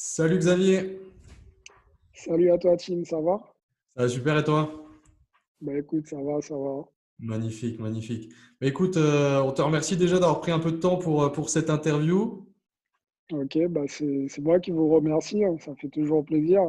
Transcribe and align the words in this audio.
Salut 0.00 0.38
Xavier. 0.38 1.00
Salut 2.12 2.52
à 2.52 2.58
toi, 2.58 2.76
Tim, 2.76 3.02
ça 3.04 3.20
va? 3.20 3.40
Ça 3.96 4.02
va 4.02 4.08
super 4.08 4.38
et 4.38 4.44
toi? 4.44 4.70
Bah 5.60 5.76
écoute, 5.76 6.06
ça 6.06 6.22
va, 6.22 6.40
ça 6.40 6.56
va. 6.56 6.84
Magnifique, 7.18 7.80
magnifique. 7.80 8.32
Mais 8.60 8.68
écoute, 8.68 8.96
euh, 8.96 9.40
on 9.40 9.50
te 9.50 9.60
remercie 9.60 9.96
déjà 9.96 10.20
d'avoir 10.20 10.40
pris 10.40 10.52
un 10.52 10.60
peu 10.60 10.70
de 10.70 10.76
temps 10.76 10.98
pour, 10.98 11.24
euh, 11.24 11.30
pour 11.30 11.50
cette 11.50 11.68
interview. 11.68 12.46
Ok, 13.32 13.58
bah 13.70 13.88
c'est 13.88 14.38
moi 14.38 14.60
qui 14.60 14.70
vous 14.70 14.88
remercie, 14.88 15.44
hein, 15.44 15.56
ça 15.58 15.74
fait 15.74 15.88
toujours 15.88 16.24
plaisir. 16.24 16.62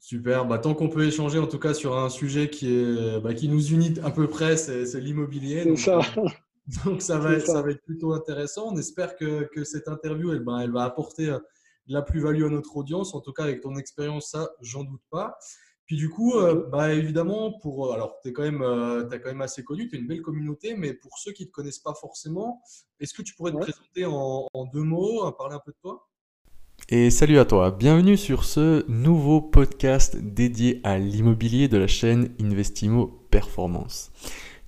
Super. 0.00 0.44
Bah, 0.46 0.58
tant 0.58 0.74
qu'on 0.74 0.88
peut 0.88 1.04
échanger 1.04 1.38
en 1.38 1.46
tout 1.46 1.60
cas 1.60 1.74
sur 1.74 1.96
un 1.96 2.08
sujet 2.10 2.50
qui 2.50 2.74
est, 2.74 3.20
bah, 3.20 3.32
qui 3.34 3.48
nous 3.48 3.64
unit 3.72 3.94
à 4.02 4.10
peu 4.10 4.26
près, 4.26 4.56
c'est 4.56 4.98
l'immobilier. 5.00 5.62
C'est 5.62 5.68
Donc, 5.68 5.78
ça, 5.78 6.00
euh, 6.18 6.28
donc 6.84 7.00
ça 7.00 7.18
va 7.20 7.34
être, 7.34 7.46
ça 7.46 7.52
ça. 7.52 7.62
va 7.62 7.70
être 7.70 7.82
plutôt 7.84 8.12
intéressant. 8.12 8.72
On 8.72 8.76
espère 8.76 9.14
que, 9.14 9.44
que 9.54 9.62
cette 9.62 9.86
interview, 9.86 10.32
elle, 10.32 10.44
elle 10.62 10.72
va 10.72 10.82
apporter 10.82 11.28
euh, 11.30 11.38
de 11.86 11.94
la 11.94 12.02
plus-value 12.02 12.44
à 12.44 12.48
notre 12.48 12.76
audience. 12.76 13.14
En 13.14 13.20
tout 13.20 13.32
cas, 13.32 13.44
avec 13.44 13.60
ton 13.60 13.76
expérience, 13.76 14.30
ça, 14.30 14.50
j'en 14.60 14.84
doute 14.84 15.02
pas. 15.10 15.36
Puis 15.86 15.96
du 15.96 16.08
coup, 16.08 16.34
euh, 16.38 16.68
bah, 16.70 16.92
évidemment, 16.94 17.58
pour, 17.60 17.86
euh, 17.86 17.92
alors, 17.94 18.18
tu 18.22 18.28
es 18.28 18.32
quand 18.32 18.42
même, 18.42 18.62
euh, 18.62 19.04
quand 19.10 19.26
même 19.28 19.42
assez 19.42 19.64
connu, 19.64 19.88
tu 19.88 19.96
es 19.96 19.98
une 19.98 20.06
belle 20.06 20.22
communauté, 20.22 20.74
mais 20.76 20.94
pour 20.94 21.18
ceux 21.18 21.32
qui 21.32 21.42
ne 21.42 21.48
te 21.48 21.52
connaissent 21.52 21.80
pas 21.80 21.94
forcément, 21.94 22.62
est-ce 23.00 23.12
que 23.12 23.22
tu 23.22 23.34
pourrais 23.34 23.50
te 23.50 23.56
Ouais. 23.56 23.62
présenter 23.62 24.06
en, 24.06 24.46
en 24.52 24.64
deux 24.66 24.84
mots, 24.84 25.30
parler 25.32 25.56
un 25.56 25.60
peu 25.64 25.72
de 25.72 25.76
toi? 25.82 26.08
Et 26.88 27.10
salut 27.10 27.38
à 27.38 27.44
toi, 27.44 27.70
bienvenue 27.70 28.16
sur 28.16 28.44
ce 28.44 28.88
nouveau 28.90 29.40
podcast 29.40 30.16
dédié 30.16 30.80
à 30.84 30.98
l'immobilier 30.98 31.68
de 31.68 31.76
la 31.76 31.86
chaîne 31.86 32.34
Investimo 32.40 33.06
Performance. 33.30 34.10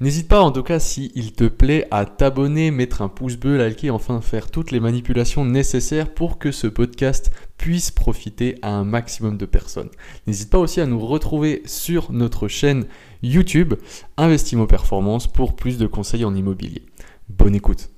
N'hésite 0.04 0.28
pas 0.28 0.42
en 0.42 0.52
tout 0.52 0.62
cas 0.62 0.80
si 0.80 1.10
il 1.14 1.32
te 1.32 1.44
plaît 1.44 1.88
à 1.90 2.04
t'abonner, 2.04 2.70
mettre 2.70 3.00
un 3.00 3.08
pouce 3.08 3.36
bleu, 3.36 3.56
liker, 3.56 3.88
enfin 3.88 4.20
faire 4.20 4.50
toutes 4.50 4.70
les 4.70 4.78
manipulations 4.78 5.46
nécessaires 5.46 6.12
pour 6.12 6.38
que 6.38 6.52
ce 6.52 6.66
podcast 6.66 7.30
puisse 7.56 7.90
profiter 7.90 8.56
à 8.60 8.68
un 8.68 8.84
maximum 8.84 9.38
de 9.38 9.46
personnes. 9.46 9.88
N'hésite 10.26 10.50
pas 10.50 10.58
aussi 10.58 10.82
à 10.82 10.86
nous 10.86 10.98
retrouver 10.98 11.62
sur 11.64 12.12
notre 12.12 12.48
chaîne 12.48 12.84
YouTube 13.22 13.72
Investimo 14.18 14.66
Performance 14.66 15.26
pour 15.26 15.56
plus 15.56 15.78
de 15.78 15.86
conseils 15.86 16.26
en 16.26 16.34
immobilier. 16.34 16.82
Bonne 17.30 17.54
écoute. 17.54 17.88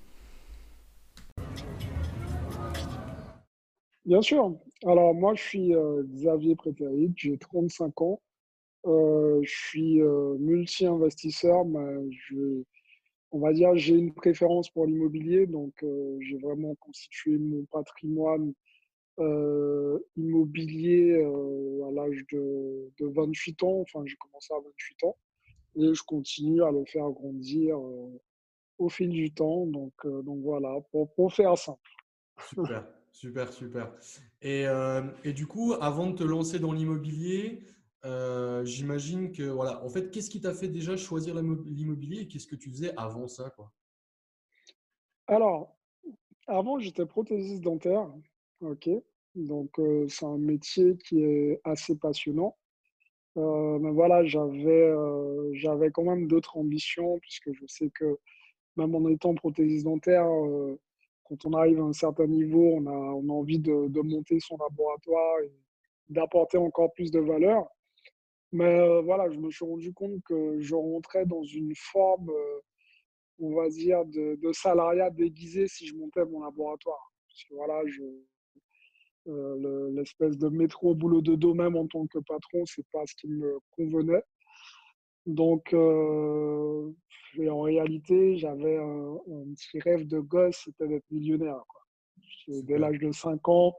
Bien 4.05 4.22
sûr. 4.22 4.55
Alors 4.86 5.12
moi, 5.12 5.34
je 5.34 5.42
suis 5.42 5.75
euh, 5.75 6.05
Xavier 6.14 6.55
Prétérit, 6.55 7.12
j'ai 7.16 7.36
35 7.36 8.00
ans. 8.03 8.20
Euh, 8.87 9.41
je 9.42 9.51
suis 9.51 10.01
euh, 10.01 10.37
multi-investisseur, 10.39 11.65
mais 11.65 12.09
on 13.33 13.41
va 13.41 13.53
dire 13.53 13.75
j'ai 13.75 13.97
une 13.97 14.15
préférence 14.15 14.70
pour 14.70 14.87
l'immobilier, 14.87 15.47
donc 15.47 15.75
euh, 15.83 16.17
j'ai 16.20 16.39
vraiment 16.39 16.75
constitué 16.77 17.37
mon 17.39 17.65
patrimoine 17.65 18.53
immobilier 20.17 21.15
à 21.15 21.91
l'âge 21.91 22.23
de, 22.33 22.93
de 23.01 23.06
28 23.06 23.62
ans. 23.62 23.81
Enfin, 23.81 24.05
j'ai 24.05 24.17
commencé 24.17 24.53
à 24.53 24.59
28 24.59 25.05
ans 25.05 25.17
et 25.77 25.95
je 25.95 26.03
continue 26.03 26.62
à 26.62 26.71
le 26.71 26.84
faire 26.84 27.09
grandir 27.11 27.78
au 28.77 28.89
fil 28.91 29.09
du 29.09 29.33
temps. 29.33 29.65
Donc, 29.67 29.95
donc 30.05 30.43
voilà, 30.43 30.77
pour, 30.91 31.11
pour 31.15 31.33
faire 31.33 31.56
simple. 31.56 31.81
Super, 32.50 32.87
super, 33.11 33.50
super. 33.50 33.91
Et, 34.43 34.67
et 35.25 35.33
du 35.33 35.47
coup, 35.47 35.73
avant 35.81 36.11
de 36.11 36.17
te 36.17 36.23
lancer 36.23 36.59
dans 36.59 36.73
l'immobilier, 36.73 37.62
euh, 38.07 38.65
j'imagine 38.65 39.33
que, 39.33 39.43
voilà, 39.43 39.85
en 39.85 39.89
fait, 39.89 40.11
qu'est-ce 40.11 40.31
qui 40.31 40.41
t'a 40.41 40.55
fait 40.55 40.69
déjà 40.69 40.97
choisir 40.97 41.35
l'immo- 41.35 41.62
l'immobilier 41.65 42.23
et 42.23 42.29
qu'est-ce 42.29 42.47
que 42.47 42.57
tu 42.57 42.71
faisais 42.71 42.93
avant 42.97 43.29
ça, 43.29 43.51
quoi? 43.51 43.73
Alors, 45.27 45.77
avant, 46.47 46.79
j'étais 46.79 47.05
prothésiste 47.07 47.62
dentaire. 47.62 48.09
OK. 48.61 48.89
Donc, 49.34 49.79
euh, 49.79 50.07
c'est 50.09 50.25
un 50.25 50.39
métier 50.39 50.97
qui 50.97 51.21
est 51.23 51.61
assez 51.65 51.97
passionnant. 51.97 52.57
Euh, 53.37 53.79
mais 53.79 53.91
voilà, 53.91 54.25
j'avais 54.25 55.91
quand 55.91 56.05
même 56.05 56.27
d'autres 56.27 56.57
ambitions, 56.57 57.19
puisque 57.19 57.53
je 57.53 57.66
sais 57.66 57.91
que 57.91 58.19
même 58.77 58.95
en 58.95 59.09
étant 59.09 59.34
prothésiste 59.34 59.84
dentaire, 59.84 60.27
quand 61.25 61.45
on 61.45 61.53
arrive 61.55 61.81
à 61.81 61.84
un 61.84 61.93
certain 61.93 62.27
niveau, 62.27 62.77
on 62.77 62.87
a, 62.87 62.91
on 62.91 63.28
a 63.28 63.33
envie 63.33 63.59
de, 63.59 63.89
de 63.89 64.00
monter 64.00 64.39
son 64.41 64.56
laboratoire 64.56 65.41
et 65.45 65.53
d'apporter 66.09 66.56
encore 66.56 66.93
plus 66.93 67.11
de 67.11 67.19
valeur. 67.19 67.66
Mais 68.53 68.81
euh, 68.81 69.03
voilà, 69.03 69.31
je 69.31 69.39
me 69.39 69.51
suis 69.51 69.65
rendu 69.65 69.93
compte 69.93 70.23
que 70.25 70.61
je 70.61 70.75
rentrais 70.75 71.27
dans 71.27 71.43
une 71.45 71.73
forme, 71.77 72.31
euh, 72.31 72.61
on 73.41 73.55
va 73.55 73.69
dire, 73.71 74.05
de, 74.07 74.37
de 74.37 74.53
salariat 74.53 75.11
déguisé 75.11 75.69
si 75.69 75.87
je 75.87 75.97
montais 75.97 76.25
mon 76.27 76.43
laboratoire. 76.43 77.12
Parce 77.29 77.45
que 77.45 77.55
voilà, 77.55 77.83
je, 77.87 78.03
euh, 79.29 79.57
le- 79.59 79.91
l'espèce 79.95 80.37
de 80.39 80.49
métro 80.49 80.95
boulot 80.95 81.21
de 81.21 81.34
dos 81.34 81.55
même 81.55 81.77
en 81.77 81.87
tant 81.87 82.07
que 82.07 82.19
patron, 82.21 82.65
c'est 82.67 82.87
pas 82.93 83.05
ce 83.07 83.15
qui 83.17 83.29
me 83.29 83.59
convenait. 83.73 84.23
Donc, 85.27 85.73
euh, 85.75 86.91
et 87.39 87.49
en 87.51 87.63
réalité, 87.63 88.37
j'avais 88.39 88.77
un, 88.78 89.15
un 89.15 89.55
petit 89.55 89.81
rêve 89.81 90.07
de 90.07 90.21
gosse, 90.21 90.63
c'était 90.65 90.87
d'être 90.89 91.11
millionnaire, 91.11 91.63
quoi. 91.69 91.81
Dès 92.49 92.78
l'âge 92.78 92.99
de 92.99 93.11
5 93.13 93.49
ans, 93.49 93.75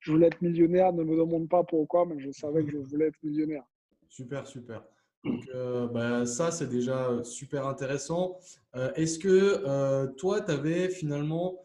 je 0.00 0.12
voulais 0.12 0.26
être 0.28 0.42
millionnaire. 0.42 0.92
Ne 0.92 1.04
me 1.04 1.16
demande 1.16 1.48
pas 1.48 1.64
pourquoi, 1.64 2.06
mais 2.06 2.18
je 2.20 2.30
savais 2.32 2.64
que 2.66 2.70
je 2.72 2.78
voulais 2.78 3.06
être 3.06 3.22
millionnaire. 3.22 3.64
Super, 4.10 4.46
super. 4.46 4.84
Donc, 5.24 5.42
euh, 5.54 5.86
bah, 5.88 6.26
ça, 6.26 6.50
c'est 6.50 6.68
déjà 6.68 7.08
euh, 7.08 7.22
super 7.22 7.66
intéressant. 7.66 8.38
Euh, 8.74 8.92
est-ce 8.94 9.18
que 9.18 9.62
euh, 9.66 10.06
toi, 10.18 10.40
tu 10.40 10.50
avais 10.50 10.88
finalement 10.88 11.64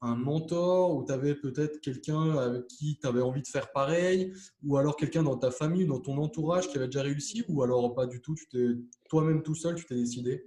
un 0.00 0.16
mentor 0.16 0.96
ou 0.96 1.04
tu 1.04 1.12
avais 1.12 1.34
peut-être 1.34 1.78
quelqu'un 1.80 2.38
avec 2.38 2.66
qui 2.66 2.98
tu 2.98 3.06
avais 3.06 3.20
envie 3.20 3.42
de 3.42 3.46
faire 3.46 3.72
pareil 3.72 4.32
ou 4.64 4.78
alors 4.78 4.96
quelqu'un 4.96 5.22
dans 5.22 5.36
ta 5.36 5.50
famille, 5.50 5.84
dans 5.84 6.00
ton 6.00 6.16
entourage 6.16 6.68
qui 6.68 6.78
avait 6.78 6.86
déjà 6.86 7.02
réussi 7.02 7.44
ou 7.50 7.62
alors 7.62 7.94
pas 7.94 8.06
du 8.06 8.22
tout, 8.22 8.34
tu 8.34 8.48
t'es 8.48 8.68
toi-même 9.10 9.42
tout 9.42 9.54
seul, 9.54 9.74
tu 9.74 9.84
t'es 9.84 9.96
décidé? 9.96 10.46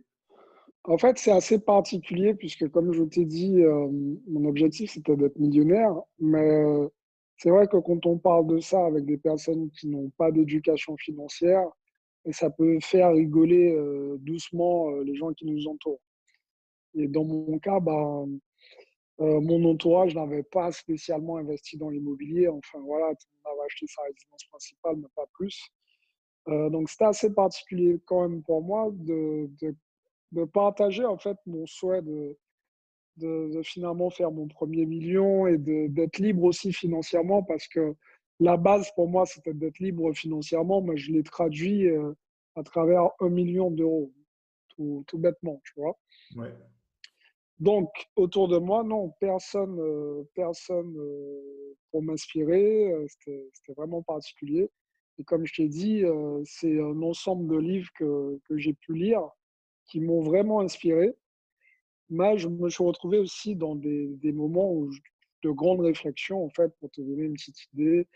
En 0.84 0.98
fait, 0.98 1.20
c'est 1.20 1.32
assez 1.32 1.60
particulier 1.60 2.34
puisque, 2.34 2.72
comme 2.72 2.92
je 2.92 3.04
t'ai 3.04 3.26
dit, 3.26 3.62
mon 4.28 4.50
objectif, 4.50 4.94
c'était 4.94 5.16
d'être 5.16 5.38
millionnaire. 5.38 5.94
Mais 6.20 6.64
c'est 7.38 7.50
vrai 7.50 7.68
que 7.68 7.78
quand 7.78 8.06
on 8.06 8.18
parle 8.18 8.48
de 8.48 8.60
ça 8.60 8.86
avec 8.86 9.06
des 9.06 9.18
personnes 9.18 9.70
qui 9.72 9.88
n'ont 9.88 10.10
pas 10.18 10.32
d'éducation 10.32 10.98
financière, 10.98 11.68
ça 12.32 12.50
peut 12.50 12.80
faire 12.82 13.14
rigoler 13.14 13.72
euh, 13.74 14.18
doucement 14.20 14.90
euh, 14.90 15.04
les 15.04 15.16
gens 15.16 15.32
qui 15.34 15.46
nous 15.46 15.68
entourent. 15.68 16.02
Et 16.96 17.08
dans 17.08 17.24
mon 17.24 17.60
cas, 17.60 17.80
bah, 17.80 18.26
euh, 19.20 19.40
mon 19.40 19.64
entourage 19.66 20.16
n'avait 20.16 20.44
pas 20.44 20.72
spécialement 20.72 21.38
investi 21.38 21.78
dans 21.78 21.90
l'immobilier. 21.90 22.48
Enfin, 22.48 22.80
voilà, 22.80 23.08
monde 23.08 23.16
avait 23.46 23.66
acheté 23.66 23.86
sa 23.88 24.02
résidence 24.02 24.44
principale, 24.50 24.96
mais 24.98 25.08
pas 25.16 25.28
plus. 25.34 25.70
Donc, 26.48 26.90
c'était 26.90 27.04
assez 27.04 27.34
particulier 27.34 28.00
quand 28.06 28.22
même 28.22 28.42
pour 28.42 28.64
moi 28.64 28.90
de, 28.94 29.50
de, 29.62 29.76
de 30.32 30.46
partager 30.46 31.04
en 31.04 31.18
fait 31.18 31.36
mon 31.46 31.66
souhait 31.66 32.02
de, 32.02 32.38
de, 33.18 33.50
de 33.54 33.62
finalement 33.64 34.10
faire 34.10 34.32
mon 34.32 34.48
premier 34.48 34.86
million 34.86 35.48
et 35.48 35.58
d'être 35.58 36.20
libre 36.20 36.44
aussi 36.44 36.72
financièrement 36.74 37.44
parce 37.44 37.68
que 37.68 37.96
la 38.40 38.58
base 38.58 38.92
pour 38.96 39.08
moi, 39.10 39.26
c'était 39.26 39.54
d'être 39.54 39.80
libre 39.80 40.14
financièrement, 40.14 40.82
mais 40.82 40.98
je 40.98 41.12
l'ai 41.12 41.24
traduit 41.24 41.88
euh, 41.90 42.14
à 42.56 42.64
travers 42.64 43.10
un 43.20 43.30
million 43.30 43.72
d'euros, 43.72 44.12
tout, 44.70 45.04
tout 45.08 45.18
bêtement, 45.18 45.60
tu 45.66 45.74
vois. 45.76 45.98
Ouais, 46.36 46.54
Donc, 47.60 47.90
autour 48.16 48.48
de 48.48 48.58
moi, 48.58 48.84
non, 48.84 49.12
personne, 49.20 49.80
euh, 49.80 50.24
personne 50.36 50.96
euh, 50.98 51.76
pour 51.92 52.04
m'inspirer. 52.04 52.92
euh, 52.92 53.06
C'était, 53.08 53.74
vraiment 53.76 54.04
particulier. 54.04 54.70
Et 55.20 55.24
comme 55.24 55.46
je 55.48 55.54
t'ai 55.56 55.68
dit, 55.68 56.04
c'est 56.46 56.80
un 56.80 57.02
ensemble 57.02 57.48
de 57.48 57.58
livres 57.60 57.90
que, 57.96 58.40
que 58.48 58.56
j'ai 58.58 58.74
pu 58.74 58.94
lire 58.94 59.28
qui 59.88 60.00
m'ont 60.00 60.22
vraiment 60.22 60.60
inspiré. 60.60 61.16
Mais 62.10 62.38
je 62.38 62.48
me 62.48 62.70
suis 62.70 62.84
retrouvé 62.84 63.18
aussi 63.20 63.56
dans 63.56 63.76
des, 63.76 64.08
des 64.22 64.32
moments 64.32 64.72
où 64.72 64.92
je- 64.92 65.02
de 65.44 65.52
grandes 65.52 65.82
réflexions, 65.82 66.44
en 66.44 66.50
fait, 66.50 66.74
pour 66.80 66.90
te 66.92 67.02
donner 67.02 67.24
une 67.26 67.34
petite 67.34 67.68
idée. 67.74 68.08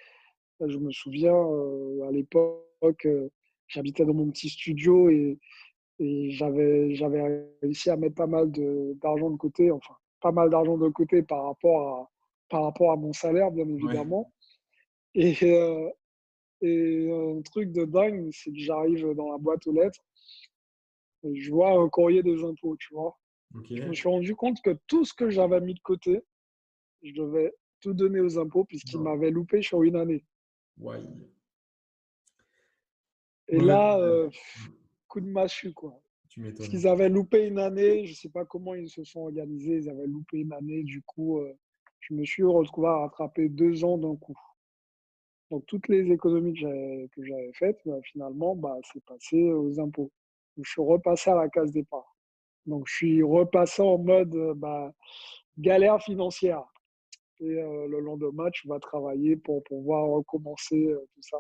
Je 0.66 0.78
me 0.78 0.92
souviens, 0.92 1.36
euh, 1.36 2.08
à 2.08 2.12
l'époque, 2.12 3.06
euh, 3.06 3.30
j'habitais 3.68 4.06
dans 4.06 4.14
mon 4.14 4.30
petit 4.32 4.50
studio 4.50 5.10
et, 5.10 5.38
et 6.00 6.32
j'avais, 6.32 6.94
j'avais 6.96 7.48
réussi 7.62 7.90
à 7.90 7.98
mettre 7.98 8.16
pas 8.16 8.28
mal 8.28 8.52
de, 8.52 8.94
d'argent 9.02 9.30
de 9.30 9.38
côté, 9.38 9.72
enfin, 9.72 9.96
pas 10.22 10.32
mal 10.32 10.50
d'argent 10.50 10.78
de 10.78 10.90
côté 10.90 11.22
par 11.24 11.46
rapport 11.46 11.88
à, 11.98 12.10
par 12.50 12.64
rapport 12.64 12.92
à 12.92 12.96
mon 12.96 13.14
salaire, 13.14 13.52
bien 13.52 13.66
ouais, 13.66 13.74
évidemment. 13.74 14.32
Et, 15.16 15.36
euh, 15.44 15.90
et 16.62 17.10
un 17.12 17.42
truc 17.42 17.72
de 17.72 17.86
dingue, 17.86 18.30
c'est 18.32 18.52
que 18.52 18.60
j'arrive 18.60 19.14
dans 19.16 19.32
la 19.32 19.38
boîte 19.38 19.66
aux 19.68 19.74
lettres 19.74 20.04
et 21.24 21.36
je 21.36 21.52
vois 21.52 21.72
un 21.72 21.90
courrier 21.90 22.24
des 22.24 22.44
impôts, 22.44 22.76
tu 22.78 22.94
vois. 22.94 23.18
Je 23.70 23.84
me 23.84 23.94
suis 23.94 24.10
rendu 24.10 24.36
compte 24.36 24.62
que 24.62 24.78
tout 24.88 25.06
ce 25.06 25.14
que 25.14 25.30
j'avais 25.30 25.60
mis 25.62 25.74
de 25.74 25.80
côté, 25.80 26.24
je 27.04 27.14
devais 27.14 27.54
tout 27.82 27.94
donner 27.94 28.20
aux 28.20 28.38
impôts 28.38 28.64
puisqu'ils 28.66 29.00
m'avaient 29.00 29.32
loupé 29.32 29.62
sur 29.62 29.84
une 29.84 29.96
année. 29.96 30.24
ouais, 30.78 31.02
Et 33.48 33.60
là, 33.60 33.98
euh, 34.00 34.30
coup 35.08 35.20
de 35.20 35.28
massue, 35.28 35.74
quoi. 35.74 36.00
Tu 36.30 36.42
Parce 36.54 36.70
qu'ils 36.70 36.88
avaient 36.88 37.10
loupé 37.10 37.46
une 37.46 37.60
année, 37.60 38.06
je 38.06 38.12
ne 38.12 38.16
sais 38.16 38.30
pas 38.30 38.46
comment 38.46 38.74
ils 38.74 38.90
se 38.90 39.04
sont 39.04 39.22
organisés, 39.22 39.76
ils 39.76 39.90
avaient 39.90 40.08
loupé 40.08 40.38
une 40.38 40.54
année, 40.54 40.84
du 40.84 41.02
coup, 41.02 41.40
euh, 41.40 41.54
je 42.00 42.14
me 42.14 42.24
suis 42.24 42.44
retrouvé 42.44 42.88
à 42.88 43.00
rattraper 43.00 43.50
deux 43.50 43.84
ans 43.84 43.98
d'un 43.98 44.16
coup. 44.16 44.38
Donc, 45.50 45.66
toutes 45.66 45.90
les 45.90 46.10
économies 46.10 46.54
que 46.54 47.24
j'avais 47.24 47.52
faites, 47.54 47.80
bah, 47.86 48.00
finalement, 48.04 48.56
bah, 48.56 48.78
c'est 48.94 49.04
passé 49.04 49.52
aux 49.52 49.78
impôts. 49.82 50.10
je 50.58 50.70
suis 50.70 50.82
repassé 50.82 51.30
à 51.30 51.36
la 51.36 51.50
case 51.50 51.72
départ. 51.72 52.11
Donc, 52.66 52.88
je 52.88 52.96
suis 52.96 53.24
repassé 53.24 53.82
en 53.82 53.98
mode 53.98 54.36
bah, 54.56 54.92
galère 55.58 56.02
financière. 56.02 56.64
Et 57.40 57.56
le 57.56 58.00
lendemain, 58.00 58.50
tu 58.52 58.68
vas 58.68 58.80
travailler 58.80 59.36
pour 59.36 59.64
pouvoir 59.64 60.08
recommencer 60.08 60.94
tout 61.14 61.22
ça. 61.22 61.40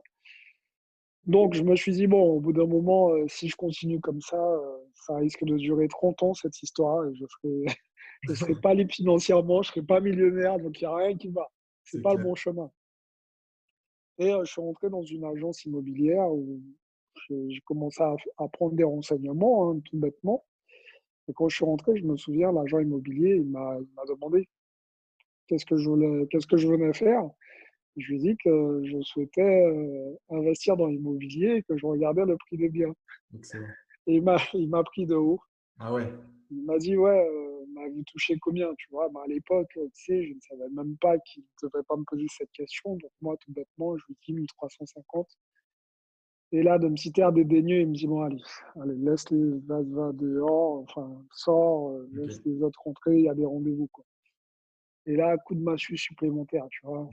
Donc, 1.25 1.53
je 1.53 1.61
me 1.61 1.75
suis 1.75 1.91
dit, 1.91 2.07
bon, 2.07 2.21
au 2.21 2.39
bout 2.39 2.53
d'un 2.53 2.65
moment, 2.65 3.11
si 3.27 3.49
je 3.49 3.55
continue 3.55 3.99
comme 3.99 4.21
ça, 4.21 4.41
ça 5.05 5.15
risque 5.17 5.43
de 5.43 5.55
durer 5.57 5.87
30 5.87 6.23
ans, 6.23 6.33
cette 6.33 6.61
histoire, 6.63 7.05
et 7.05 7.13
je 7.15 7.23
ne 7.23 7.27
serai, 7.27 7.65
je 8.23 8.33
serai 8.33 8.55
pas 8.55 8.73
libre 8.73 8.91
financièrement, 8.91 9.61
je 9.61 9.69
ne 9.69 9.73
serai 9.73 9.85
pas 9.85 9.99
millionnaire, 9.99 10.57
donc 10.59 10.79
il 10.81 10.87
n'y 10.87 10.91
a 10.91 10.95
rien 10.95 11.15
qui 11.15 11.27
va. 11.29 11.47
Ce 11.83 11.97
n'est 11.97 12.03
pas 12.03 12.15
le 12.15 12.23
bon 12.23 12.35
chemin. 12.35 12.71
Et 14.17 14.31
je 14.31 14.45
suis 14.45 14.61
rentré 14.61 14.89
dans 14.89 15.03
une 15.03 15.25
agence 15.25 15.65
immobilière 15.65 16.31
où 16.31 16.61
j'ai 17.29 17.61
commencé 17.65 18.01
à, 18.37 18.47
prendre 18.49 18.75
des 18.75 18.83
renseignements, 18.83 19.71
hein, 19.71 19.79
tout 19.85 19.97
bêtement. 19.97 20.45
Et 21.27 21.33
quand 21.33 21.49
je 21.49 21.55
suis 21.55 21.65
rentré, 21.65 21.95
je 21.97 22.03
me 22.03 22.17
souviens, 22.17 22.51
l'agent 22.51 22.79
immobilier, 22.79 23.35
il 23.35 23.49
m'a 23.49 23.77
demandé 24.07 24.47
qu'est-ce 25.47 25.65
que, 25.65 25.77
je 25.77 26.25
qu'est-ce 26.25 26.47
que 26.47 26.57
je 26.57 26.67
venais 26.67 26.93
faire. 26.93 27.29
Je 27.97 28.07
lui 28.07 28.15
ai 28.15 28.19
dit 28.19 28.37
que 28.43 28.81
je 28.85 29.01
souhaitais 29.01 29.65
investir 30.29 30.77
dans 30.77 30.87
l'immobilier 30.87 31.57
et 31.57 31.63
que 31.63 31.77
je 31.77 31.85
regardais 31.85 32.25
le 32.25 32.37
prix 32.37 32.57
des 32.57 32.69
biens. 32.69 32.93
Et 34.07 34.15
il 34.15 34.23
m'a, 34.23 34.83
pris 34.83 35.05
de 35.05 35.15
haut. 35.15 35.39
Ah 35.79 35.93
ouais. 35.93 36.07
Il 36.49 36.65
m'a 36.65 36.77
dit, 36.77 36.97
ouais, 36.97 37.27
m'a 37.73 37.87
vu 37.89 38.03
toucher 38.05 38.37
combien, 38.39 38.73
tu 38.75 38.87
vois? 38.91 39.05
à 39.05 39.27
l'époque, 39.27 39.71
tu 39.73 39.81
sais, 39.93 40.25
je 40.25 40.33
ne 40.33 40.39
savais 40.39 40.69
même 40.69 40.97
pas 40.97 41.17
qu'il 41.19 41.43
ne 41.43 41.67
devait 41.67 41.83
pas 41.83 41.95
me 41.95 42.03
poser 42.03 42.25
cette 42.29 42.51
question. 42.51 42.95
Donc, 42.95 43.11
moi, 43.21 43.35
tout 43.37 43.51
bêtement, 43.51 43.97
je 43.97 44.03
lui 44.07 44.17
dis 44.25 44.33
1350. 44.33 45.27
Et 46.53 46.63
là, 46.63 46.77
de 46.77 46.87
me 46.87 46.97
citer 46.97 47.23
un 47.23 47.31
dédaigneux, 47.31 47.81
il 47.81 47.87
me 47.89 47.93
dit, 47.93 48.07
bon, 48.07 48.21
allez, 48.21 48.41
allez 48.81 48.95
laisse 48.95 49.29
les 49.31 49.59
vas 49.65 49.81
va 49.81 50.11
dehors, 50.11 50.79
enfin, 50.79 51.23
sors, 51.31 51.97
laisse 52.13 52.41
les 52.45 52.61
autres 52.61 52.81
rentrer, 52.83 53.19
il 53.19 53.23
y 53.23 53.29
a 53.29 53.33
des 53.33 53.45
rendez-vous, 53.45 53.87
quoi. 53.87 54.03
Et 55.05 55.15
là, 55.15 55.37
coup 55.37 55.55
de 55.55 55.61
massue 55.61 55.97
supplémentaire, 55.97 56.67
tu 56.69 56.81
vois. 56.83 57.09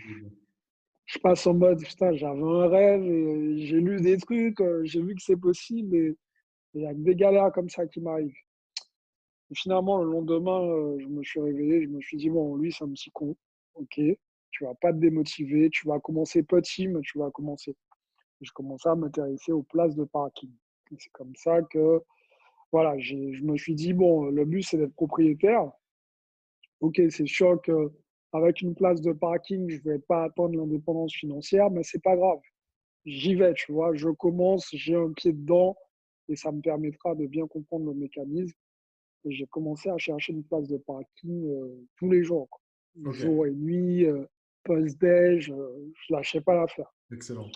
Je 1.06 1.19
passe 1.20 1.46
en 1.46 1.55
mode, 1.55 1.81
putain, 1.81 2.12
j'avais 2.14 2.43
un 2.43 2.67
rêve, 2.67 3.05
et 3.05 3.67
j'ai 3.67 3.81
lu 3.81 4.00
des 4.00 4.19
trucs, 4.19 4.61
j'ai 4.82 5.00
vu 5.00 5.14
que 5.14 5.23
c'est 5.23 5.37
possible, 5.37 5.94
et 5.94 6.17
il 6.75 6.82
y 6.82 6.87
a 6.87 6.93
des 6.93 7.14
galères 7.14 7.52
comme 7.52 7.69
ça 7.69 7.87
qui 7.87 8.00
m'arrivent 8.00 8.34
finalement, 9.55 10.02
le 10.02 10.11
lendemain, 10.11 10.62
euh, 10.62 10.99
je 10.99 11.06
me 11.06 11.23
suis 11.23 11.41
réveillé, 11.41 11.82
je 11.82 11.88
me 11.88 12.00
suis 12.00 12.17
dit, 12.17 12.31
bon, 12.31 12.56
lui, 12.56 12.73
c'est 12.73 12.84
un 12.84 12.91
petit 12.91 13.11
con. 13.11 13.37
Ok, 13.75 14.00
tu 14.50 14.64
vas 14.64 14.75
pas 14.75 14.93
te 14.93 14.99
démotiver, 14.99 15.70
tu 15.70 15.87
vas 15.87 16.00
commencer 16.00 16.43
petit, 16.43 16.88
mais 16.88 17.00
tu 17.02 17.19
vas 17.19 17.31
commencer. 17.31 17.76
Je 18.40 18.52
commençais 18.52 18.88
à 18.88 18.94
m'intéresser 18.94 19.52
aux 19.52 19.62
places 19.62 19.94
de 19.94 20.05
parking. 20.05 20.50
C'est 20.99 21.12
comme 21.12 21.35
ça 21.37 21.62
que, 21.62 22.02
voilà, 22.73 22.99
je 22.99 23.14
me 23.43 23.56
suis 23.56 23.75
dit, 23.75 23.93
bon, 23.93 24.26
le 24.26 24.44
but, 24.44 24.62
c'est 24.62 24.79
d'être 24.79 24.94
propriétaire. 24.94 25.70
Ok, 26.81 27.00
c'est 27.11 27.26
sûr 27.26 27.61
qu'avec 27.62 28.62
une 28.62 28.75
place 28.75 29.00
de 29.00 29.12
parking, 29.12 29.69
je 29.69 29.79
ne 29.79 29.93
vais 29.93 29.99
pas 29.99 30.25
atteindre 30.25 30.56
l'indépendance 30.56 31.12
financière, 31.12 31.70
mais 31.70 31.82
c'est 31.82 32.02
pas 32.02 32.17
grave. 32.17 32.40
J'y 33.05 33.35
vais, 33.35 33.55
tu 33.55 33.73
vois, 33.73 33.94
je 33.94 34.08
commence, 34.11 34.69
j'ai 34.73 34.94
un 34.94 35.12
pied 35.12 35.32
dedans 35.32 35.76
et 36.29 36.37
ça 36.37 36.52
me 36.52 36.61
permettra 36.61 37.14
de 37.14 37.26
bien 37.26 37.46
comprendre 37.46 37.87
le 37.87 37.94
mécanisme 37.94 38.55
j'ai 39.31 39.46
commencé 39.46 39.88
à 39.88 39.99
chercher 39.99 40.32
une 40.32 40.44
place 40.44 40.69
de 40.69 40.76
parking 40.79 41.46
euh, 41.46 41.87
tous 41.96 42.11
les 42.11 42.23
jours. 42.23 42.49
Jour 43.12 43.46
et 43.46 43.52
nuit, 43.52 44.05
euh, 44.06 44.25
post-déj, 44.64 45.50
euh, 45.50 45.93
je 45.94 46.12
lâchais 46.12 46.41
pas 46.41 46.55
l'affaire. 46.55 46.93
Excellent. 47.12 47.49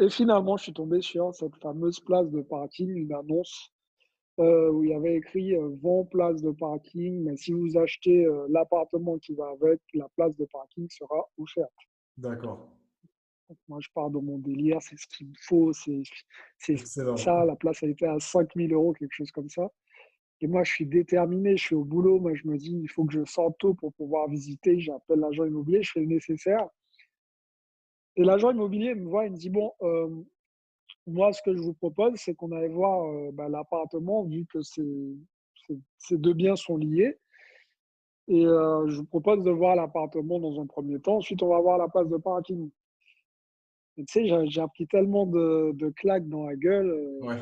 Et 0.00 0.10
finalement, 0.10 0.56
je 0.56 0.64
suis 0.64 0.72
tombé 0.72 1.00
sur 1.02 1.34
cette 1.34 1.56
fameuse 1.56 1.98
place 2.00 2.30
de 2.30 2.42
parking, 2.42 2.88
une 2.94 3.12
annonce 3.12 3.72
où 4.38 4.84
il 4.84 4.90
y 4.90 4.94
avait 4.94 5.16
écrit 5.16 5.56
vend 5.82 6.04
place 6.04 6.40
de 6.40 6.52
parking, 6.52 7.24
mais 7.24 7.36
si 7.36 7.52
vous 7.52 7.76
achetez 7.76 8.24
l'appartement 8.48 9.18
qui 9.18 9.34
va 9.34 9.48
avec, 9.60 9.80
la 9.94 10.08
place 10.14 10.36
de 10.36 10.44
parking 10.44 10.88
sera 10.88 11.28
offerte. 11.38 11.72
D'accord. 12.16 12.70
Moi, 13.66 13.80
je 13.80 13.88
pars 13.92 14.10
de 14.10 14.18
mon 14.18 14.38
délire, 14.38 14.80
c'est 14.80 14.96
ce 14.96 15.08
qu'il 15.08 15.26
me 15.28 15.34
faut, 15.40 15.72
c'est 15.72 16.76
ça. 16.76 17.44
La 17.44 17.56
place 17.56 17.82
a 17.82 17.88
été 17.88 18.06
à 18.06 18.20
5000 18.20 18.72
euros, 18.72 18.92
quelque 18.92 19.12
chose 19.12 19.32
comme 19.32 19.48
ça. 19.48 19.68
Et 20.40 20.46
moi, 20.46 20.62
je 20.62 20.70
suis 20.70 20.86
déterminé, 20.86 21.56
je 21.56 21.64
suis 21.64 21.74
au 21.74 21.82
boulot. 21.82 22.20
Moi, 22.20 22.34
je 22.34 22.46
me 22.46 22.56
dis, 22.56 22.78
il 22.80 22.88
faut 22.88 23.04
que 23.04 23.12
je 23.14 23.24
sorte 23.24 23.58
tôt 23.58 23.74
pour 23.74 23.92
pouvoir 23.94 24.28
visiter. 24.28 24.78
J'appelle 24.78 25.18
l'agent 25.18 25.46
immobilier, 25.46 25.82
je 25.82 25.90
fais 25.90 26.00
le 26.00 26.06
nécessaire. 26.06 26.68
Et 28.18 28.24
l'agent 28.24 28.50
immobilier 28.50 28.94
me 28.94 29.08
voit, 29.08 29.24
il 29.24 29.32
me 29.32 29.36
dit, 29.36 29.48
bon, 29.48 29.72
euh, 29.80 30.08
moi, 31.06 31.32
ce 31.32 31.40
que 31.40 31.54
je 31.56 31.62
vous 31.62 31.72
propose, 31.72 32.12
c'est 32.16 32.34
qu'on 32.34 32.52
aille 32.52 32.68
voir 32.68 33.06
euh, 33.06 33.30
bah, 33.32 33.48
l'appartement, 33.48 34.24
vu 34.24 34.44
que 34.44 34.60
ces 34.60 36.18
deux 36.18 36.34
biens 36.34 36.56
sont 36.56 36.76
liés. 36.76 37.16
Et 38.26 38.44
euh, 38.44 38.86
je 38.90 38.96
vous 38.96 39.06
propose 39.06 39.42
de 39.42 39.50
voir 39.50 39.74
l'appartement 39.74 40.38
dans 40.38 40.60
un 40.60 40.66
premier 40.66 41.00
temps. 41.00 41.16
Ensuite, 41.16 41.42
on 41.42 41.48
va 41.48 41.60
voir 41.60 41.78
la 41.78 41.88
place 41.88 42.08
de 42.08 42.18
parking. 42.18 42.70
tu 43.96 44.04
sais, 44.06 44.26
j'ai 44.26 44.60
appris 44.60 44.86
tellement 44.86 45.24
de, 45.24 45.72
de, 45.74 45.88
claques 45.88 46.28
dans 46.28 46.44
la 46.44 46.56
gueule. 46.56 47.18
Ouais 47.22 47.38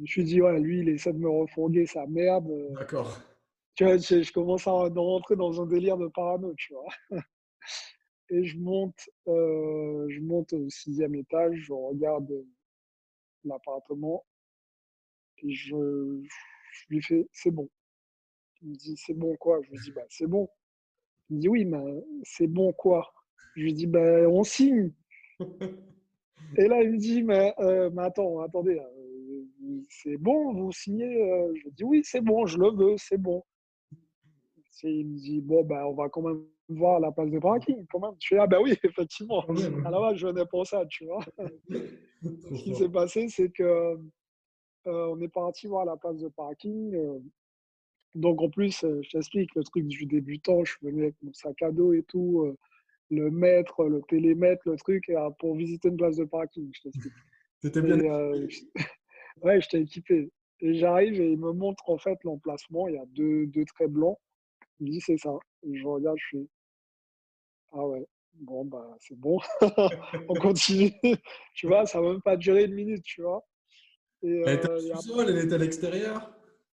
je 0.00 0.02
me 0.02 0.06
suis 0.06 0.24
dit, 0.24 0.40
ouais, 0.40 0.58
lui, 0.58 0.80
il 0.80 0.88
essaie 0.88 1.12
de 1.12 1.18
me 1.18 1.28
refourguer 1.28 1.84
sa 1.84 2.06
merde. 2.06 2.50
D'accord. 2.78 3.18
Tu 3.74 3.84
vois, 3.84 3.98
je, 3.98 4.32
commence 4.32 4.66
à 4.66 4.70
rentrer 4.72 5.36
dans 5.36 5.60
un 5.60 5.66
délire 5.66 5.98
de 5.98 6.06
parano, 6.08 6.54
tu 6.56 6.72
vois. 6.72 7.20
Et 8.30 8.44
je 8.44 8.58
monte, 8.58 9.10
euh, 9.28 10.08
monte 10.40 10.52
au 10.54 10.70
sixième 10.70 11.14
étage, 11.14 11.56
je 11.56 11.72
regarde 11.72 12.32
l'appartement 13.44 14.24
et 15.42 15.52
je, 15.52 16.22
lui 16.88 17.02
fais, 17.02 17.26
c'est 17.32 17.50
bon. 17.50 17.68
Il 18.62 18.70
me 18.70 18.74
dit, 18.74 18.96
c'est 18.96 19.14
bon 19.14 19.36
quoi 19.36 19.60
Je 19.62 19.70
lui 19.70 19.78
dis, 19.78 19.92
bah, 19.92 20.04
c'est 20.08 20.26
bon. 20.26 20.48
Il 21.28 21.36
me 21.36 21.40
dit, 21.40 21.48
oui, 21.48 21.64
mais 21.64 22.04
c'est 22.24 22.46
bon 22.46 22.72
quoi 22.72 23.12
Je 23.56 23.62
lui 23.62 23.74
dis, 23.74 23.86
bah, 23.86 24.28
on 24.28 24.44
signe. 24.44 24.92
et 25.40 26.68
là, 26.68 26.82
il 26.82 26.92
me 26.92 26.98
dit, 26.98 27.22
mais, 27.22 27.54
euh, 27.58 27.90
mais 27.90 28.02
attends, 28.02 28.40
attendez, 28.40 28.80
c'est 29.88 30.16
bon, 30.16 30.52
vous 30.52 30.72
signez 30.72 31.22
euh, 31.22 31.54
Je 31.54 31.68
dis 31.70 31.84
oui, 31.84 32.02
c'est 32.04 32.20
bon, 32.20 32.46
je 32.46 32.58
le 32.58 32.70
veux, 32.70 32.96
c'est 32.98 33.18
bon. 33.18 33.42
il 34.82 35.06
me 35.06 35.18
dit 35.18 35.40
bon, 35.40 35.64
ben, 35.64 35.84
on 35.84 35.94
va 35.94 36.08
quand 36.08 36.22
même 36.22 36.44
voir 36.70 37.00
la 37.00 37.12
place 37.12 37.30
de 37.30 37.38
parking. 37.38 37.86
Quand 37.90 38.00
même. 38.00 38.16
Je 38.20 38.28
fais 38.28 38.38
ah 38.38 38.46
ben 38.46 38.58
oui, 38.62 38.74
effectivement. 38.84 39.44
À 39.84 39.90
la 39.90 39.98
base, 39.98 40.16
je 40.16 40.26
venais 40.26 40.46
pour 40.46 40.66
ça, 40.66 40.84
tu 40.86 41.04
vois. 41.06 41.24
Ce 42.22 42.62
qui 42.62 42.74
s'est 42.74 42.88
passé, 42.88 43.28
c'est 43.28 43.50
que 43.50 43.62
euh, 43.62 43.96
on 44.86 45.20
est 45.20 45.28
parti 45.28 45.66
voir 45.66 45.84
la 45.84 45.96
place 45.96 46.18
de 46.18 46.28
parking. 46.28 46.94
Euh. 46.94 47.18
donc 48.14 48.40
en 48.42 48.48
plus, 48.48 48.80
je 48.80 49.10
t'explique 49.10 49.54
le 49.54 49.64
truc 49.64 49.86
du 49.86 50.06
débutant. 50.06 50.64
Je 50.64 50.72
suis 50.72 50.86
venu 50.86 51.02
avec 51.02 51.16
mon 51.22 51.32
sac 51.32 51.60
à 51.62 51.70
dos 51.70 51.92
et 51.92 52.02
tout, 52.02 52.56
le 53.10 53.30
mètre, 53.30 53.84
le 53.84 54.00
télémètre, 54.02 54.62
le 54.66 54.76
truc 54.76 55.10
pour 55.38 55.54
visiter 55.56 55.88
une 55.88 55.96
place 55.96 56.16
de 56.16 56.24
parking. 56.24 56.70
Je 56.72 56.82
t'explique. 56.82 57.12
C'était 57.62 57.82
bien. 57.82 57.98
Ouais, 59.42 59.60
j'étais 59.60 59.82
équipé. 59.82 60.30
Et 60.62 60.74
j'arrive 60.74 61.20
et 61.20 61.32
il 61.32 61.38
me 61.38 61.52
montre 61.52 61.88
en 61.88 61.98
fait 61.98 62.18
l'emplacement. 62.24 62.88
Il 62.88 62.94
y 62.94 62.98
a 62.98 63.06
deux, 63.06 63.46
deux 63.46 63.64
traits 63.64 63.90
blancs. 63.90 64.18
Il 64.78 64.86
me 64.86 64.92
dit 64.92 65.00
c'est 65.00 65.16
ça. 65.16 65.38
Et 65.62 65.76
je 65.76 65.86
regarde, 65.86 66.18
je 66.18 66.38
fais 66.38 66.46
Ah 67.72 67.86
ouais, 67.86 68.06
bon, 68.34 68.64
bah 68.64 68.96
c'est 69.00 69.18
bon. 69.18 69.38
On 70.28 70.34
continue. 70.40 70.92
tu 71.54 71.66
vois, 71.66 71.86
ça 71.86 72.00
va 72.00 72.12
même 72.12 72.22
pas 72.22 72.36
durer 72.36 72.64
une 72.64 72.74
minute, 72.74 73.02
tu 73.04 73.22
vois. 73.22 73.44
Et, 74.22 74.42
elle 74.46 74.54
était 74.54 74.68
au 74.68 74.72
euh, 74.72 74.94
sous-sol, 74.96 75.26
elle 75.28 75.44
était 75.44 75.54
à 75.54 75.58
l'extérieur? 75.58 76.32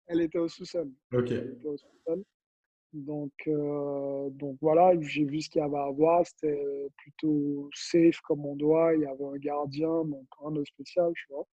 Elle 0.07 0.21
était 0.21 0.39
au 0.39 0.47
sous-sol. 0.47 0.91
Ok. 1.13 1.33
Donc, 2.93 3.31
euh, 3.47 4.29
donc 4.29 4.57
voilà, 4.61 4.93
j'ai 5.01 5.25
vu 5.25 5.41
ce 5.41 5.49
qu'il 5.49 5.59
y 5.61 5.63
avait 5.63 5.77
à 5.77 5.89
voir. 5.89 6.25
C'était 6.27 6.89
plutôt 6.97 7.69
safe 7.73 8.19
comme 8.21 8.45
on 8.45 8.55
doit. 8.55 8.93
Il 8.93 9.01
y 9.01 9.05
avait 9.05 9.25
un 9.25 9.37
gardien, 9.37 10.05
donc 10.05 10.27
rien 10.39 10.51
de 10.51 10.63
spécial, 10.63 11.11
tu 11.15 11.25
vois. 11.33 11.47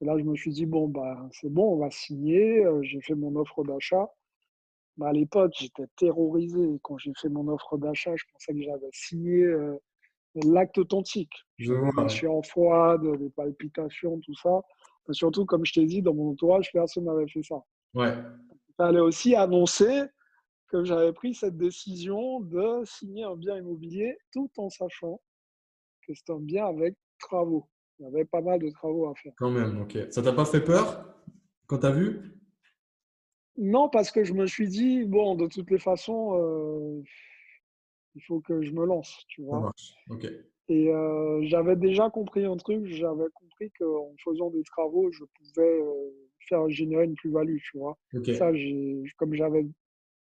Et 0.00 0.04
là, 0.04 0.16
je 0.16 0.22
me 0.22 0.36
suis 0.36 0.52
dit, 0.52 0.64
bon, 0.64 0.88
bah, 0.88 1.28
c'est 1.32 1.52
bon, 1.52 1.74
on 1.74 1.78
va 1.78 1.90
signer. 1.90 2.64
Euh, 2.64 2.80
j'ai 2.82 3.00
fait 3.00 3.16
mon 3.16 3.34
offre 3.34 3.64
d'achat. 3.64 4.08
Mais 4.98 5.06
à 5.06 5.12
l'époque, 5.12 5.52
j'étais 5.56 5.86
terrorisé. 5.96 6.78
Quand 6.82 6.98
j'ai 6.98 7.12
fait 7.20 7.28
mon 7.28 7.48
offre 7.48 7.78
d'achat, 7.78 8.14
je 8.16 8.24
pensais 8.32 8.52
que 8.52 8.62
j'avais 8.62 8.88
signé 8.92 9.44
euh, 9.44 9.76
l'acte 10.34 10.76
authentique. 10.78 11.32
Je, 11.56 11.72
suis 12.08 12.26
en 12.26 12.42
froide, 12.42 13.02
des 13.18 13.30
palpitations, 13.30 14.20
tout 14.20 14.34
ça. 14.34 14.60
surtout, 15.12 15.46
comme 15.46 15.64
je 15.64 15.72
t'ai 15.74 15.86
dit, 15.86 16.02
dans 16.02 16.14
mon 16.14 16.32
entourage, 16.32 16.70
personne 16.72 17.04
n'avait 17.04 17.28
fait 17.28 17.42
ça. 17.42 17.62
Ouais. 17.94 18.14
Fallait 18.76 19.00
aussi 19.00 19.34
annoncer 19.34 20.02
que 20.68 20.84
j'avais 20.84 21.12
pris 21.12 21.34
cette 21.34 21.56
décision 21.56 22.40
de 22.40 22.82
signer 22.84 23.24
un 23.24 23.36
bien 23.36 23.56
immobilier 23.56 24.18
tout 24.32 24.50
en 24.58 24.68
sachant 24.68 25.20
que 26.06 26.12
c'est 26.14 26.30
un 26.30 26.40
bien 26.40 26.66
avec 26.66 26.96
travaux. 27.18 27.68
Il 27.98 28.04
y 28.04 28.06
avait 28.06 28.24
pas 28.24 28.42
mal 28.42 28.60
de 28.60 28.70
travaux 28.70 29.08
à 29.08 29.14
faire. 29.14 29.32
Quand 29.38 29.50
même, 29.50 29.80
ok. 29.80 29.96
Ça 30.10 30.22
t'a 30.22 30.32
pas 30.32 30.44
fait 30.44 30.60
peur 30.60 31.14
quand 31.66 31.78
tu 31.78 31.86
as 31.86 31.90
vu? 31.90 32.37
Non, 33.58 33.88
parce 33.88 34.12
que 34.12 34.22
je 34.22 34.32
me 34.34 34.46
suis 34.46 34.68
dit, 34.68 35.04
bon, 35.04 35.34
de 35.34 35.48
toutes 35.48 35.70
les 35.70 35.80
façons, 35.80 36.38
euh, 36.40 37.02
il 38.14 38.22
faut 38.22 38.40
que 38.40 38.62
je 38.62 38.70
me 38.70 38.86
lance, 38.86 39.24
tu 39.28 39.42
vois. 39.42 39.60
marche. 39.60 39.94
Ok. 40.10 40.26
Et 40.68 40.88
euh, 40.90 41.40
j'avais 41.42 41.74
déjà 41.74 42.08
compris 42.08 42.44
un 42.44 42.56
truc, 42.56 42.86
j'avais 42.86 43.28
compris 43.34 43.70
qu'en 43.78 44.14
faisant 44.22 44.50
des 44.50 44.62
travaux, 44.62 45.10
je 45.10 45.24
pouvais 45.24 45.80
euh, 45.80 46.10
faire 46.48 46.68
générer 46.68 47.04
une 47.06 47.14
plus-value, 47.14 47.56
tu 47.56 47.78
vois. 47.78 47.98
Ok. 48.14 48.30
Ça, 48.34 48.54
j'ai, 48.54 49.02
comme 49.16 49.34
j'avais, 49.34 49.66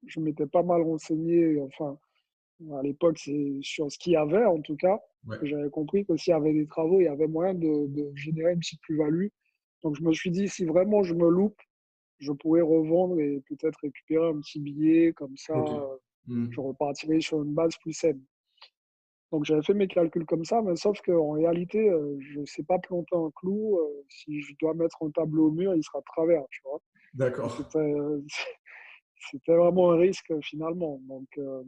je 0.05 0.19
m'étais 0.21 0.45
pas 0.45 0.63
mal 0.63 0.83
renseigné, 0.83 1.59
enfin, 1.61 1.99
à 2.73 2.83
l'époque, 2.83 3.17
c'est 3.19 3.59
sur 3.61 3.91
ce 3.91 3.97
qu'il 3.97 4.13
y 4.13 4.17
avait, 4.17 4.45
en 4.45 4.61
tout 4.61 4.77
cas. 4.77 5.01
Ouais. 5.27 5.37
J'avais 5.41 5.69
compris 5.69 6.05
que 6.05 6.15
s'il 6.15 6.31
y 6.31 6.33
avait 6.33 6.53
des 6.53 6.67
travaux, 6.67 7.01
il 7.01 7.05
y 7.05 7.09
avait 7.09 7.27
moyen 7.27 7.53
de, 7.53 7.87
de 7.87 8.11
générer 8.15 8.53
une 8.53 8.59
petite 8.59 8.81
plus-value. 8.81 9.27
Donc, 9.83 9.95
je 9.97 10.03
me 10.03 10.13
suis 10.13 10.31
dit, 10.31 10.47
si 10.47 10.63
vraiment 10.63 11.03
je 11.03 11.13
me 11.15 11.27
loupe, 11.27 11.59
je 12.19 12.31
pourrais 12.31 12.61
revendre 12.61 13.19
et 13.19 13.41
peut-être 13.47 13.77
récupérer 13.81 14.27
un 14.27 14.39
petit 14.39 14.59
billet, 14.59 15.13
comme 15.13 15.35
ça, 15.37 15.57
euh, 15.57 15.97
Hmm. 16.27 16.47
je 16.49 16.59
repartirai 16.59 17.21
sur 17.21 17.43
une 17.43 17.53
base 17.53 17.77
plus 17.77 17.93
saine. 17.93 18.21
Donc 19.31 19.45
j'avais 19.45 19.61
fait 19.61 19.75
mes 19.75 19.87
calculs 19.87 20.25
comme 20.25 20.43
ça, 20.43 20.61
mais 20.61 20.75
sauf 20.75 20.99
qu'en 21.01 21.31
réalité, 21.31 21.89
euh, 21.89 22.17
je 22.19 22.39
ne 22.39 22.45
sais 22.45 22.63
pas 22.63 22.79
planter 22.79 23.15
un 23.15 23.29
clou. 23.35 23.77
euh, 23.77 24.03
si 24.09 24.41
je 24.41 24.53
dois 24.59 24.73
mettre 24.73 25.03
un 25.03 25.11
tableau 25.11 25.49
au 25.49 25.51
mur, 25.51 25.75
il 25.75 25.83
sera 25.83 25.99
de 25.99 26.05
travers, 26.05 26.43
tu 26.49 26.61
vois. 26.63 26.81
D'accord. 27.13 27.55
C'était 27.55 28.27
vraiment 29.55 29.91
un 29.91 29.97
risque 29.97 30.33
finalement. 30.41 30.99
Donc, 31.03 31.27
euh, 31.37 31.63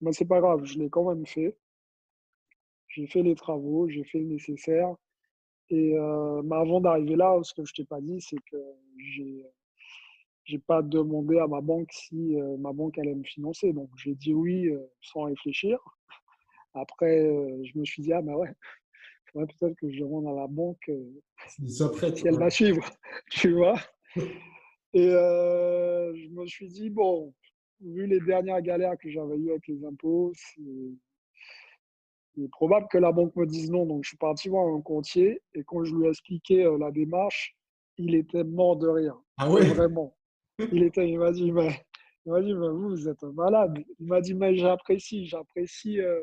mais 0.00 0.12
c'est 0.12 0.24
pas 0.24 0.40
grave, 0.40 0.64
je 0.64 0.78
l'ai 0.78 0.88
quand 0.88 1.08
même 1.08 1.26
fait. 1.26 1.56
J'ai 2.88 3.06
fait 3.06 3.22
les 3.22 3.34
travaux, 3.34 3.88
j'ai 3.88 4.04
fait 4.04 4.18
le 4.18 4.26
nécessaire. 4.26 4.94
Et 5.68 5.96
euh, 5.96 6.42
mais 6.42 6.56
avant 6.56 6.80
d'arriver 6.80 7.16
là, 7.16 7.38
ce 7.42 7.54
que 7.54 7.64
je 7.64 7.74
t'ai 7.74 7.84
pas 7.84 8.00
dit, 8.00 8.20
c'est 8.20 8.40
que 8.50 8.56
j'ai 8.96 9.46
j'ai 10.50 10.58
pas 10.58 10.82
demandé 10.82 11.38
à 11.38 11.46
ma 11.46 11.60
banque 11.60 11.90
si 11.92 12.36
euh, 12.36 12.56
ma 12.58 12.72
banque 12.72 12.98
allait 12.98 13.14
me 13.14 13.22
financer. 13.22 13.72
Donc 13.72 13.88
j'ai 13.96 14.14
dit 14.14 14.34
oui 14.34 14.68
euh, 14.68 14.80
sans 15.00 15.22
réfléchir. 15.22 15.78
Après, 16.74 17.20
euh, 17.20 17.62
je 17.64 17.78
me 17.78 17.84
suis 17.84 18.02
dit, 18.02 18.12
ah 18.12 18.22
bah 18.22 18.36
ouais, 18.36 18.52
faudrait 19.32 19.46
peut-être 19.46 19.76
que 19.76 19.90
je 19.90 20.00
demande 20.00 20.26
à 20.26 20.32
la 20.32 20.46
banque 20.48 20.90
si 21.46 21.82
elle 22.24 22.38
va 22.38 22.50
suivre, 22.50 22.84
tu 23.30 23.52
vois. 23.52 23.76
Et 24.92 25.08
je 25.08 26.28
me 26.30 26.46
suis 26.46 26.68
dit, 26.68 26.90
bon, 26.90 27.32
vu 27.80 28.06
les 28.06 28.20
dernières 28.20 28.60
galères 28.60 28.98
que 28.98 29.08
j'avais 29.08 29.36
eues 29.36 29.50
avec 29.50 29.68
les 29.68 29.84
impôts, 29.84 30.32
il 30.58 32.44
est 32.44 32.48
probable 32.48 32.88
que 32.90 32.98
la 32.98 33.12
banque 33.12 33.34
me 33.36 33.46
dise 33.46 33.70
non. 33.70 33.86
Donc 33.86 34.04
je 34.04 34.08
suis 34.08 34.16
parti 34.16 34.48
voir 34.48 34.66
un 34.66 34.80
comptier 34.80 35.42
et 35.54 35.62
quand 35.64 35.84
je 35.84 35.94
lui 35.94 36.06
ai 36.06 36.08
expliqué 36.10 36.68
la 36.78 36.90
démarche, 36.90 37.56
il 37.98 38.14
était 38.14 38.44
mort 38.44 38.76
de 38.76 38.88
rire. 38.88 39.20
Ah 39.36 39.50
ouais? 39.50 39.64
Vraiment. 39.66 40.16
Il, 40.72 40.82
était, 40.82 41.08
il 41.08 41.18
m'a 41.18 41.32
dit, 41.32 41.52
mais, 41.52 41.84
il 42.26 42.32
m'a 42.32 42.40
dit, 42.40 42.54
mais 42.54 42.68
vous, 42.68 42.90
vous 42.90 43.08
êtes 43.08 43.22
un 43.24 43.32
malade. 43.32 43.78
Il 43.98 44.06
m'a 44.06 44.20
dit, 44.20 44.34
mais 44.34 44.56
j'apprécie, 44.56 45.26
j'apprécie 45.26 46.00
euh, 46.00 46.20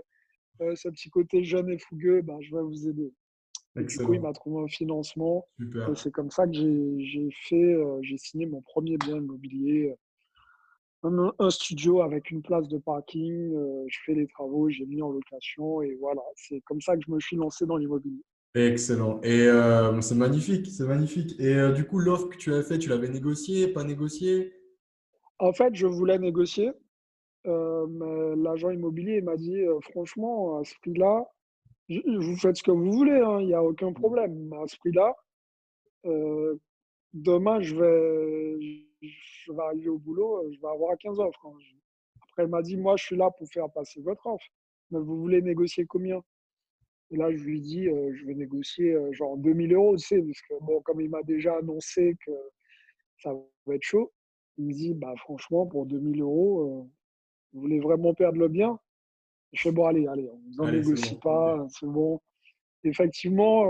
euh, 0.61 0.75
ce 0.75 0.89
petit 0.89 1.09
côté 1.09 1.43
jeune 1.43 1.69
et 1.69 1.77
fougueux, 1.77 2.21
ben, 2.21 2.39
je 2.41 2.55
vais 2.55 2.61
vous 2.61 2.87
aider. 2.87 3.11
Et 3.79 3.83
du 3.83 3.97
coup, 3.99 4.13
il 4.13 4.21
m'a 4.21 4.33
trouvé 4.33 4.63
un 4.63 4.67
financement. 4.67 5.47
Super. 5.59 5.89
Et 5.89 5.95
c'est 5.95 6.11
comme 6.11 6.31
ça 6.31 6.47
que 6.47 6.53
j'ai 6.53 7.29
fait, 7.31 7.73
euh, 7.73 7.99
j'ai 8.01 8.17
signé 8.17 8.47
mon 8.47 8.61
premier 8.61 8.97
bien 8.97 9.17
immobilier. 9.17 9.93
Un, 11.03 11.31
un 11.37 11.49
studio 11.51 12.01
avec 12.01 12.31
une 12.31 12.41
place 12.41 12.67
de 12.67 12.79
parking. 12.79 13.53
je 13.87 13.97
fais 14.03 14.15
les 14.15 14.25
travaux, 14.27 14.67
j'ai 14.69 14.85
mis 14.87 15.01
en 15.01 15.11
location. 15.11 15.83
Et 15.83 15.95
voilà, 15.99 16.21
c'est 16.35 16.59
comme 16.61 16.81
ça 16.81 16.97
que 16.97 17.03
je 17.05 17.11
me 17.11 17.19
suis 17.19 17.35
lancé 17.35 17.67
dans 17.67 17.77
l'immobilier. 17.77 18.23
Excellent. 18.57 19.21
Et 19.21 19.41
euh, 19.41 20.01
c'est 20.01 20.15
magnifique, 20.15 20.65
c'est 20.67 20.85
magnifique. 20.85 21.39
Et 21.39 21.53
euh, 21.53 21.71
du 21.73 21.85
coup, 21.85 21.99
l'offre 21.99 22.27
que 22.29 22.37
tu 22.37 22.51
as 22.53 22.63
fait, 22.63 22.79
tu 22.79 22.89
l'avais 22.89 23.07
négociée, 23.07 23.67
pas 23.67 23.83
négociée? 23.83 24.51
En 25.37 25.53
fait, 25.53 25.75
je 25.75 25.85
voulais 25.85 26.17
négocier, 26.17 26.71
euh, 27.45 28.35
l'agent 28.35 28.71
immobilier 28.71 29.17
il 29.17 29.23
m'a 29.25 29.37
dit, 29.37 29.63
franchement, 29.91 30.57
à 30.57 30.63
ce 30.63 30.73
prix-là, 30.81 31.23
vous 31.89 32.35
faites 32.37 32.57
ce 32.57 32.63
que 32.63 32.71
vous 32.71 32.91
voulez, 32.91 33.19
hein, 33.21 33.39
il 33.41 33.47
n'y 33.47 33.53
a 33.53 33.63
aucun 33.63 33.93
problème. 33.93 34.47
Mais 34.49 34.57
à 34.57 34.67
ce 34.67 34.75
prix-là, 34.77 35.15
demain, 37.13 37.61
je 37.61 37.75
vais, 37.75 38.57
je 39.01 39.51
vais 39.51 39.61
arriver 39.61 39.89
au 39.89 39.99
boulot, 39.99 40.51
je 40.51 40.59
vais 40.59 40.67
avoir 40.67 40.97
15 40.97 41.19
offres. 41.19 41.45
hein. 41.45 41.53
Après, 42.23 42.45
il 42.45 42.49
m'a 42.49 42.63
dit, 42.63 42.75
moi, 42.75 42.95
je 42.97 43.03
suis 43.05 43.17
là 43.17 43.29
pour 43.37 43.47
faire 43.49 43.69
passer 43.69 44.01
votre 44.01 44.25
offre. 44.25 44.45
Mais 44.89 44.99
vous 44.99 45.19
voulez 45.19 45.43
négocier 45.43 45.85
combien? 45.85 46.23
Et 47.11 47.17
là, 47.17 47.31
je 47.31 47.43
lui 47.43 47.61
dit, 47.61 47.87
euh, 47.87 48.13
je 48.13 48.25
vais 48.25 48.33
négocier 48.33 48.93
euh, 48.93 49.11
genre 49.13 49.37
2000 49.37 49.73
euros, 49.73 49.95
tu 49.95 50.05
sais, 50.05 50.21
parce 50.21 50.41
que 50.41 50.65
bon, 50.65 50.81
comme 50.81 51.01
il 51.01 51.09
m'a 51.09 51.23
déjà 51.23 51.55
annoncé 51.57 52.15
que 52.25 52.31
ça 53.23 53.33
va 53.65 53.75
être 53.75 53.83
chaud, 53.83 54.11
il 54.57 54.65
me 54.65 54.73
dit, 54.73 54.93
bah, 54.93 55.13
franchement, 55.17 55.65
pour 55.65 55.85
2000 55.85 56.21
euros, 56.21 56.61
euh, 56.61 56.89
vous 57.53 57.61
voulez 57.61 57.79
vraiment 57.79 58.13
perdre 58.13 58.39
le 58.39 58.47
bien? 58.47 58.77
Je 59.53 59.61
fais, 59.61 59.71
bon, 59.71 59.85
allez, 59.85 60.07
allez, 60.07 60.29
on 60.59 60.65
c'est 60.65 60.71
négocie 60.71 61.13
bon, 61.15 61.19
pas, 61.21 61.67
c'est 61.69 61.87
bon. 61.87 62.19
Effectivement, 62.83 63.65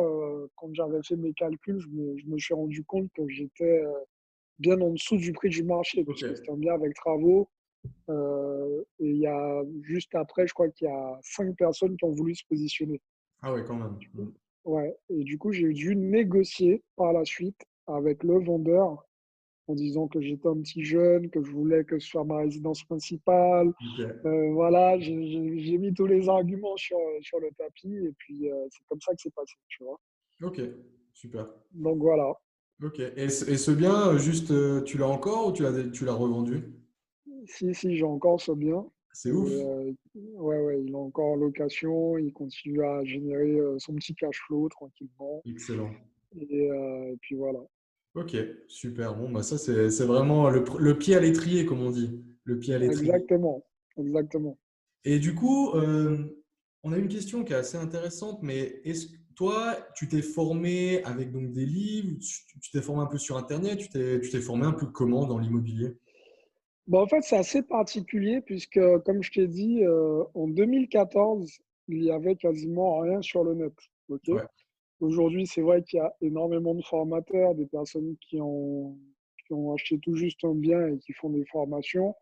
quand 0.55 0.73
j'avais 0.73 1.01
fait 1.01 1.15
mes 1.15 1.33
calculs, 1.33 1.79
je 1.79 1.87
me, 1.87 2.17
je 2.17 2.25
me 2.27 2.37
suis 2.37 2.53
rendu 2.53 2.83
compte 2.83 3.09
que 3.13 3.27
j'étais 3.27 3.83
bien 4.59 4.79
en 4.81 4.91
dessous 4.91 5.17
du 5.17 5.31
prix 5.31 5.49
du 5.49 5.63
marché, 5.63 6.03
puisque 6.03 6.29
Ok. 6.29 6.35
c'était 6.35 6.51
un 6.51 6.57
bien 6.57 6.73
avec 6.73 6.93
travaux. 6.95 7.47
Euh, 8.09 8.83
et 8.99 9.09
il 9.09 9.17
y 9.17 9.27
a 9.27 9.63
juste 9.83 10.13
après, 10.15 10.47
je 10.47 10.53
crois 10.53 10.69
qu'il 10.69 10.87
y 10.87 10.91
a 10.91 11.19
cinq 11.21 11.55
personnes 11.55 11.95
qui 11.97 12.05
ont 12.05 12.13
voulu 12.13 12.35
se 12.35 12.43
positionner. 12.47 13.01
Ah 13.41 13.53
ouais, 13.53 13.63
quand 13.65 13.75
même. 13.75 13.97
Ouais. 14.65 14.95
Et 15.09 15.23
du 15.23 15.37
coup, 15.37 15.51
j'ai 15.51 15.71
dû 15.73 15.95
négocier 15.95 16.83
par 16.95 17.13
la 17.13 17.23
suite 17.25 17.61
avec 17.87 18.23
le 18.23 18.39
vendeur 18.43 19.05
en 19.67 19.75
disant 19.75 20.07
que 20.07 20.21
j'étais 20.21 20.47
un 20.47 20.57
petit 20.61 20.83
jeune, 20.83 21.29
que 21.29 21.43
je 21.43 21.51
voulais 21.51 21.83
que 21.83 21.99
ce 21.99 22.07
soit 22.07 22.23
ma 22.23 22.37
résidence 22.37 22.83
principale. 22.83 23.67
Ok. 23.69 24.05
Euh, 24.25 24.51
voilà, 24.51 24.97
j'ai- 24.99 25.77
mis 25.77 25.93
tous 25.93 26.05
les 26.07 26.27
arguments 26.29 26.75
sur, 26.77 26.97
sur 27.21 27.39
le 27.39 27.49
tapis 27.57 27.95
et 27.95 28.13
puis 28.17 28.49
euh, 28.49 28.67
c'est 28.71 28.83
comme 28.87 28.99
ça 29.01 29.13
que 29.13 29.21
c'est 29.21 29.33
passé, 29.33 29.55
tu 29.67 29.83
vois. 29.83 29.99
Ok, 30.41 30.61
super. 31.13 31.45
Donc 31.71 31.99
voilà. 31.99 32.33
Ok. 32.83 32.99
Et, 32.99 33.29
ce- 33.29 33.49
et 33.49 33.57
ce 33.57 33.71
bien, 33.71 34.09
euh, 34.09 34.17
juste, 34.17 34.53
tu 34.85 34.97
l'as 34.97 35.07
encore 35.07 35.47
ou 35.47 35.51
tu 35.51 35.63
l'as 35.63 36.13
revendu? 36.13 36.63
Si, 37.45 37.73
si, 37.73 37.95
j'ai 37.95 38.03
encore 38.03 38.41
ce 38.41 38.51
bien. 38.51 38.85
C'est 39.17 39.31
ouf. 39.31 39.49
euh, 39.51 39.91
ouais, 40.13 40.59
ouais, 40.59 40.83
il 40.83 40.91
est 40.91 40.95
encore 40.95 41.31
en 41.31 41.35
location, 41.37 42.19
il 42.19 42.31
continue 42.31 42.83
à 42.83 43.03
générer 43.03 43.57
euh, 43.57 43.79
son 43.79 43.95
petit 43.95 44.13
cash 44.13 44.39
flow 44.45 44.69
tranquillement. 44.69 45.41
Excellent. 45.43 45.89
Et, 46.39 46.69
euh, 46.69 47.13
et 47.13 47.17
puis 47.19 47.35
voilà. 47.35 47.57
Ok, 48.13 48.37
super. 48.67 49.15
Bon, 49.15 49.31
bah 49.31 49.41
ça, 49.41 49.57
c'est, 49.57 50.05
vraiment 50.05 50.51
le, 50.51 50.97
pied 50.99 51.15
à 51.15 51.19
l'étrier, 51.19 51.65
comme 51.65 51.81
on 51.81 51.89
dit. 51.89 52.23
Le 52.43 52.59
pied 52.59 52.75
à 52.75 52.77
l'étrier. 52.77 53.09
Exactement. 53.09 53.65
Exactement. 53.97 54.59
Et 55.03 55.17
du 55.17 55.33
coup, 55.33 55.71
euh, 55.71 56.23
on 56.83 56.91
a 56.91 56.97
une 56.99 57.07
question 57.07 57.43
qui 57.43 57.53
est 57.53 57.55
assez 57.57 57.77
intéressante, 57.77 58.43
mais 58.43 58.81
est-ce 58.83 59.07
que 59.07 59.17
toi, 59.33 59.77
tu 59.95 60.07
t'es 60.07 60.21
formé 60.21 61.03
avec 61.05 61.31
donc 61.31 61.53
des 61.53 61.65
livres, 61.65 62.19
tu 62.19 62.69
t'es 62.71 62.83
formé 62.83 63.01
un 63.01 63.07
peu 63.07 63.17
sur 63.17 63.35
Internet, 63.35 63.79
tu 63.79 63.89
t'es, 63.89 64.21
tu 64.21 64.29
t'es 64.29 64.41
formé 64.41 64.67
un 64.67 64.73
peu 64.73 64.85
comment 64.85 65.25
dans 65.25 65.39
l'immobilier? 65.39 65.97
Bon, 66.87 67.01
en 67.01 67.07
fait, 67.07 67.21
c'est 67.21 67.37
assez 67.37 67.61
particulier 67.63 68.41
puisque, 68.41 68.79
comme 69.05 69.21
je 69.21 69.31
t'ai 69.31 69.47
dit, 69.47 69.83
euh, 69.83 70.23
en 70.33 70.47
2014, 70.47 71.59
il 71.89 72.03
y 72.03 72.11
avait 72.11 72.35
quasiment 72.35 72.99
rien 72.99 73.21
sur 73.21 73.43
le 73.43 73.55
net. 73.55 73.73
ok? 74.09 74.27
Ouais. 74.29 74.41
Aujourd'hui, 74.99 75.45
c'est 75.45 75.61
vrai 75.61 75.83
qu'il 75.83 75.97
y 75.97 76.01
a 76.01 76.13
énormément 76.21 76.73
de 76.73 76.81
formateurs, 76.81 77.55
des 77.55 77.67
personnes 77.67 78.15
qui 78.21 78.39
ont, 78.41 78.97
qui 79.45 79.53
ont 79.53 79.73
acheté 79.73 79.99
tout 79.99 80.15
juste 80.15 80.43
un 80.43 80.55
bien 80.55 80.87
et 80.87 80.97
qui 80.97 81.13
font 81.13 81.29
des 81.29 81.45
formations. 81.45 82.15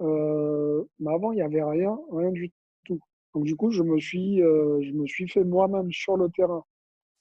Euh, 0.00 0.84
mais 0.98 1.12
avant, 1.12 1.32
il 1.32 1.36
n'y 1.36 1.42
avait 1.42 1.62
rien, 1.62 1.98
rien 2.10 2.32
du 2.32 2.50
tout. 2.84 2.98
Donc, 3.34 3.44
du 3.44 3.56
coup, 3.56 3.70
je 3.70 3.82
me 3.82 4.00
suis, 4.00 4.42
euh, 4.42 4.80
je 4.82 4.92
me 4.92 5.06
suis 5.06 5.28
fait 5.28 5.44
moi-même 5.44 5.92
sur 5.92 6.16
le 6.16 6.30
terrain. 6.30 6.64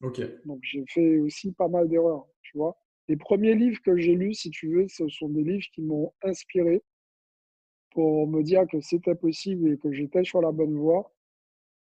Ok, 0.02 0.22
Donc, 0.46 0.60
j'ai 0.64 0.84
fait 0.88 1.20
aussi 1.20 1.52
pas 1.52 1.68
mal 1.68 1.88
d'erreurs, 1.88 2.26
tu 2.42 2.58
vois? 2.58 2.76
Les 3.12 3.18
premiers 3.18 3.56
livres 3.56 3.82
que 3.84 3.98
j'ai 3.98 4.16
lus, 4.16 4.36
si 4.36 4.52
tu 4.52 4.74
veux, 4.74 4.88
ce 4.88 5.06
sont 5.10 5.28
des 5.28 5.44
livres 5.44 5.66
qui 5.76 5.82
m'ont 5.82 6.14
inspiré 6.24 6.82
pour 7.90 8.26
me 8.26 8.42
dire 8.42 8.66
que 8.72 8.80
c'était 8.80 9.16
possible 9.16 9.70
et 9.70 9.78
que 9.78 9.92
j'étais 9.92 10.24
sur 10.24 10.40
la 10.42 10.54
bonne 10.54 10.78
voie. 10.78 11.14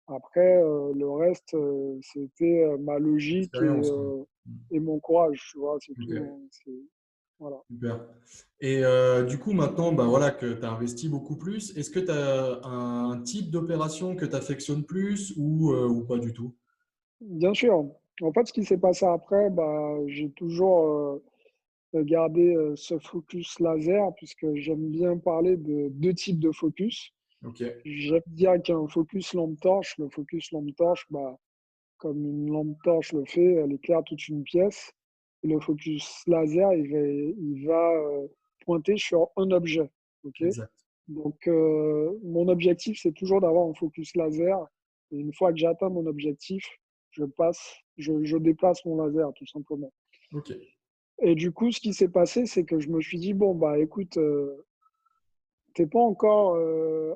Après, 0.07 0.57
euh, 0.57 0.91
le 0.95 1.07
reste, 1.07 1.53
euh, 1.53 1.99
c'était 2.01 2.63
euh, 2.63 2.79
ma 2.79 2.97
logique 2.97 3.53
et, 4.71 4.79
mon 4.79 4.99
courage, 4.99 5.49
tu 5.51 5.59
vois, 5.59 5.77
c'est 5.79 5.93
tout. 5.93 6.11
hein, 6.19 6.73
Voilà. 7.37 7.57
super. 7.69 8.07
Et 8.59 8.81
du 9.27 9.37
coup, 9.37 9.53
maintenant, 9.53 9.91
bah 9.91 10.07
voilà, 10.07 10.31
que 10.31 10.53
tu 10.53 10.65
as 10.65 10.71
investi 10.71 11.09
beaucoup 11.09 11.37
plus, 11.37 11.77
est-ce 11.77 11.91
que 11.91 11.99
tu 11.99 12.09
as 12.09 12.59
un 12.65 13.21
type 13.21 13.51
d'opération 13.51 14.15
que 14.15 14.25
tu 14.25 14.35
affectionnes 14.35 14.83
plus 14.83 15.31
ou, 15.37 15.75
ou 15.75 16.03
pas 16.07 16.17
du 16.17 16.33
tout? 16.33 16.55
Bien 17.21 17.53
sûr. 17.53 17.85
En 18.21 18.33
fait, 18.33 18.47
ce 18.47 18.53
qui 18.53 18.65
s'est 18.65 18.77
passé 18.77 19.05
après, 19.05 19.49
bah, 19.49 19.95
j'ai 20.07 20.29
toujours 20.31 20.87
euh, 20.87 21.23
gardé 22.03 22.55
euh, 22.55 22.75
ce 22.75 22.97
focus 22.99 23.59
laser 23.59 24.13
puisque 24.15 24.53
j'aime 24.55 24.89
bien 24.89 25.17
parler 25.17 25.57
de 25.57 25.89
deux 25.89 26.13
types 26.13 26.39
de 26.39 26.51
focus. 26.51 27.13
Ok, 27.45 27.63
J'aime 27.85 28.21
dire 28.27 28.61
qu'il 28.61 28.75
y 28.75 28.77
a 28.77 28.81
un 28.81 28.87
focus 28.87 29.33
lampe 29.33 29.59
torche. 29.61 29.97
Le 29.97 30.09
focus 30.09 30.51
lampe 30.51 30.75
torche, 30.75 31.05
bah, 31.09 31.37
comme 31.97 32.25
une 32.25 32.51
lampe 32.51 32.77
torche 32.83 33.13
le 33.13 33.23
fait, 33.25 33.53
elle 33.53 33.73
éclaire 33.73 34.03
toute 34.03 34.27
une 34.27 34.43
pièce. 34.43 34.91
Et 35.43 35.47
le 35.47 35.59
focus 35.61 36.23
laser, 36.27 36.73
il 36.73 36.91
va, 36.91 36.99
il 36.99 37.65
va 37.65 37.91
euh, 37.93 38.27
pointer 38.65 38.97
sur 38.97 39.29
un 39.37 39.51
objet. 39.51 39.89
ok? 40.25 40.41
Exact. 40.41 40.73
Donc, 41.07 41.47
mon 41.47 42.47
objectif, 42.49 42.99
c'est 43.01 43.13
toujours 43.13 43.41
d'avoir 43.41 43.67
un 43.67 43.73
focus 43.73 44.15
laser. 44.15 44.59
Et 45.11 45.17
une 45.17 45.33
fois 45.33 45.51
que 45.51 45.57
j'atteins 45.57 45.89
mon 45.89 46.05
objectif, 46.05 46.63
je 47.11 47.23
passe, 47.25 47.79
je, 47.99 48.23
je, 48.23 48.37
déplace 48.37 48.83
mon 48.85 49.03
laser, 49.03 49.31
tout 49.33 49.45
simplement. 49.45 49.91
Et 51.21 51.35
du 51.35 51.51
coup, 51.51 51.71
ce 51.71 51.79
qui 51.79 51.93
s'est 51.93 52.09
passé, 52.09 52.45
c'est 52.45 52.63
que 52.63 52.79
je 52.79 52.89
me 52.89 53.01
suis 53.01 53.19
dit, 53.19 53.33
bon, 53.33 53.53
bah 53.53 53.77
écoute, 53.77 54.17
tu 55.73 55.81
n'es 55.81 55.87
pas 55.87 55.99
encore 55.99 56.57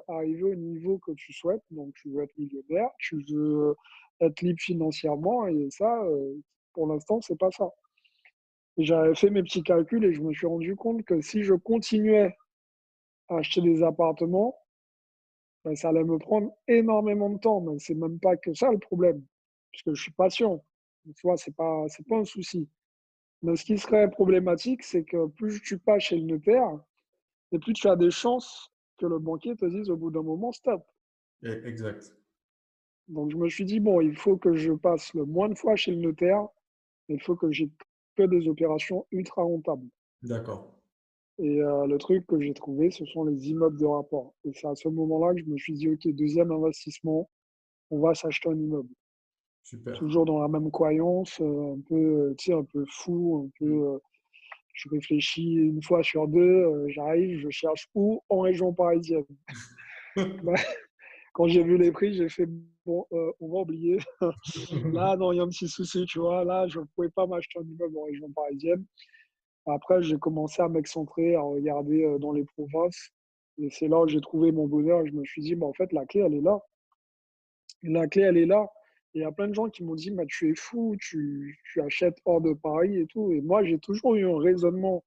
arrivé 0.07 0.43
au 0.43 0.55
niveau 0.55 0.99
que 0.99 1.11
tu 1.13 1.31
souhaites, 1.33 1.63
donc 1.71 1.93
tu 1.95 2.09
veux 2.09 2.23
être 2.23 2.37
millionnaire, 2.37 2.89
tu 2.99 3.23
veux 3.29 3.75
être 4.19 4.41
libre 4.41 4.59
financièrement, 4.59 5.47
et 5.47 5.69
ça, 5.69 6.03
pour 6.73 6.87
l'instant, 6.87 7.21
c'est 7.21 7.37
pas 7.37 7.51
ça. 7.51 7.69
J'avais 8.77 9.13
fait 9.13 9.29
mes 9.29 9.43
petits 9.43 9.63
calculs 9.63 10.03
et 10.03 10.13
je 10.13 10.21
me 10.21 10.33
suis 10.33 10.47
rendu 10.47 10.75
compte 10.75 11.03
que 11.03 11.21
si 11.21 11.43
je 11.43 11.53
continuais 11.53 12.35
à 13.29 13.37
acheter 13.37 13.61
des 13.61 13.83
appartements, 13.83 14.57
ben, 15.63 15.75
ça 15.75 15.89
allait 15.89 16.03
me 16.03 16.17
prendre 16.17 16.51
énormément 16.67 17.29
de 17.29 17.37
temps. 17.37 17.61
Mais 17.61 17.77
c'est 17.77 17.93
même 17.93 18.19
pas 18.19 18.35
que 18.35 18.53
ça 18.53 18.71
le 18.71 18.79
problème, 18.79 19.23
puisque 19.71 19.93
je 19.93 20.01
suis 20.01 20.11
patient. 20.11 20.63
Tu 21.05 21.21
vois, 21.23 21.37
c'est 21.37 21.55
pas, 21.55 21.85
c'est 21.87 22.07
pas 22.07 22.17
un 22.17 22.25
souci. 22.25 22.69
Mais 23.41 23.55
ce 23.55 23.65
qui 23.65 23.77
serait 23.77 24.09
problématique, 24.09 24.83
c'est 24.83 25.03
que 25.03 25.27
plus 25.27 25.61
tu 25.61 25.77
passes 25.77 26.03
chez 26.03 26.17
le 26.17 26.23
notaire, 26.23 26.79
et 27.51 27.59
plus 27.59 27.73
tu 27.73 27.87
as 27.87 27.95
des 27.95 28.11
chances 28.11 28.71
que 28.97 29.05
le 29.05 29.19
banquier 29.19 29.55
te 29.55 29.65
dise 29.65 29.89
au 29.89 29.97
bout 29.97 30.11
d'un 30.11 30.23
moment 30.23 30.51
stop. 30.51 30.83
Eh, 31.43 31.61
exact. 31.65 32.15
Donc 33.07 33.31
je 33.31 33.37
me 33.37 33.49
suis 33.49 33.65
dit, 33.65 33.79
bon, 33.79 33.99
il 33.99 34.15
faut 34.15 34.37
que 34.37 34.55
je 34.55 34.71
passe 34.71 35.13
le 35.13 35.25
moins 35.25 35.49
de 35.49 35.55
fois 35.55 35.75
chez 35.75 35.91
le 35.91 35.97
notaire, 35.97 36.47
il 37.09 37.21
faut 37.21 37.35
que 37.35 37.51
j'ai 37.51 37.69
que 38.15 38.23
des 38.23 38.47
opérations 38.47 39.05
ultra 39.11 39.43
rentables. 39.43 39.87
D'accord. 40.21 40.79
Et 41.39 41.61
euh, 41.61 41.87
le 41.87 41.97
truc 41.97 42.25
que 42.27 42.39
j'ai 42.39 42.53
trouvé, 42.53 42.91
ce 42.91 43.05
sont 43.05 43.25
les 43.25 43.49
immeubles 43.49 43.79
de 43.79 43.85
rapport. 43.85 44.35
Et 44.45 44.53
c'est 44.53 44.67
à 44.67 44.75
ce 44.75 44.87
moment-là 44.87 45.33
que 45.33 45.39
je 45.39 45.45
me 45.45 45.57
suis 45.57 45.73
dit, 45.73 45.89
OK, 45.89 46.07
deuxième 46.13 46.51
investissement, 46.51 47.29
on 47.89 47.99
va 47.99 48.13
s'acheter 48.13 48.49
un 48.49 48.57
immeuble. 48.57 48.89
Super. 49.63 49.97
Toujours 49.97 50.25
dans 50.25 50.39
la 50.39 50.47
même 50.47 50.69
croyance, 50.71 51.39
euh, 51.41 51.73
un 51.73 51.81
peu, 51.87 52.35
tu 52.37 52.45
sais, 52.45 52.53
un 52.53 52.63
peu 52.63 52.85
fou, 52.89 53.47
un 53.47 53.51
peu. 53.59 53.71
Mm. 53.71 53.83
Euh, 53.83 53.99
je 54.73 54.89
réfléchis 54.89 55.53
une 55.53 55.83
fois 55.83 56.01
sur 56.01 56.27
deux, 56.27 56.87
j'arrive, 56.87 57.39
je 57.39 57.49
cherche 57.51 57.87
où 57.93 58.23
en 58.29 58.39
région 58.39 58.73
parisienne. 58.73 59.25
Bah, 60.43 60.53
quand 61.33 61.47
j'ai 61.47 61.63
vu 61.63 61.75
les 61.77 61.91
prix, 61.91 62.13
j'ai 62.13 62.29
fait 62.29 62.47
bon, 62.85 63.05
on 63.11 63.47
va 63.47 63.59
oublier. 63.61 63.97
là, 64.93 65.15
non, 65.17 65.31
il 65.31 65.37
y 65.37 65.39
a 65.39 65.43
un 65.43 65.47
petit 65.47 65.67
souci, 65.67 66.05
tu 66.05 66.19
vois. 66.19 66.43
Là, 66.43 66.67
je 66.67 66.79
ne 66.79 66.85
pouvais 66.95 67.09
pas 67.09 67.25
m'acheter 67.25 67.59
un 67.59 67.63
immeuble 67.63 67.97
en 67.97 68.03
région 68.03 68.31
parisienne. 68.31 68.85
Après, 69.65 70.01
j'ai 70.03 70.17
commencé 70.17 70.61
à 70.61 70.67
m'excentrer, 70.67 71.35
à 71.35 71.41
regarder 71.41 72.03
euh, 72.03 72.17
dans 72.17 72.33
les 72.33 72.43
provinces. 72.43 73.11
Et 73.57 73.69
c'est 73.69 73.87
là 73.87 74.01
où 74.01 74.07
j'ai 74.07 74.19
trouvé 74.19 74.51
mon 74.51 74.67
bonheur. 74.67 75.05
Je 75.05 75.11
me 75.11 75.23
suis 75.23 75.41
dit, 75.41 75.55
bah, 75.55 75.67
en 75.67 75.73
fait, 75.73 75.91
la 75.93 76.05
clé, 76.05 76.21
elle 76.21 76.33
est 76.33 76.41
là. 76.41 76.59
La 77.83 78.07
clé, 78.07 78.23
elle 78.23 78.37
est 78.37 78.45
là. 78.45 78.67
Il 79.13 79.21
y 79.21 79.25
a 79.25 79.31
plein 79.31 79.47
de 79.47 79.53
gens 79.53 79.69
qui 79.69 79.83
m'ont 79.83 79.95
dit, 79.95 80.11
bah, 80.11 80.25
tu 80.27 80.49
es 80.49 80.55
fou, 80.55 80.95
tu, 80.99 81.59
tu, 81.71 81.81
achètes 81.81 82.17
hors 82.25 82.41
de 82.41 82.53
Paris 82.53 82.97
et 82.97 83.05
tout. 83.07 83.31
Et 83.31 83.41
moi, 83.41 83.63
j'ai 83.63 83.77
toujours 83.79 84.15
eu 84.15 84.25
un 84.25 84.39
raisonnement, 84.39 85.03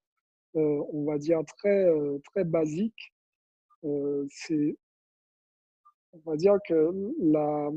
euh, 0.55 0.81
on 0.93 1.05
va 1.05 1.17
dire, 1.17 1.41
très, 1.57 1.85
euh, 1.85 2.19
très 2.23 2.43
basique. 2.43 3.13
c'est, 4.29 4.77
on 6.13 6.31
va 6.31 6.37
dire 6.37 6.57
que 6.67 6.91
la, 7.19 7.69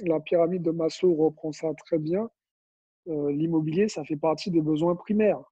la 0.00 0.20
pyramide 0.20 0.62
de 0.62 0.70
Maslow 0.70 1.14
reprend 1.14 1.52
ça 1.52 1.72
très 1.74 1.98
bien. 1.98 2.30
L'immobilier, 3.06 3.88
ça 3.88 4.04
fait 4.04 4.16
partie 4.16 4.50
des 4.50 4.60
besoins 4.60 4.94
primaires. 4.94 5.42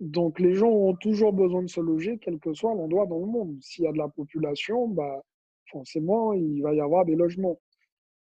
Donc 0.00 0.38
les 0.38 0.54
gens 0.54 0.68
ont 0.68 0.94
toujours 0.94 1.32
besoin 1.32 1.62
de 1.62 1.68
se 1.68 1.80
loger, 1.80 2.18
quel 2.18 2.38
que 2.38 2.52
soit 2.52 2.74
l'endroit 2.74 3.06
dans 3.06 3.18
le 3.18 3.26
monde. 3.26 3.56
S'il 3.60 3.84
y 3.84 3.88
a 3.88 3.92
de 3.92 3.98
la 3.98 4.08
population, 4.08 4.88
bah, 4.88 5.22
forcément, 5.70 6.32
il 6.32 6.62
va 6.62 6.72
y 6.72 6.80
avoir 6.80 7.04
des 7.04 7.16
logements. 7.16 7.60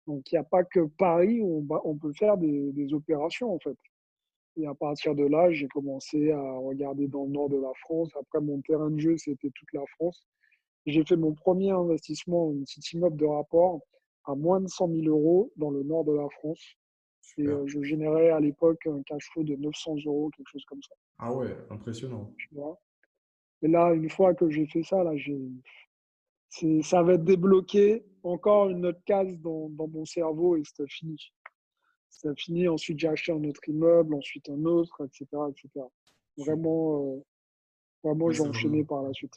Donc 0.06 0.30
il 0.30 0.34
n'y 0.34 0.38
a 0.38 0.44
pas 0.44 0.64
que 0.64 0.80
Paris 0.98 1.40
où 1.40 1.66
on, 1.68 1.80
on 1.84 1.96
peut 1.96 2.12
faire 2.12 2.36
des, 2.36 2.72
des, 2.72 2.94
opérations 2.94 3.52
en 3.52 3.58
fait. 3.58 3.76
Et 4.56 4.66
à 4.66 4.74
partir 4.74 5.14
de 5.14 5.24
là, 5.24 5.50
j'ai 5.52 5.68
commencé 5.68 6.30
à 6.30 6.52
regarder 6.58 7.08
dans 7.08 7.24
le 7.24 7.30
nord 7.30 7.50
de 7.50 7.58
la 7.58 7.72
France. 7.82 8.10
Après, 8.18 8.40
mon 8.40 8.60
terrain 8.62 8.90
de 8.90 8.98
jeu, 8.98 9.16
c'était 9.18 9.50
toute 9.54 9.72
la 9.74 9.84
France. 9.96 10.26
J'ai 10.86 11.04
fait 11.04 11.16
mon 11.16 11.34
premier 11.34 11.70
investissement, 11.70 12.50
un 12.50 12.62
petit 12.62 12.80
immeuble 12.94 13.16
de 13.16 13.26
rapport, 13.26 13.80
à 14.24 14.34
moins 14.34 14.60
de 14.60 14.68
100 14.68 14.88
000 14.88 15.08
euros 15.08 15.52
dans 15.56 15.70
le 15.70 15.82
nord 15.82 16.04
de 16.04 16.12
la 16.12 16.28
France. 16.38 16.62
Et 17.38 17.46
euh, 17.46 17.66
je 17.66 17.82
générais 17.82 18.30
à 18.30 18.40
l'époque 18.40 18.86
un 18.86 19.02
cash 19.02 19.28
flow 19.32 19.42
de 19.42 19.56
900 19.56 19.96
euros, 20.06 20.30
quelque 20.34 20.48
chose 20.48 20.64
comme 20.64 20.82
ça. 20.82 20.94
Ah 21.18 21.34
ouais, 21.34 21.54
impressionnant. 21.70 22.32
Et 23.62 23.68
là, 23.68 23.92
une 23.92 24.08
fois 24.08 24.34
que 24.34 24.48
j'ai 24.48 24.66
fait 24.66 24.82
ça, 24.82 25.02
là, 25.02 25.12
ça 26.48 27.02
va 27.02 27.14
être 27.14 27.24
débloqué 27.24 28.04
encore 28.22 28.68
une 28.68 28.86
autre 28.86 29.02
case 29.04 29.38
dans, 29.38 29.68
dans 29.70 29.88
mon 29.88 30.04
cerveau 30.04 30.56
et 30.56 30.62
c'était 30.64 30.88
fini. 30.88 31.16
C'était 32.10 32.34
fini. 32.36 32.68
Ensuite, 32.68 32.98
j'ai 32.98 33.08
acheté 33.08 33.32
un 33.32 33.44
autre 33.44 33.60
immeuble, 33.68 34.14
ensuite 34.14 34.48
un 34.48 34.64
autre, 34.64 35.04
etc. 35.04 35.26
etc. 35.50 35.86
Vraiment, 36.38 37.16
euh, 37.16 37.24
vraiment 38.02 38.30
j'ai 38.30 38.42
enchaîné 38.42 38.84
par 38.84 39.02
la 39.02 39.12
suite. 39.12 39.34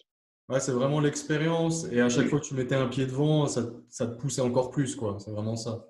Ouais, 0.48 0.60
c'est 0.60 0.72
vraiment 0.72 1.00
l'expérience. 1.00 1.86
Et 1.92 2.02
à 2.02 2.10
chaque 2.10 2.28
fois 2.28 2.40
que 2.40 2.46
tu 2.46 2.56
mettais 2.56 2.76
un 2.76 2.88
pied 2.88 3.06
devant, 3.06 3.46
ça, 3.48 3.70
ça 3.90 4.08
te 4.08 4.20
poussait 4.20 4.42
encore 4.42 4.72
plus. 4.72 4.96
quoi. 4.96 5.18
C'est 5.20 5.32
vraiment 5.32 5.56
ça. 5.56 5.86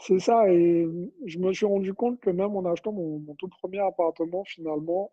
C'est 0.00 0.18
ça, 0.18 0.52
et 0.52 0.88
je 1.24 1.38
me 1.38 1.52
suis 1.52 1.66
rendu 1.66 1.94
compte 1.94 2.20
que 2.20 2.28
même 2.28 2.54
en 2.56 2.64
achetant 2.64 2.92
mon, 2.92 3.22
tout 3.38 3.48
premier 3.48 3.78
appartement, 3.78 4.44
finalement, 4.44 5.12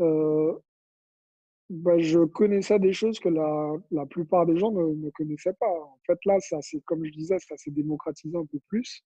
euh, 0.00 0.52
bah, 1.70 1.98
je 1.98 2.20
connaissais 2.24 2.78
des 2.78 2.92
choses 2.92 3.18
que 3.18 3.28
la, 3.28 3.72
la 3.90 4.06
plupart 4.06 4.46
des 4.46 4.56
gens 4.56 4.70
ne, 4.70 4.94
ne, 4.94 5.10
connaissaient 5.10 5.54
pas. 5.54 5.70
En 5.70 5.98
fait, 6.06 6.18
là, 6.24 6.38
ça, 6.40 6.58
c'est 6.62 6.80
comme 6.84 7.04
je 7.04 7.12
disais, 7.12 7.38
ça 7.38 7.56
s'est 7.56 7.70
démocratisé 7.70 8.36
un 8.36 8.46
peu 8.46 8.58
plus. 8.68 9.02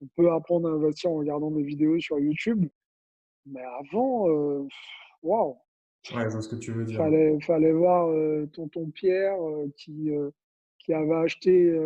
On 0.00 0.06
peut 0.16 0.30
apprendre 0.30 0.68
à 0.68 0.72
investir 0.72 1.10
en 1.10 1.16
regardant 1.16 1.50
des 1.50 1.62
vidéos 1.62 1.98
sur 1.98 2.18
YouTube. 2.18 2.66
Mais 3.46 3.62
avant, 3.62 4.28
euh, 4.28 4.66
waouh! 5.22 5.56
Ouais, 6.14 6.24
je 6.24 6.28
vois 6.28 6.42
ce 6.42 6.48
que 6.48 6.56
tu 6.56 6.72
veux 6.72 6.84
dire. 6.84 6.96
Fallait, 6.96 7.38
fallait 7.40 7.72
voir 7.72 8.08
euh, 8.08 8.46
tonton 8.52 8.90
Pierre 8.90 9.36
qui, 9.76 10.10
qui 10.78 10.92
avait 10.92 11.14
acheté 11.14 11.76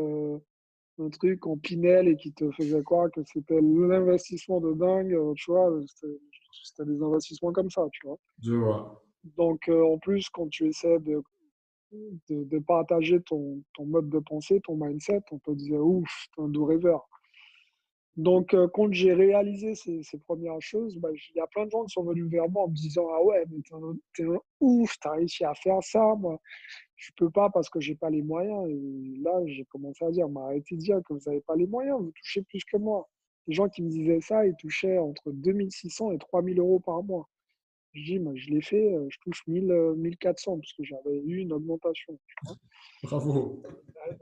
un 0.99 1.11
truc 1.11 1.47
en 1.47 1.57
Pinel 1.57 2.09
et 2.09 2.17
qui 2.17 2.33
te 2.33 2.51
faisait 2.53 2.83
croire 2.83 3.11
que 3.11 3.21
c'était 3.25 3.61
l'investissement 3.61 4.61
de 4.61 4.73
dingue, 4.75 5.13
euh, 5.13 5.33
tu 5.35 5.51
vois, 5.51 5.71
c'était 6.65 6.85
des 6.85 7.03
investissements 7.03 7.53
comme 7.53 7.71
ça, 7.71 7.87
tu 7.93 8.07
vois. 8.07 8.19
Je 8.43 8.55
vois. 8.55 9.03
Donc, 9.25 9.69
euh, 9.69 9.85
en 9.85 9.99
plus, 9.99 10.29
quand 10.31 10.49
tu 10.49 10.69
essaies 10.69 10.99
de, 11.01 12.59
partager 12.67 13.21
ton, 13.23 13.63
mode 13.79 14.09
de 14.09 14.19
pensée, 14.19 14.61
ton 14.61 14.77
mindset, 14.77 15.23
on 15.31 15.39
te 15.39 15.51
disait, 15.53 15.77
ouf, 15.77 16.27
t'es 16.35 16.43
un 16.43 16.49
doux 16.49 16.65
rêveur. 16.65 17.09
Donc, 18.17 18.53
euh, 18.53 18.69
quand 18.69 18.93
j'ai 18.93 19.15
réalisé 19.15 19.75
ces, 19.75 20.19
premières 20.27 20.61
choses, 20.61 20.99
bah, 20.99 21.09
il 21.13 21.37
y 21.37 21.41
a 21.41 21.47
plein 21.47 21.65
de 21.65 21.71
gens 21.71 21.85
qui 21.85 21.93
sont 21.95 22.05
venus 22.05 22.29
vers 22.29 22.49
moi 22.49 22.65
en 22.65 22.69
me 22.69 22.75
disant 22.75 23.09
Ah 23.11 23.23
ouais, 23.23 23.43
mais 23.51 23.63
t'es 24.15 24.25
un, 24.25 24.39
ouf, 24.61 24.99
t'as 25.01 25.13
réussi 25.13 25.45
à 25.45 25.55
faire 25.55 25.83
ça. 25.83 26.15
Moi, 26.17 26.39
je 26.97 27.11
peux 27.17 27.31
pas 27.31 27.49
parce 27.49 27.71
que 27.71 27.81
j'ai 27.81 27.95
pas 27.95 28.11
les 28.11 28.21
moyens. 28.21 28.69
Et 28.69 29.17
là, 29.23 29.41
j'ai 29.47 29.65
commencé 29.65 30.05
à 30.05 30.11
dire 30.11 30.29
Mais 30.29 30.41
arrêtez 30.41 30.77
de 30.77 30.81
dire 30.81 31.01
que 31.09 31.15
vous 31.15 31.21
n'avez 31.25 31.41
pas 31.41 31.57
les 31.57 31.67
moyens, 31.67 32.01
vous 32.01 32.13
touchez 32.13 32.43
plus 32.43 32.63
que 32.65 32.77
moi. 32.77 33.09
Les 33.47 33.55
gens 33.55 33.69
qui 33.71 33.83
me 33.83 33.89
disaient 33.89 34.21
ça, 34.21 34.47
ils 34.47 34.57
touchaient 34.57 34.99
entre 34.99 35.33
2600 35.33 36.13
et 36.13 36.19
3000 36.19 36.59
euros 36.59 36.81
par 36.81 37.03
mois. 37.03 37.29
Je 37.95 38.03
dis, 38.03 38.19
mais 38.19 38.37
je 38.37 38.51
l'ai 38.51 38.63
fait, 38.63 38.95
euh, 38.95 39.07
je 39.11 39.19
touche 39.21 39.47
1000, 39.47 39.73
1400 39.97 40.59
parce 40.59 40.73
que 40.73 40.85
j'avais 40.85 41.19
eu 41.25 41.39
une 41.39 41.53
augmentation. 41.53 42.19
Bravo. 43.03 43.63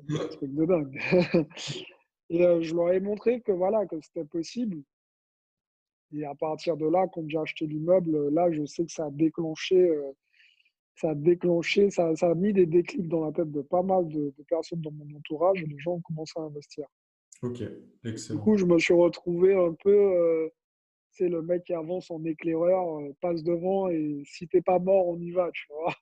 Un 0.09 0.27
truc 0.29 0.55
de 0.55 0.65
dingue. 0.65 1.01
Et 2.31 2.45
euh, 2.45 2.63
je 2.63 2.75
leur 2.75 2.93
ai 2.93 3.01
montré 3.01 3.41
que 3.41 3.53
voilà, 3.53 3.87
que 3.87 3.97
c'était 4.01 4.25
possible. 4.25 4.83
Et 6.13 6.25
à 6.25 6.35
partir 6.35 6.77
de 6.77 6.87
là, 6.87 7.07
quand 7.13 7.29
j'ai 7.29 7.39
acheté 7.39 7.67
l'immeuble, 7.67 8.15
euh, 8.15 8.31
là, 8.31 8.51
je 8.51 8.65
sais 8.65 8.85
que 8.85 8.93
ça 8.93 9.07
a 9.07 9.11
déclenché, 9.11 9.77
euh, 9.77 10.13
ça 10.97 11.11
a 11.11 11.15
déclenché, 11.15 11.91
ça, 11.91 12.15
ça, 12.17 12.31
a 12.31 12.35
mis 12.35 12.53
des 12.53 12.67
déclics 12.67 13.09
dans 13.09 13.25
la 13.25 13.33
tête 13.33 13.51
de 13.51 13.63
pas 13.63 13.83
mal 13.83 14.09
de, 14.09 14.35
de, 14.37 14.43
personnes 14.49 14.81
dans 14.81 14.91
mon 14.91 15.17
entourage 15.17 15.63
et 15.63 15.67
les 15.67 15.79
gens 15.79 15.93
ont 15.93 16.01
commencé 16.01 16.33
à 16.37 16.43
investir. 16.43 16.87
Ok, 17.43 17.63
excellent. 18.05 18.39
Du 18.39 18.45
coup, 18.45 18.57
je 18.57 18.65
me 18.65 18.79
suis 18.79 18.95
retrouvé 18.95 19.55
un 19.55 19.73
peu, 19.73 19.91
euh, 19.91 20.49
c'est 21.11 21.29
le 21.29 21.43
mec 21.43 21.65
qui 21.65 21.75
avance 21.75 22.11
en 22.11 22.25
éclaireur, 22.25 22.99
euh, 22.99 23.15
passe 23.21 23.43
devant 23.43 23.89
et 23.89 24.23
si 24.25 24.49
t'es 24.49 24.63
pas 24.63 24.79
mort, 24.79 25.09
on 25.09 25.19
y 25.19 25.31
va, 25.31 25.51
tu 25.53 25.67
vois. 25.69 25.95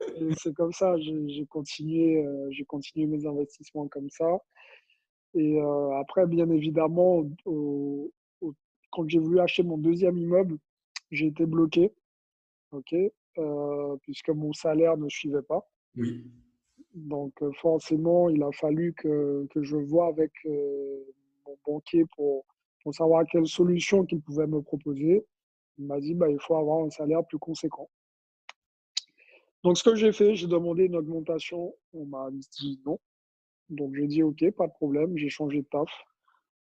C'est 0.42 0.54
comme 0.54 0.72
ça, 0.72 0.96
j'ai 0.98 1.44
continué, 1.50 2.24
j'ai 2.52 2.64
continué 2.64 3.06
mes 3.06 3.26
investissements 3.26 3.86
comme 3.88 4.08
ça. 4.08 4.40
Et 5.34 5.60
euh, 5.60 5.98
après, 5.98 6.26
bien 6.26 6.48
évidemment, 6.50 7.24
au, 7.44 8.10
au, 8.40 8.54
quand 8.90 9.08
j'ai 9.08 9.18
voulu 9.18 9.40
acheter 9.40 9.62
mon 9.62 9.78
deuxième 9.78 10.16
immeuble, 10.16 10.58
j'ai 11.10 11.26
été 11.26 11.46
bloqué, 11.46 11.92
ok, 12.72 12.94
euh, 13.38 13.96
puisque 14.02 14.30
mon 14.30 14.52
salaire 14.52 14.96
ne 14.96 15.08
suivait 15.08 15.42
pas. 15.42 15.68
Oui. 15.96 16.24
Donc 16.94 17.40
euh, 17.42 17.52
forcément, 17.52 18.28
il 18.28 18.42
a 18.42 18.50
fallu 18.52 18.92
que, 18.94 19.46
que 19.50 19.62
je 19.62 19.76
vois 19.76 20.08
avec 20.08 20.32
euh, 20.46 21.04
mon 21.46 21.56
banquier 21.64 22.04
pour, 22.16 22.44
pour 22.82 22.94
savoir 22.94 23.24
quelle 23.30 23.46
solution 23.46 24.04
qu'il 24.04 24.20
pouvait 24.20 24.46
me 24.46 24.60
proposer. 24.62 25.24
Il 25.78 25.86
m'a 25.86 26.00
dit, 26.00 26.14
bah, 26.14 26.30
il 26.30 26.38
faut 26.40 26.56
avoir 26.56 26.84
un 26.84 26.90
salaire 26.90 27.24
plus 27.24 27.38
conséquent. 27.38 27.88
Donc, 29.62 29.76
ce 29.76 29.84
que 29.84 29.94
j'ai 29.94 30.12
fait, 30.12 30.34
j'ai 30.34 30.46
demandé 30.46 30.84
une 30.84 30.96
augmentation. 30.96 31.74
On 31.92 32.06
m'a 32.06 32.30
dit 32.30 32.80
non. 32.86 32.98
Donc, 33.68 33.94
j'ai 33.94 34.06
dit 34.06 34.22
OK, 34.22 34.50
pas 34.52 34.66
de 34.66 34.72
problème. 34.72 35.16
J'ai 35.16 35.28
changé 35.28 35.60
de 35.62 35.66
taf. 35.66 35.90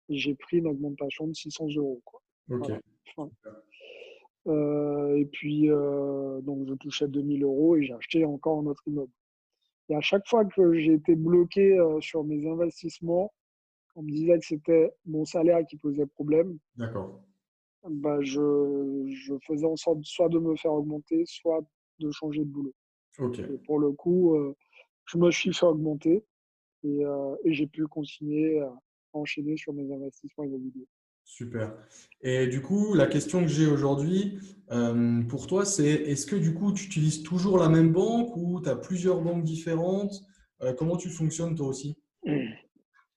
J'ai 0.10 0.36
pris 0.36 0.58
une 0.58 0.68
augmentation 0.68 1.28
de 1.28 1.34
600 1.34 1.68
euros. 1.78 2.02
Quoi. 2.04 2.22
Ok. 2.50 2.72
Voilà. 3.16 3.32
Euh, 4.48 5.18
et 5.18 5.26
puis, 5.26 5.70
euh, 5.70 6.42
donc, 6.42 6.68
je 6.68 6.74
touchais 6.74 7.08
2000 7.08 7.44
euros 7.44 7.76
et 7.76 7.84
j'ai 7.84 7.94
acheté 7.94 8.26
encore 8.26 8.60
un 8.60 8.66
autre 8.66 8.84
immeuble. 8.88 9.12
Et 9.90 9.96
à 9.96 10.02
chaque 10.02 10.28
fois 10.28 10.46
que 10.46 10.74
j'ai 10.74 10.94
été 10.94 11.16
bloqué 11.16 11.78
euh, 11.78 12.00
sur 12.02 12.24
mes 12.24 12.48
investissements, 12.48 13.32
on 14.00 14.04
me 14.04 14.12
disait 14.12 14.40
que 14.40 14.46
c'était 14.46 14.94
mon 15.06 15.26
salaire 15.26 15.66
qui 15.68 15.76
posait 15.76 16.06
problème. 16.06 16.58
D'accord. 16.78 17.22
Bah, 17.84 18.20
je, 18.22 19.06
je 19.10 19.34
faisais 19.46 19.66
en 19.66 19.76
sorte 19.76 20.00
soit 20.04 20.30
de 20.30 20.40
me 20.40 20.56
faire 20.56 20.72
augmenter, 20.72 21.24
soit 21.26 21.62
de 22.00 22.10
changer 22.10 22.46
de 22.46 22.50
boulot. 22.50 22.74
Ok. 23.18 23.40
Et 23.40 23.58
pour 23.66 23.78
le 23.78 23.92
coup, 23.92 24.36
euh, 24.36 24.56
je 25.06 25.18
me 25.18 25.30
suis 25.32 25.54
fait 25.54 25.66
augmenter 25.66 26.24
et, 26.84 27.06
euh, 27.06 27.36
et 27.44 27.54
j'ai 27.54 27.68
pu 27.68 27.88
continuer 27.88 28.62
à 28.62 28.74
enchaîner 29.12 29.58
sur 29.58 29.74
mes 29.74 29.92
investissements 29.94 30.46
immobiliers. 30.46 30.88
Super. 31.26 31.76
Et 32.22 32.48
du 32.48 32.62
coup, 32.62 32.94
la 32.94 33.06
question 33.06 33.42
que 33.42 33.50
j'ai 33.50 33.68
aujourd'hui 33.68 34.40
euh, 34.72 35.22
pour 35.24 35.46
toi, 35.46 35.66
c'est 35.66 35.90
est-ce 35.90 36.26
que 36.26 36.38
du 36.38 36.54
coup, 36.54 36.72
tu 36.72 36.86
utilises 36.86 37.22
toujours 37.22 37.58
la 37.58 37.68
même 37.68 37.92
banque 37.92 38.36
ou 38.38 38.62
tu 38.62 38.70
as 38.70 38.78
plusieurs 38.78 39.22
banques 39.22 39.44
différentes? 39.44 40.24
Euh, 40.62 40.74
comment 40.74 40.96
tu 40.96 41.10
fonctionnes 41.10 41.56
toi 41.56 41.68
aussi? 41.68 41.98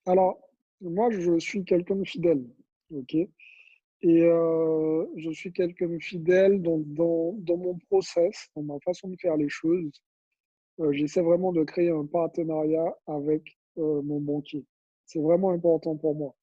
Alors, 0.05 0.42
moi, 0.83 1.09
je 1.11 1.39
suis 1.39 1.63
quelqu'un 1.63 1.95
de 1.95 2.07
fidèle. 2.07 2.43
OK? 2.91 3.15
Et 3.15 4.21
euh, 4.23 5.05
je 5.15 5.31
suis 5.31 5.53
quelqu'un 5.53 5.87
de 5.87 5.99
fidèle 5.99 6.61
donc 6.61 6.85
dans, 6.93 7.33
dans 7.37 7.57
mon 7.57 7.77
process, 7.89 8.49
dans 8.55 8.63
ma 8.63 8.79
façon 8.81 9.07
de 9.07 9.15
faire 9.17 9.37
les 9.37 9.49
choses. 9.49 10.03
Euh, 10.79 10.91
j'essaie 10.91 11.21
vraiment 11.21 11.53
de 11.53 11.63
créer 11.63 11.89
un 11.89 12.05
partenariat 12.05 12.93
avec 13.07 13.57
euh, 13.77 14.01
mon 14.01 14.19
banquier. 14.19 14.65
C'est 15.05 15.21
vraiment 15.21 15.51
important 15.51 15.95
pour 15.95 16.15
moi. 16.15 16.35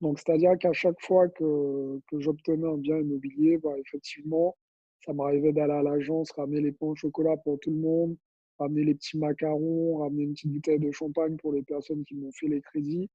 Donc, 0.00 0.18
c'est-à-dire 0.18 0.56
qu'à 0.58 0.72
chaque 0.72 1.00
fois 1.00 1.28
que, 1.28 2.00
que 2.08 2.20
j'obtenais 2.20 2.66
un 2.66 2.78
bien 2.78 2.98
immobilier, 2.98 3.58
bah, 3.58 3.74
effectivement, 3.78 4.56
ça 5.04 5.12
m'arrivait 5.12 5.52
d'aller 5.52 5.72
à 5.74 5.82
l'agence, 5.82 6.30
ramener 6.32 6.60
les 6.60 6.72
pains 6.72 6.86
au 6.86 6.94
chocolat 6.96 7.36
pour 7.36 7.58
tout 7.60 7.70
le 7.70 7.76
monde, 7.76 8.16
ramener 8.58 8.84
les 8.84 8.94
petits 8.94 9.18
macarons, 9.18 9.98
ramener 9.98 10.24
une 10.24 10.32
petite 10.32 10.52
bouteille 10.52 10.78
de 10.78 10.90
champagne 10.90 11.36
pour 11.36 11.52
les 11.52 11.62
personnes 11.62 12.04
qui 12.04 12.14
m'ont 12.14 12.32
fait 12.32 12.48
les 12.48 12.60
crédits. 12.60 13.08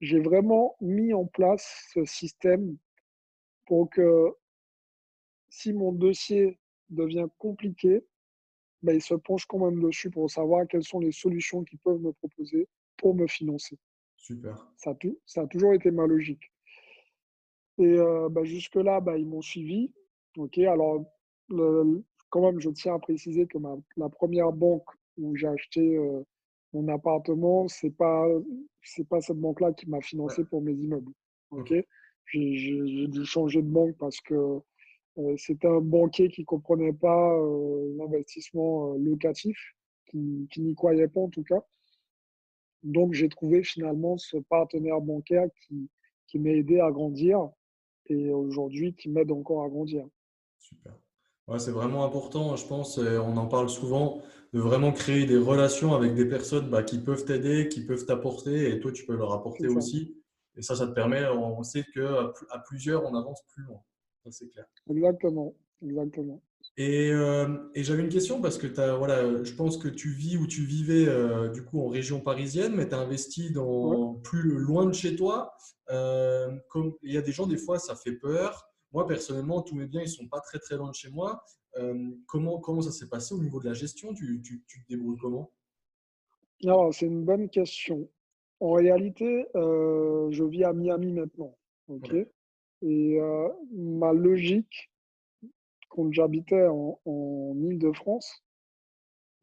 J'ai 0.00 0.20
vraiment 0.20 0.76
mis 0.80 1.12
en 1.12 1.26
place 1.26 1.86
ce 1.92 2.04
système 2.04 2.76
pour 3.66 3.90
que 3.90 4.34
si 5.48 5.72
mon 5.72 5.92
dossier 5.92 6.58
devient 6.88 7.26
compliqué, 7.38 8.04
ben, 8.82 8.94
il 8.94 9.02
se 9.02 9.14
penche 9.14 9.44
quand 9.46 9.58
même 9.58 9.80
dessus 9.82 10.10
pour 10.10 10.30
savoir 10.30 10.66
quelles 10.66 10.84
sont 10.84 11.00
les 11.00 11.12
solutions 11.12 11.64
qu'ils 11.64 11.78
peuvent 11.78 12.00
me 12.00 12.12
proposer 12.12 12.66
pour 12.96 13.14
me 13.14 13.26
financer. 13.26 13.78
Super. 14.16 14.72
Ça 14.76 14.90
a, 14.90 14.94
tou- 14.94 15.18
ça 15.26 15.42
a 15.42 15.46
toujours 15.46 15.74
été 15.74 15.90
ma 15.90 16.06
logique. 16.06 16.50
Et 17.78 17.84
euh, 17.98 18.28
ben, 18.30 18.44
jusque-là, 18.44 19.00
ben, 19.00 19.16
ils 19.16 19.26
m'ont 19.26 19.42
suivi. 19.42 19.92
Ok, 20.36 20.58
alors 20.58 21.04
le- 21.48 22.02
quand 22.30 22.42
même, 22.42 22.60
je 22.60 22.70
tiens 22.70 22.94
à 22.94 22.98
préciser 22.98 23.46
que 23.46 23.58
ma, 23.58 23.76
la 23.96 24.08
première 24.08 24.52
banque 24.52 24.88
où 25.18 25.34
j'ai 25.36 25.48
acheté 25.48 25.96
euh, 25.96 26.22
mon 26.72 26.88
appartement, 26.88 27.68
c'est 27.68 27.90
pas 27.90 28.26
c'est 28.82 29.08
pas 29.08 29.20
cette 29.20 29.38
banque-là 29.38 29.72
qui 29.72 29.88
m'a 29.88 30.00
financé 30.00 30.44
pour 30.44 30.62
mes 30.62 30.72
immeubles. 30.72 31.12
Ok, 31.50 31.72
Ok. 31.72 31.84
j'ai 32.26 33.06
dû 33.08 33.24
changer 33.24 33.60
de 33.62 33.68
banque 33.68 33.96
parce 33.98 34.20
que 34.20 34.60
euh, 35.18 35.36
c'était 35.36 35.66
un 35.68 35.80
banquier 35.80 36.28
qui 36.28 36.44
comprenait 36.44 36.92
pas 36.92 37.34
euh, 37.34 37.94
l'investissement 37.96 38.94
euh, 38.94 38.98
locatif, 38.98 39.58
qui, 40.06 40.46
qui 40.50 40.60
n'y 40.60 40.74
croyait 40.74 41.08
pas 41.08 41.20
en 41.20 41.28
tout 41.28 41.42
cas. 41.42 41.64
Donc, 42.82 43.12
j'ai 43.12 43.28
trouvé 43.28 43.62
finalement 43.62 44.16
ce 44.16 44.38
partenaire 44.38 45.00
bancaire 45.00 45.48
qui, 45.66 45.90
qui 46.28 46.38
m'a 46.38 46.50
aidé 46.50 46.80
à 46.80 46.90
grandir 46.90 47.50
et 48.06 48.30
aujourd'hui 48.30 48.94
qui 48.94 49.10
m'aide 49.10 49.30
encore 49.32 49.64
à 49.64 49.68
grandir. 49.68 50.06
Super. 50.58 50.94
Ouais, 51.50 51.58
c'est 51.58 51.72
vraiment 51.72 52.04
important, 52.04 52.54
je 52.54 52.64
pense, 52.64 52.98
et 52.98 53.18
on 53.18 53.36
en 53.36 53.46
parle 53.46 53.68
souvent, 53.68 54.22
de 54.52 54.60
vraiment 54.60 54.92
créer 54.92 55.26
des 55.26 55.36
relations 55.36 55.94
avec 55.94 56.14
des 56.14 56.24
personnes 56.24 56.70
bah, 56.70 56.84
qui 56.84 56.98
peuvent 56.98 57.24
t'aider, 57.24 57.68
qui 57.68 57.84
peuvent 57.84 58.06
t'apporter, 58.06 58.70
et 58.70 58.78
toi, 58.78 58.92
tu 58.92 59.04
peux 59.04 59.16
leur 59.16 59.32
apporter 59.32 59.66
aussi. 59.66 60.16
Et 60.56 60.62
ça, 60.62 60.76
ça 60.76 60.86
te 60.86 60.92
permet, 60.92 61.26
on 61.26 61.62
sait 61.64 61.84
qu'à 61.92 62.32
à 62.50 62.58
plusieurs, 62.60 63.04
on 63.04 63.14
avance 63.16 63.40
plus 63.52 63.64
loin. 63.64 63.80
Ça, 64.24 64.30
c'est 64.30 64.48
clair. 64.48 64.66
Exactement, 64.88 65.54
exactement. 65.82 66.40
Et, 66.76 67.10
euh, 67.10 67.58
et 67.74 67.82
j'avais 67.82 68.02
une 68.02 68.08
question 68.10 68.40
parce 68.40 68.56
que 68.56 68.66
t'as, 68.66 68.94
voilà, 68.96 69.42
je 69.42 69.52
pense 69.54 69.76
que 69.76 69.88
tu 69.88 70.10
vis 70.12 70.36
où 70.36 70.46
tu 70.46 70.62
vivais 70.64 71.06
euh, 71.08 71.48
du 71.48 71.64
coup 71.64 71.80
en 71.80 71.88
région 71.88 72.20
parisienne, 72.20 72.74
mais 72.76 72.88
tu 72.88 72.94
as 72.94 72.98
investi 72.98 73.48
Ouais. 73.48 73.52
dans 73.54 74.14
plus 74.22 74.42
loin 74.42 74.86
de 74.86 74.92
chez 74.92 75.16
toi. 75.16 75.52
Euh, 75.90 76.50
comme, 76.68 76.94
il 77.02 77.12
y 77.12 77.18
a 77.18 77.22
des 77.22 77.32
gens, 77.32 77.46
des 77.46 77.56
fois, 77.56 77.78
ça 77.78 77.96
fait 77.96 78.12
peur. 78.12 78.69
Moi, 78.92 79.06
personnellement, 79.06 79.62
tous 79.62 79.74
mes 79.74 79.86
biens, 79.86 80.02
ils 80.02 80.08
sont 80.08 80.26
pas 80.28 80.40
très 80.40 80.58
très 80.58 80.76
loin 80.76 80.90
de 80.90 80.94
chez 80.94 81.10
moi. 81.10 81.44
Euh, 81.76 82.10
comment, 82.26 82.58
comment 82.58 82.82
ça 82.82 82.90
s'est 82.90 83.08
passé 83.08 83.34
au 83.34 83.38
niveau 83.38 83.60
de 83.60 83.66
la 83.66 83.74
gestion? 83.74 84.12
Tu, 84.14 84.40
tu, 84.42 84.62
tu 84.66 84.82
te 84.82 84.88
débrouilles 84.88 85.18
comment? 85.20 85.52
Alors, 86.64 86.92
c'est 86.92 87.06
une 87.06 87.24
bonne 87.24 87.48
question. 87.48 88.08
En 88.58 88.72
réalité, 88.72 89.46
euh, 89.54 90.30
je 90.30 90.44
vis 90.44 90.64
à 90.64 90.72
Miami 90.72 91.12
maintenant. 91.12 91.56
OK? 91.88 92.10
Ouais. 92.12 92.30
Et 92.82 93.20
euh, 93.20 93.48
ma 93.72 94.12
logique, 94.12 94.90
quand 95.88 96.12
j'habitais 96.12 96.66
en, 96.66 97.00
en 97.04 97.54
Île-de-France, 97.56 98.42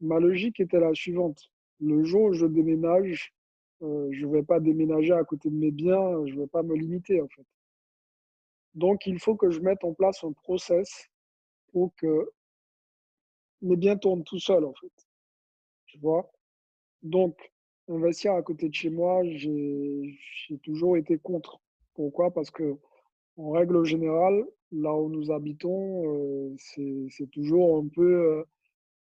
ma 0.02 0.20
logique 0.20 0.60
était 0.60 0.80
la 0.80 0.94
suivante. 0.94 1.42
Le 1.80 2.04
jour 2.04 2.24
où 2.24 2.34
je 2.34 2.46
déménage, 2.46 3.34
euh, 3.82 4.08
je 4.12 4.26
ne 4.26 4.32
vais 4.32 4.44
pas 4.44 4.60
déménager 4.60 5.14
à 5.14 5.24
côté 5.24 5.50
de 5.50 5.56
mes 5.56 5.72
biens, 5.72 6.26
je 6.26 6.34
ne 6.34 6.42
vais 6.42 6.48
pas 6.48 6.64
me 6.64 6.76
limiter 6.76 7.22
en 7.22 7.28
fait. 7.28 7.46
Donc, 8.78 9.08
il 9.08 9.20
faut 9.20 9.36
que 9.36 9.50
je 9.50 9.60
mette 9.60 9.84
en 9.84 9.94
place 9.94 10.24
un 10.24 10.34
process 10.34 11.10
pour 11.72 11.96
que 11.96 12.30
mes 13.64 13.76
biens 13.76 13.98
tournent 13.98 14.24
tout 14.24 14.40
seuls 14.40 14.66
en 14.66 14.74
fait. 14.76 14.94
Tu 15.88 15.98
vois? 15.98 16.32
Donc, 17.02 17.52
investir 17.88 18.34
à 18.34 18.44
côté 18.44 18.70
de 18.70 18.76
chez 18.76 18.92
moi, 18.92 19.24
j'ai 19.26 20.60
toujours 20.62 20.96
été 20.96 21.18
contre. 21.18 21.60
Pourquoi? 21.96 22.32
Parce 22.32 22.52
que 22.52 22.78
en 23.38 23.50
règle 23.50 23.84
générale, 23.84 24.46
là 24.72 24.94
où 24.94 25.10
nous 25.10 25.32
habitons, 25.32 26.04
euh, 26.06 26.56
c'est 26.60 27.32
toujours 27.32 27.80
un 27.80 27.88
peu, 27.88 28.38
euh, 28.38 28.44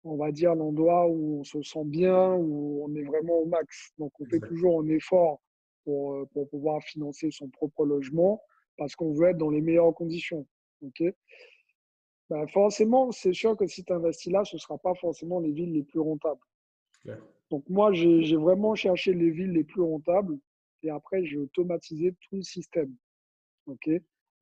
on 0.03 0.17
va 0.17 0.31
dire, 0.31 0.53
l'endroit 0.53 1.07
où 1.07 1.39
on 1.39 1.43
se 1.43 1.63
sent 1.63 1.85
bien, 1.85 2.35
où 2.35 2.85
on 2.85 2.93
est 2.93 3.03
vraiment 3.03 3.39
au 3.39 3.45
max. 3.45 3.91
Donc, 3.97 4.11
on 4.19 4.25
fait 4.25 4.39
toujours 4.39 4.81
un 4.81 4.87
effort 4.89 5.41
pour, 5.83 6.13
euh, 6.13 6.25
pour 6.31 6.47
pouvoir 6.47 6.83
financer 6.83 7.31
son 7.31 7.47
propre 7.49 7.85
logement 7.85 8.39
parce 8.77 8.95
qu'on 8.95 9.13
veut 9.13 9.29
être 9.29 9.37
dans 9.37 9.49
les 9.49 9.61
meilleures 9.61 9.93
conditions. 9.93 10.45
OK? 10.81 11.03
Ben, 12.29 12.47
forcément, 12.47 13.11
c'est 13.11 13.33
sûr 13.33 13.55
que 13.57 13.67
si 13.67 13.83
tu 13.83 13.93
investis 13.93 14.31
là, 14.31 14.43
ce 14.43 14.55
ne 14.55 14.59
sera 14.59 14.77
pas 14.77 14.95
forcément 14.95 15.39
les 15.39 15.51
villes 15.51 15.73
les 15.73 15.83
plus 15.83 15.99
rentables. 15.99 16.41
Donc 17.51 17.63
moi, 17.69 17.91
j'ai 17.93 18.35
vraiment 18.35 18.75
cherché 18.75 19.13
les 19.13 19.29
villes 19.29 19.51
les 19.51 19.63
plus 19.63 19.81
rentables 19.81 20.37
et 20.81 20.89
après, 20.89 21.25
j'ai 21.25 21.37
automatisé 21.37 22.13
tout 22.21 22.37
le 22.37 22.41
système. 22.41 22.93
ok? 23.67 23.89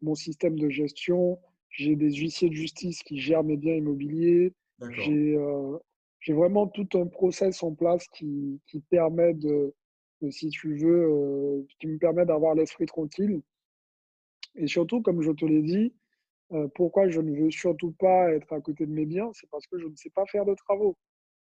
Mon 0.02 0.16
système 0.16 0.58
de 0.58 0.70
gestion, 0.70 1.40
j'ai 1.70 1.96
des 1.96 2.12
huissiers 2.12 2.50
de 2.50 2.56
justice 2.56 3.04
qui 3.04 3.20
gèrent 3.20 3.44
mes 3.44 3.58
biens 3.58 3.76
immobiliers. 3.76 4.54
J'ai 4.90 5.36
euh, 5.36 5.78
j'ai 6.22 6.34
vraiment 6.34 6.68
tout 6.68 6.88
un 6.94 7.08
process 7.08 7.64
en 7.64 7.74
place 7.74 8.08
qui, 8.08 8.60
qui 8.68 8.80
permet 8.80 9.34
de, 9.34 9.74
de, 10.22 10.30
si 10.30 10.50
tu 10.50 10.76
veux, 10.76 11.04
euh, 11.12 11.68
qui 11.80 11.88
me 11.88 11.98
permet 11.98 12.26
d'avoir 12.26 12.56
l'esprit 12.56 12.86
tranquille. 12.86 13.42
Et 14.56 14.68
surtout, 14.68 15.02
comme 15.02 15.22
je 15.22 15.32
te 15.32 15.46
l'ai 15.46 15.62
dit, 15.62 15.94
euh, 16.52 16.68
pourquoi 16.76 17.10
je 17.10 17.22
ne 17.22 17.36
veux 17.36 17.52
surtout 17.52 17.92
pas 17.94 18.32
être 18.34 18.52
à 18.54 18.60
côté 18.62 18.86
de 18.86 18.92
mes 18.92 19.06
biens, 19.06 19.32
c'est 19.34 19.50
parce 19.50 19.66
que 19.68 19.80
je 19.80 19.88
ne 19.88 19.96
sais 19.96 20.10
pas 20.10 20.26
faire 20.26 20.46
de 20.46 20.54
travaux. 20.56 20.98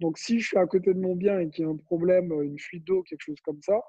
Donc, 0.00 0.18
si 0.18 0.40
je 0.40 0.48
suis 0.48 0.58
à 0.58 0.66
côté 0.66 0.94
de 0.94 1.00
mon 1.00 1.16
bien 1.16 1.40
et 1.40 1.50
qu'il 1.50 1.64
y 1.64 1.68
a 1.68 1.70
un 1.70 1.76
problème, 1.76 2.32
une 2.42 2.58
fuite 2.58 2.84
d'eau, 2.84 3.02
quelque 3.02 3.22
chose 3.22 3.40
comme 3.44 3.60
ça, 3.62 3.80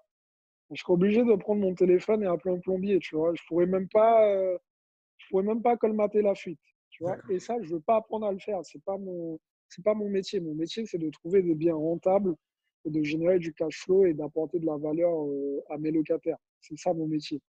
je 0.71 0.81
serai 0.81 0.93
obligé 0.93 1.23
de 1.23 1.35
prendre 1.35 1.61
mon 1.61 1.75
téléphone 1.75 2.23
et 2.23 2.25
appeler 2.25 2.55
un 2.55 2.59
plombier, 2.59 2.99
tu 2.99 3.15
vois. 3.15 3.33
Je 3.35 3.41
pourrais 3.47 3.67
même 3.67 3.87
pas, 3.89 4.27
euh, 4.27 4.57
je 5.17 5.27
pourrais 5.29 5.43
même 5.43 5.61
pas 5.61 5.77
colmater 5.77 6.21
la 6.21 6.35
fuite, 6.35 6.59
tu 6.89 7.03
vois. 7.03 7.17
Et 7.29 7.39
ça, 7.39 7.55
je 7.61 7.75
veux 7.75 7.81
pas 7.81 7.97
apprendre 7.97 8.25
à 8.27 8.31
le 8.31 8.39
faire. 8.39 8.59
C'est 8.63 8.83
pas 8.83 8.97
mon, 8.97 9.39
c'est 9.69 9.83
pas 9.83 9.93
mon 9.93 10.09
métier. 10.09 10.39
Mon 10.39 10.55
métier, 10.55 10.85
c'est 10.85 10.97
de 10.97 11.09
trouver 11.09 11.43
des 11.43 11.55
biens 11.55 11.75
rentables 11.75 12.35
et 12.85 12.89
de 12.89 13.03
générer 13.03 13.39
du 13.39 13.53
cash 13.53 13.77
flow 13.83 14.05
et 14.05 14.13
d'apporter 14.13 14.59
de 14.59 14.65
la 14.65 14.77
valeur 14.77 15.11
euh, 15.27 15.63
à 15.69 15.77
mes 15.77 15.91
locataires. 15.91 16.37
C'est 16.61 16.77
ça 16.77 16.93
mon 16.93 17.07
métier. 17.07 17.41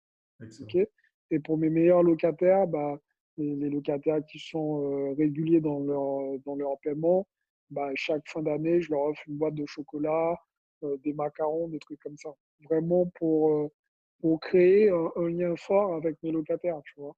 Excellent. 0.41 0.85
Et 1.31 1.39
pour 1.39 1.57
mes 1.57 1.69
meilleurs 1.69 2.03
locataires, 2.03 2.67
bah, 2.67 2.99
les, 3.37 3.55
les 3.55 3.69
locataires 3.69 4.23
qui 4.25 4.39
sont 4.39 4.83
euh, 4.83 5.13
réguliers 5.13 5.61
dans 5.61 5.79
leur, 5.79 6.39
dans 6.45 6.55
leur 6.55 6.79
paiement, 6.79 7.27
bah, 7.69 7.89
chaque 7.95 8.27
fin 8.27 8.41
d'année, 8.41 8.81
je 8.81 8.91
leur 8.91 9.01
offre 9.01 9.21
une 9.27 9.37
boîte 9.37 9.55
de 9.55 9.65
chocolat, 9.65 10.37
euh, 10.83 10.97
des 11.03 11.13
macarons, 11.13 11.67
des 11.67 11.79
trucs 11.79 11.99
comme 11.99 12.17
ça. 12.17 12.29
Vraiment 12.69 13.05
pour, 13.15 13.51
euh, 13.51 13.71
pour 14.19 14.39
créer 14.39 14.89
un, 14.89 15.11
un, 15.15 15.29
lien 15.29 15.55
fort 15.55 15.95
avec 15.95 16.21
mes 16.23 16.31
locataires, 16.31 16.81
tu 16.85 16.93
vois. 16.97 17.15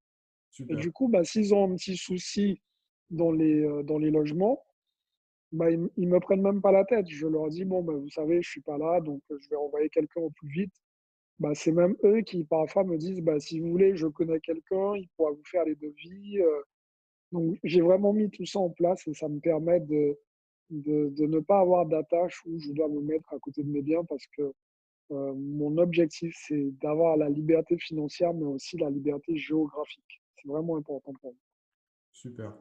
Super. 0.52 0.78
Et 0.78 0.82
du 0.82 0.92
coup, 0.92 1.08
bah, 1.08 1.24
s'ils 1.24 1.54
ont 1.54 1.72
un 1.72 1.76
petit 1.76 1.98
souci 1.98 2.62
dans 3.10 3.32
les, 3.32 3.64
euh, 3.64 3.84
dans 3.84 3.98
les 3.98 4.12
logements, 4.12 4.64
bah, 5.52 5.70
ils 5.72 5.90
ne 5.98 6.08
me 6.08 6.20
prennent 6.20 6.42
même 6.42 6.62
pas 6.62 6.72
la 6.72 6.86
tête. 6.86 7.08
Je 7.08 7.28
leur 7.28 7.50
dis, 7.50 7.66
bon, 7.66 7.84
bah, 7.84 7.94
vous 7.94 8.10
savez, 8.10 8.36
je 8.36 8.50
ne 8.50 8.52
suis 8.52 8.62
pas 8.62 8.78
là, 8.78 9.02
donc 9.02 9.22
je 9.30 9.50
vais 9.50 9.56
envoyer 9.56 9.90
quelqu'un 9.90 10.22
au 10.22 10.30
plus 10.30 10.50
vite. 10.50 10.74
Bah, 11.40 11.52
c'est 11.54 11.72
même 11.72 11.96
eux 12.04 12.22
qui 12.22 12.44
parfois 12.44 12.84
me 12.84 12.98
disent, 12.98 13.22
bah, 13.22 13.40
si 13.40 13.60
vous 13.60 13.70
voulez, 13.70 13.96
je 13.96 14.08
connais 14.08 14.40
quelqu'un, 14.40 14.96
il 14.96 15.08
pourra 15.16 15.32
vous 15.32 15.44
faire 15.46 15.66
les 15.66 15.76
devis. 15.76 16.40
Donc 17.32 17.60
j'ai 17.64 17.82
vraiment 17.82 18.14
mis 18.14 18.30
tout 18.30 18.46
ça 18.46 18.60
en 18.60 18.70
place 18.70 19.08
et 19.08 19.14
ça 19.14 19.28
me 19.28 19.40
permet 19.40 19.80
de, 19.82 20.18
de, 20.70 21.10
de 21.10 21.26
ne 21.26 21.40
pas 21.40 21.60
avoir 21.60 21.86
d'attache 21.86 22.42
où 22.46 22.58
je 22.60 22.72
dois 22.72 22.88
me 22.88 23.02
mettre 23.02 23.34
à 23.34 23.40
côté 23.40 23.64
de 23.64 23.70
mes 23.70 23.82
biens 23.82 24.04
parce 24.06 24.26
que 24.38 24.54
euh, 25.12 25.34
mon 25.36 25.78
objectif, 25.78 26.36
c'est 26.48 26.72
d'avoir 26.82 27.16
la 27.16 27.30
liberté 27.30 27.78
financière, 27.78 28.34
mais 28.34 28.46
aussi 28.46 28.78
la 28.78 28.90
liberté 28.90 29.38
géographique. 29.38 30.22
C'est 30.36 30.50
vraiment 30.50 30.76
important 30.76 31.14
pour 31.22 31.32
moi. 31.32 31.42
Super. 32.12 32.58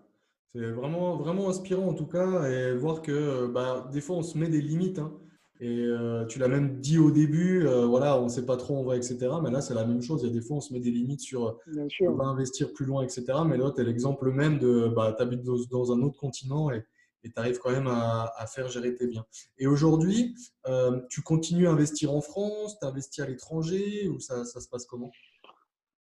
C'est 0.54 0.70
vraiment, 0.70 1.16
vraiment 1.16 1.48
inspirant 1.48 1.88
en 1.88 1.94
tout 1.94 2.06
cas, 2.06 2.48
et 2.48 2.76
voir 2.76 3.02
que 3.02 3.46
bah, 3.46 3.90
des 3.92 4.00
fois 4.00 4.16
on 4.16 4.22
se 4.22 4.38
met 4.38 4.48
des 4.48 4.60
limites. 4.60 4.98
Hein. 4.98 5.18
Et 5.60 5.84
euh, 5.84 6.26
tu 6.26 6.38
l'as 6.38 6.48
même 6.48 6.80
dit 6.80 6.98
au 6.98 7.10
début, 7.10 7.66
euh, 7.66 7.86
voilà, 7.86 8.20
on 8.20 8.24
ne 8.24 8.28
sait 8.28 8.44
pas 8.44 8.56
trop 8.56 8.74
où 8.74 8.78
on 8.78 8.84
va, 8.84 8.96
etc. 8.96 9.16
Mais 9.42 9.50
là, 9.50 9.60
c'est 9.60 9.74
la 9.74 9.86
même 9.86 10.02
chose. 10.02 10.22
Il 10.22 10.28
y 10.28 10.30
a 10.30 10.32
des 10.32 10.42
fois, 10.42 10.58
on 10.58 10.60
se 10.60 10.72
met 10.72 10.80
des 10.80 10.90
limites 10.90 11.20
sur 11.20 11.58
on 12.00 12.12
va 12.12 12.24
investir 12.24 12.72
plus 12.74 12.84
loin, 12.84 13.02
etc. 13.02 13.24
Mais 13.46 13.56
là, 13.56 13.72
tu 13.74 13.80
es 13.80 13.84
l'exemple 13.84 14.30
même 14.30 14.58
de 14.58 14.88
bah, 14.94 15.14
tu 15.16 15.22
habites 15.22 15.42
dans, 15.42 15.92
un 15.92 16.02
autre 16.02 16.18
continent 16.18 16.70
et 16.70 16.84
tu 17.24 17.40
arrives 17.40 17.58
quand 17.58 17.70
même 17.70 17.86
à, 17.88 18.46
faire 18.46 18.68
gérer 18.68 18.94
tes 18.94 19.06
biens. 19.06 19.24
Et 19.58 19.66
aujourd'hui, 19.66 20.34
euh, 20.66 21.00
tu 21.10 21.22
continues 21.22 21.66
à 21.66 21.72
investir 21.72 22.12
en 22.12 22.20
France, 22.20 22.78
tu 22.78 22.86
investis 22.86 23.24
à 23.24 23.26
l'étranger 23.26 24.08
ou 24.08 24.20
ça, 24.20 24.44
ça, 24.44 24.60
se 24.60 24.68
passe 24.68 24.86
comment? 24.86 25.10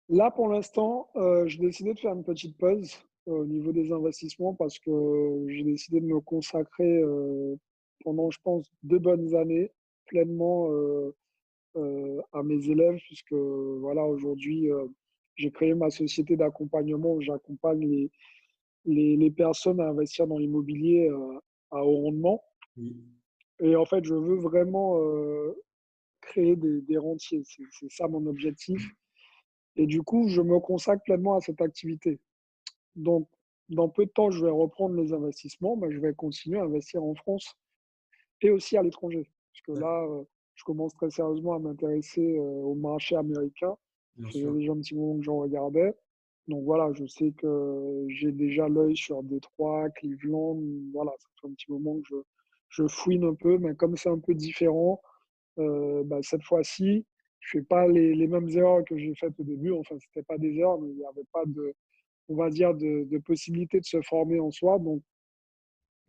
Là, 0.09 0.31
pour 0.31 0.49
l'instant, 0.49 1.09
euh, 1.15 1.47
j'ai 1.47 1.59
décidé 1.59 1.93
de 1.93 1.99
faire 1.99 2.13
une 2.13 2.23
petite 2.23 2.57
pause 2.57 2.91
euh, 3.27 3.31
au 3.31 3.45
niveau 3.45 3.71
des 3.71 3.91
investissements 3.91 4.53
parce 4.53 4.77
que 4.79 5.45
j'ai 5.47 5.63
décidé 5.63 6.01
de 6.01 6.05
me 6.05 6.19
consacrer 6.19 7.03
pendant, 8.03 8.29
je 8.31 8.39
pense, 8.43 8.71
deux 8.83 8.99
bonnes 8.99 9.35
années 9.35 9.71
pleinement 10.05 10.69
à 11.75 12.43
mes 12.43 12.69
élèves 12.69 12.97
puisque 13.07 13.33
voilà, 13.33 14.05
aujourd'hui, 14.05 14.69
j'ai 15.35 15.51
créé 15.51 15.73
ma 15.73 15.89
société 15.89 16.35
d'accompagnement 16.35 17.13
où 17.13 17.21
j'accompagne 17.21 17.79
les, 17.79 18.11
les, 18.85 19.31
personnes 19.31 19.79
à 19.79 19.89
investir 19.89 20.27
dans 20.27 20.37
l'immobilier 20.37 21.09
euh, 21.09 21.39
à 21.71 21.83
haut 21.83 22.01
rendement. 22.03 22.43
Et 23.59 23.75
en 23.75 23.85
fait, 23.85 24.03
je 24.03 24.15
veux 24.15 24.35
vraiment 24.35 24.99
euh, 24.99 25.53
créer 26.21 26.55
des, 26.55 26.97
rentiers. 26.97 27.43
C'est 27.45 27.91
ça 27.91 28.07
mon 28.07 28.25
objectif. 28.25 28.91
Et 29.75 29.85
du 29.85 30.01
coup, 30.01 30.27
je 30.27 30.41
me 30.41 30.59
consacre 30.59 31.03
pleinement 31.03 31.35
à 31.35 31.41
cette 31.41 31.61
activité. 31.61 32.19
Donc, 32.95 33.27
dans 33.69 33.89
peu 33.89 34.05
de 34.05 34.11
temps, 34.11 34.29
je 34.29 34.45
vais 34.45 34.51
reprendre 34.51 34.95
les 34.95 35.13
investissements, 35.13 35.75
mais 35.75 35.91
je 35.91 35.99
vais 35.99 36.13
continuer 36.13 36.59
à 36.59 36.63
investir 36.63 37.03
en 37.03 37.15
France 37.15 37.55
et 38.41 38.51
aussi 38.51 38.77
à 38.77 38.83
l'étranger. 38.83 39.29
Parce 39.51 39.61
que 39.61 39.81
là, 39.81 40.03
euh, 40.03 40.23
je 40.55 40.63
commence 40.63 40.93
très 40.93 41.09
sérieusement 41.09 41.53
à 41.53 41.59
m'intéresser 41.59 42.37
au 42.39 42.75
marché 42.75 43.15
américain. 43.15 43.75
Ça 44.31 44.39
déjà 44.51 44.71
un 44.71 44.77
petit 44.77 44.95
moment 44.95 45.17
que 45.17 45.23
j'en 45.23 45.39
regardais. 45.39 45.95
Donc 46.47 46.63
voilà, 46.65 46.91
je 46.93 47.05
sais 47.05 47.31
que 47.31 48.05
j'ai 48.09 48.31
déjà 48.31 48.67
l'œil 48.67 48.97
sur 48.97 49.23
Détroit, 49.23 49.89
Cleveland. 49.91 50.59
Voilà, 50.93 51.11
ça 51.17 51.27
fait 51.41 51.47
un 51.47 51.53
petit 51.53 51.71
moment 51.71 51.95
que 51.95 52.07
je, 52.09 52.15
je 52.69 52.87
fouine 52.87 53.23
un 53.23 53.33
peu, 53.33 53.57
mais 53.57 53.75
comme 53.75 53.95
c'est 53.95 54.09
un 54.09 54.19
peu 54.19 54.33
différent, 54.33 55.01
euh, 55.59 56.03
bah, 56.03 56.19
cette 56.21 56.43
fois-ci, 56.43 57.05
je 57.39 57.57
fais 57.57 57.63
pas 57.63 57.87
les, 57.87 58.13
les, 58.15 58.27
mêmes 58.27 58.49
erreurs 58.49 58.83
que 58.85 58.97
j'ai 58.97 59.13
faites 59.15 59.39
au 59.39 59.43
début. 59.43 59.71
Enfin, 59.71 59.95
c'était 59.99 60.23
pas 60.23 60.37
des 60.37 60.57
erreurs, 60.57 60.79
mais 60.81 60.89
il 60.89 60.97
n'y 60.97 61.05
avait 61.05 61.27
pas 61.31 61.43
de, 61.45 61.73
on 62.29 62.35
va 62.35 62.49
dire, 62.49 62.73
de, 62.73 63.05
de, 63.05 63.17
possibilité 63.19 63.79
de 63.79 63.85
se 63.85 64.01
former 64.01 64.39
en 64.39 64.51
soi. 64.51 64.79
Donc 64.79 65.01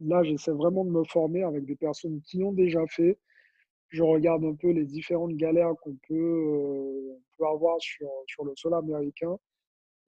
là, 0.06 0.22
j'essaie 0.22 0.52
vraiment 0.52 0.84
de 0.84 0.90
me 0.90 1.04
former 1.04 1.42
avec 1.42 1.64
des 1.64 1.76
personnes 1.76 2.20
qui 2.22 2.42
ont 2.42 2.52
déjà 2.52 2.86
fait. 2.86 3.18
Je 3.88 4.02
regarde 4.02 4.44
un 4.44 4.54
peu 4.54 4.70
les 4.70 4.84
différentes 4.84 5.36
galères 5.36 5.74
qu'on 5.82 5.96
peut, 6.08 6.14
euh, 6.14 7.18
peut 7.38 7.46
avoir 7.46 7.80
sur, 7.80 8.08
sur 8.26 8.44
le 8.44 8.52
sol 8.56 8.74
américain. 8.74 9.38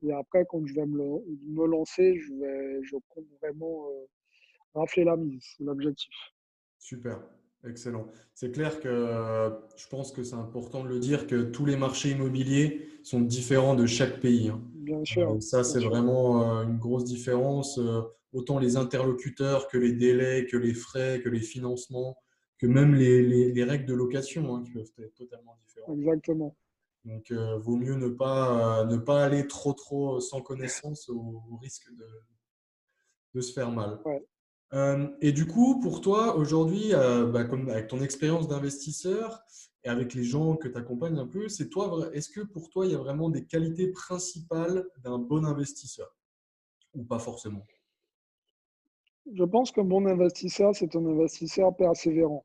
Et 0.02 0.12
après, 0.12 0.44
quand 0.48 0.64
je 0.66 0.74
vais 0.74 0.86
me, 0.86 1.66
lancer, 1.66 2.18
je, 2.18 2.32
vais, 2.34 2.82
je 2.82 2.96
compte 3.08 3.24
vraiment 3.40 3.86
euh, 3.88 4.06
rafler 4.74 5.04
la 5.04 5.16
mise. 5.16 5.42
C'est 5.56 5.64
l'objectif. 5.64 6.12
Super, 6.78 7.22
excellent. 7.64 8.06
C'est 8.34 8.52
clair 8.52 8.80
que 8.80 8.88
euh, 8.88 9.50
je 9.76 9.88
pense 9.88 10.12
que 10.12 10.22
c'est 10.22 10.34
important 10.34 10.84
de 10.84 10.88
le 10.88 10.98
dire 10.98 11.26
que 11.26 11.42
tous 11.42 11.64
les 11.64 11.76
marchés 11.76 12.10
immobiliers 12.10 12.88
sont 13.02 13.20
différents 13.20 13.74
de 13.74 13.86
chaque 13.86 14.20
pays. 14.20 14.48
Hein. 14.48 14.60
Bien 14.74 15.04
sûr. 15.04 15.30
Euh, 15.30 15.40
ça, 15.40 15.64
c'est 15.64 15.82
vraiment 15.82 16.62
une 16.62 16.78
grosse 16.78 17.04
différence. 17.04 17.80
Autant 18.32 18.58
les 18.58 18.76
interlocuteurs 18.76 19.68
que 19.68 19.78
les 19.78 19.92
délais, 19.92 20.46
que 20.46 20.56
les 20.56 20.74
frais, 20.74 21.20
que 21.22 21.28
les 21.28 21.40
financements, 21.40 22.16
que 22.58 22.66
même 22.66 22.94
les, 22.94 23.22
les, 23.52 23.64
règles 23.64 23.86
de 23.86 23.94
location 23.94 24.54
hein, 24.54 24.62
qui 24.64 24.72
peuvent 24.72 24.90
être 24.98 25.14
totalement 25.14 25.58
différentes. 25.66 25.98
Exactement. 25.98 26.56
Donc, 27.06 27.30
euh, 27.30 27.56
vaut 27.58 27.76
mieux 27.76 27.94
ne 27.94 28.08
pas, 28.08 28.80
euh, 28.80 28.84
ne 28.86 28.96
pas 28.96 29.24
aller 29.24 29.46
trop, 29.46 29.72
trop 29.72 30.18
sans 30.20 30.42
connaissance 30.42 31.08
au, 31.08 31.42
risque 31.62 31.88
de, 31.94 32.06
de, 33.34 33.40
se 33.40 33.52
faire 33.52 33.70
mal. 33.70 34.00
Euh, 34.72 35.06
et 35.20 35.30
du 35.30 35.46
coup, 35.46 35.78
pour 35.80 36.00
toi, 36.00 36.36
aujourd'hui, 36.36 36.90
bah, 36.90 37.44
comme 37.44 37.68
avec 37.68 37.86
ton 37.86 38.02
expérience 38.02 38.48
d'investisseur 38.48 39.40
et 39.84 39.88
avec 39.88 40.14
les 40.14 40.24
gens 40.24 40.56
que 40.56 40.66
tu 40.66 40.76
accompagnes 40.76 41.18
un 41.18 41.28
peu, 41.28 41.48
c'est 41.48 41.68
toi, 41.68 42.10
est-ce 42.12 42.28
que 42.28 42.40
pour 42.40 42.70
toi, 42.70 42.86
il 42.86 42.92
y 42.92 42.94
a 42.96 42.98
vraiment 42.98 43.30
des 43.30 43.46
qualités 43.46 43.88
principales 43.88 44.84
d'un 45.04 45.18
bon 45.18 45.44
investisseur? 45.44 46.12
Ou 46.94 47.04
pas 47.04 47.20
forcément? 47.20 47.64
Je 49.34 49.44
pense 49.44 49.72
qu'un 49.72 49.84
bon 49.84 50.06
investisseur, 50.06 50.74
c'est 50.74 50.94
un 50.94 51.06
investisseur 51.06 51.74
persévérant. 51.74 52.44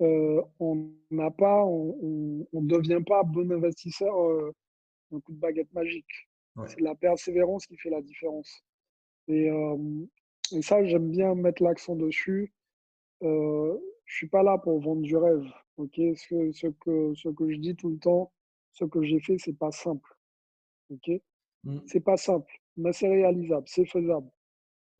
Euh, 0.00 0.42
on 0.58 0.90
n'a 1.10 1.30
pas, 1.30 1.64
on 1.64 2.46
ne 2.52 2.66
devient 2.66 3.02
pas 3.06 3.22
bon 3.22 3.50
investisseur 3.52 4.14
euh, 4.18 4.54
un 5.12 5.20
coup 5.20 5.32
de 5.32 5.38
baguette 5.38 5.72
magique. 5.72 6.28
C'est 6.66 6.80
la 6.80 6.94
persévérance 6.94 7.66
qui 7.66 7.76
fait 7.76 7.90
la 7.90 8.02
différence. 8.02 8.62
Et, 9.28 9.50
euh, 9.50 10.06
et 10.52 10.62
ça, 10.62 10.84
j'aime 10.84 11.10
bien 11.10 11.34
mettre 11.34 11.62
l'accent 11.62 11.96
dessus. 11.96 12.52
Euh, 13.22 13.78
je 14.04 14.16
suis 14.16 14.28
pas 14.28 14.42
là 14.42 14.58
pour 14.58 14.80
vendre 14.80 15.02
du 15.02 15.16
rêve. 15.16 15.46
Ce, 15.78 16.52
ce, 16.52 16.66
que 16.66 17.14
ce 17.14 17.28
que 17.30 17.50
je 17.50 17.56
dis 17.56 17.74
tout 17.74 17.90
le 17.90 17.98
temps, 17.98 18.32
ce 18.72 18.84
que 18.84 19.02
j'ai 19.02 19.20
fait, 19.20 19.38
c'est 19.38 19.56
pas 19.56 19.70
simple. 19.70 20.14
Ok, 20.90 21.10
mmh. 21.64 21.78
c'est 21.86 22.00
pas 22.00 22.16
simple, 22.18 22.52
mais 22.76 22.92
c'est 22.92 23.08
réalisable, 23.08 23.66
c'est 23.66 23.86
faisable. 23.86 24.28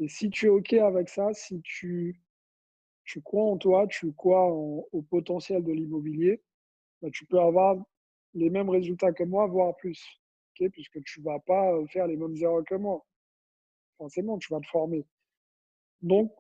Et 0.01 0.09
si 0.09 0.31
tu 0.31 0.47
es 0.47 0.49
ok 0.49 0.73
avec 0.75 1.09
ça, 1.09 1.33
si 1.33 1.61
tu 1.63 2.21
tu 3.05 3.21
crois 3.23 3.45
en 3.45 3.57
toi, 3.57 3.87
tu 3.89 4.13
crois 4.13 4.47
au 4.47 5.03
potentiel 5.11 5.65
de 5.65 5.73
l'immobilier, 5.73 6.43
bah, 7.03 7.09
tu 7.13 7.27
peux 7.27 7.41
avoir 7.41 7.77
les 8.35 8.51
mêmes 8.51 8.71
résultats 8.71 9.13
que 9.13 9.25
moi, 9.25 9.47
voire 9.47 9.77
plus. 9.77 10.01
Puisque 10.55 11.03
tu 11.05 11.21
ne 11.21 11.25
vas 11.25 11.41
pas 11.41 11.75
faire 11.87 12.07
les 12.07 12.17
mêmes 12.17 12.37
erreurs 12.37 12.65
que 12.65 12.75
moi. 12.75 13.05
Forcément, 13.97 14.39
tu 14.39 14.53
vas 14.53 14.61
te 14.61 14.67
former. 14.67 15.07
Donc, 16.03 16.33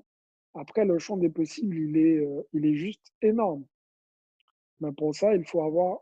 après, 0.55 0.85
le 0.85 0.99
champ 0.99 1.17
des 1.17 1.31
possibles, 1.31 1.77
il 1.77 1.97
est, 1.97 2.27
il 2.53 2.67
est 2.67 2.75
juste 2.75 3.13
énorme. 3.23 3.65
Mais 4.81 4.93
pour 4.93 5.15
ça, 5.15 5.35
il 5.35 5.45
faut 5.45 5.63
avoir 5.63 6.01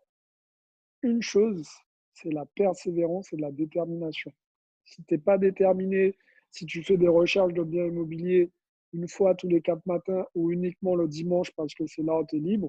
une 1.02 1.22
chose, 1.22 1.68
c'est 2.12 2.32
la 2.32 2.44
persévérance 2.44 3.32
et 3.32 3.36
la 3.36 3.52
détermination. 3.52 4.32
Si 4.84 5.02
tu 5.04 5.14
n'es 5.14 5.18
pas 5.18 5.38
déterminé, 5.38 6.16
si 6.50 6.66
tu 6.66 6.82
fais 6.82 6.96
des 6.96 7.08
recherches 7.08 7.52
de 7.54 7.62
biens 7.62 7.86
immobiliers 7.86 8.50
une 8.92 9.08
fois 9.08 9.34
tous 9.34 9.48
les 9.48 9.60
quatre 9.60 9.84
matins 9.86 10.24
ou 10.34 10.50
uniquement 10.50 10.96
le 10.96 11.08
dimanche 11.08 11.50
parce 11.56 11.74
que 11.74 11.86
c'est 11.86 12.02
là 12.02 12.18
où 12.18 12.26
tu 12.26 12.36
es 12.36 12.40
libre, 12.40 12.68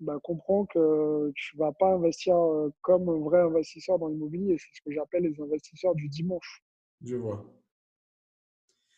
ben, 0.00 0.18
comprends 0.22 0.64
que 0.66 1.30
tu 1.34 1.56
ne 1.56 1.60
vas 1.60 1.72
pas 1.72 1.94
investir 1.94 2.36
euh, 2.36 2.72
comme 2.82 3.08
un 3.08 3.18
vrai 3.18 3.40
investisseur 3.40 3.98
dans 3.98 4.08
l'immobilier. 4.08 4.56
C'est 4.58 4.68
ce 4.72 4.80
que 4.84 4.92
j'appelle 4.92 5.24
les 5.24 5.40
investisseurs 5.40 5.94
du 5.94 6.08
dimanche. 6.08 6.62
Je 7.02 7.16
vois. 7.16 7.44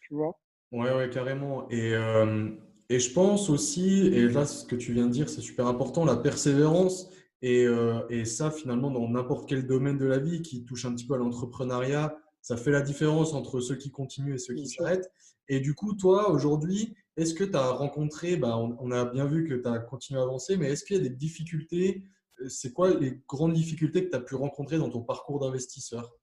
Tu 0.03 0.15
vois? 0.15 0.39
Ouais, 0.73 0.95
ouais, 0.95 1.11
carrément. 1.11 1.69
Et, 1.71 1.95
euh, 1.95 2.51
et 2.89 2.99
je 3.01 3.13
pense 3.13 3.51
aussi, 3.51 4.09
et 4.09 4.29
là, 4.29 4.47
ce 4.47 4.65
que 4.67 4.77
tu 4.77 4.93
viens 4.93 5.07
de 5.07 5.13
dire, 5.13 5.29
c'est 5.29 5.41
super 5.41 5.67
important, 5.67 6.05
la 6.05 6.17
persévérance. 6.17 7.11
Et, 7.43 7.65
euh, 7.65 8.07
et 8.11 8.25
ça, 8.25 8.51
finalement, 8.51 8.91
dans 8.91 9.09
n'importe 9.09 9.49
quel 9.49 9.67
domaine 9.67 9.97
de 9.97 10.07
la 10.07 10.19
vie 10.19 10.43
qui 10.43 10.65
touche 10.65 10.85
un 10.85 10.95
petit 10.95 11.07
peu 11.07 11.15
à 11.15 11.17
l'entrepreneuriat, 11.17 12.17
ça 12.43 12.57
fait 12.57 12.71
la 12.71 12.81
différence 12.81 13.35
entre 13.35 13.61
ceux 13.61 13.77
qui 13.77 13.91
continuent 13.91 14.35
et 14.35 14.39
ceux 14.39 14.55
qui 14.55 14.67
s'arrêtent. 14.69 15.11
Et 15.49 15.61
du 15.61 15.75
coup, 15.75 15.95
toi, 15.95 16.31
aujourd'hui, 16.31 16.95
est-ce 17.17 17.35
que 17.35 17.45
tu 17.45 17.57
as 17.57 17.71
rencontré, 17.71 18.37
bah, 18.37 18.57
on, 18.57 18.91
a 18.91 19.05
bien 19.05 19.27
vu 19.27 19.47
que 19.47 19.55
tu 19.55 19.69
as 19.69 19.79
continué 19.81 20.21
à 20.21 20.23
avancer, 20.23 20.57
mais 20.57 20.71
est-ce 20.71 20.85
qu'il 20.85 20.97
y 20.97 21.01
a 21.01 21.03
des 21.03 21.15
difficultés 21.15 22.05
euh, 22.41 22.49
C'est 22.49 22.73
quoi 22.73 22.95
les 22.95 23.21
grandes 23.29 23.53
difficultés 23.53 24.05
que 24.05 24.11
tu 24.11 24.17
as 24.17 24.21
pu 24.21 24.37
rencontrer 24.37 24.79
dans 24.79 24.89
ton 24.89 25.03
parcours 25.03 25.41
d'investisseur? 25.41 26.17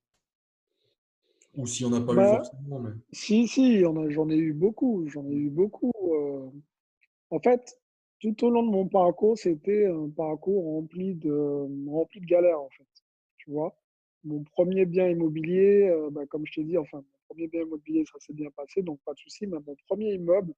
Ou 1.56 1.66
s'il 1.68 1.88
n'y 1.88 1.94
en 1.94 2.02
a 2.02 2.06
pas 2.06 2.14
eu 2.14 2.16
bah, 2.16 2.38
forcément 2.38 2.80
mais... 2.80 2.92
Si, 3.12 3.48
si, 3.48 3.80
j'en 3.80 4.30
ai 4.30 4.38
eu 4.38 4.54
beaucoup. 4.54 5.08
J'en 5.08 5.26
ai 5.30 5.36
eu 5.36 5.50
beaucoup. 5.50 5.92
Euh. 6.14 6.50
En 7.30 7.40
fait, 7.40 7.80
tout 8.20 8.46
au 8.46 8.50
long 8.50 8.64
de 8.64 8.72
mon 8.72 8.88
parcours, 8.88 9.38
c'était 9.38 9.88
un 9.88 10.10
parcours 10.10 10.64
rempli 10.64 11.16
de, 11.16 11.90
rempli 11.90 12.22
de 12.22 12.26
galères, 12.26 12.62
en 12.62 12.70
fait. 12.70 12.88
Tu 13.38 13.52
vois? 13.52 13.76
Mon 14.24 14.44
premier 14.44 14.86
bien 14.86 15.08
immobilier, 15.08 15.90
euh, 15.90 16.10
bah, 16.12 16.26
comme 16.28 16.46
je 16.46 16.54
t'ai 16.54 16.64
dit, 16.64 16.78
enfin, 16.78 16.98
mon 16.98 17.20
premier 17.30 17.48
bien 17.48 17.62
immobilier, 17.62 18.04
ça 18.06 18.20
s'est 18.20 18.34
bien 18.34 18.50
passé, 18.52 18.82
donc 18.82 19.00
pas 19.06 19.14
de 19.14 19.20
souci. 19.20 19.48
Mais 19.48 19.58
mon 19.66 19.76
premier 19.88 20.14
immeuble, 20.14 20.54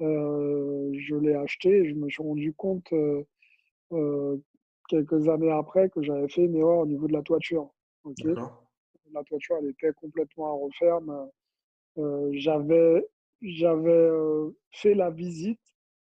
euh, 0.00 0.90
je 0.94 1.14
l'ai 1.16 1.34
acheté 1.34 1.70
et 1.70 1.88
je 1.88 1.94
me 1.94 2.08
suis 2.08 2.22
rendu 2.22 2.52
compte 2.52 2.92
euh, 3.92 4.36
quelques 4.88 5.28
années 5.28 5.52
après 5.52 5.88
que 5.90 6.02
j'avais 6.02 6.28
fait 6.28 6.44
une 6.44 6.56
erreur 6.56 6.78
au 6.78 6.86
niveau 6.86 7.06
de 7.06 7.12
la 7.12 7.22
toiture. 7.22 7.70
la 9.12 9.22
toiture, 9.24 9.56
elle 9.60 9.68
était 9.70 9.92
complètement 9.92 10.48
à 10.48 10.64
refaire. 10.64 11.00
j'avais 12.32 13.06
j'avais 13.42 14.10
fait 14.72 14.94
la 14.94 15.10
visite 15.10 15.60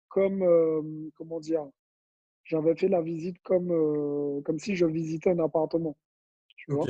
comme, 0.09 1.09
comment 1.15 1.39
dire, 1.39 1.65
j'avais 2.43 2.75
fait 2.75 2.89
la 2.89 3.01
visite 3.01 3.41
comme, 3.41 4.43
comme 4.43 4.59
si 4.59 4.75
je 4.75 4.85
visitais 4.85 5.31
un 5.31 5.39
appartement. 5.39 5.95
Tu 6.61 6.71
vois 6.71 6.85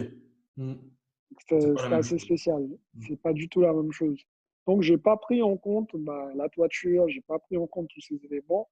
mmh. 0.57 0.73
C'était 1.39 1.93
assez 1.93 2.17
spécial. 2.17 2.61
Mmh. 2.61 3.01
C'est 3.07 3.21
pas 3.21 3.31
du 3.31 3.47
tout 3.47 3.61
la 3.61 3.71
même 3.71 3.91
chose. 3.91 4.21
Donc, 4.67 4.81
j'ai 4.81 4.97
pas 4.97 5.15
pris 5.15 5.41
en 5.41 5.55
compte 5.55 5.95
bah, 5.95 6.29
la 6.35 6.49
toiture, 6.49 7.07
j'ai 7.07 7.21
pas 7.21 7.39
pris 7.39 7.57
en 7.57 7.67
compte 7.67 7.87
tous 7.93 8.01
ces 8.01 8.19
éléments. 8.25 8.69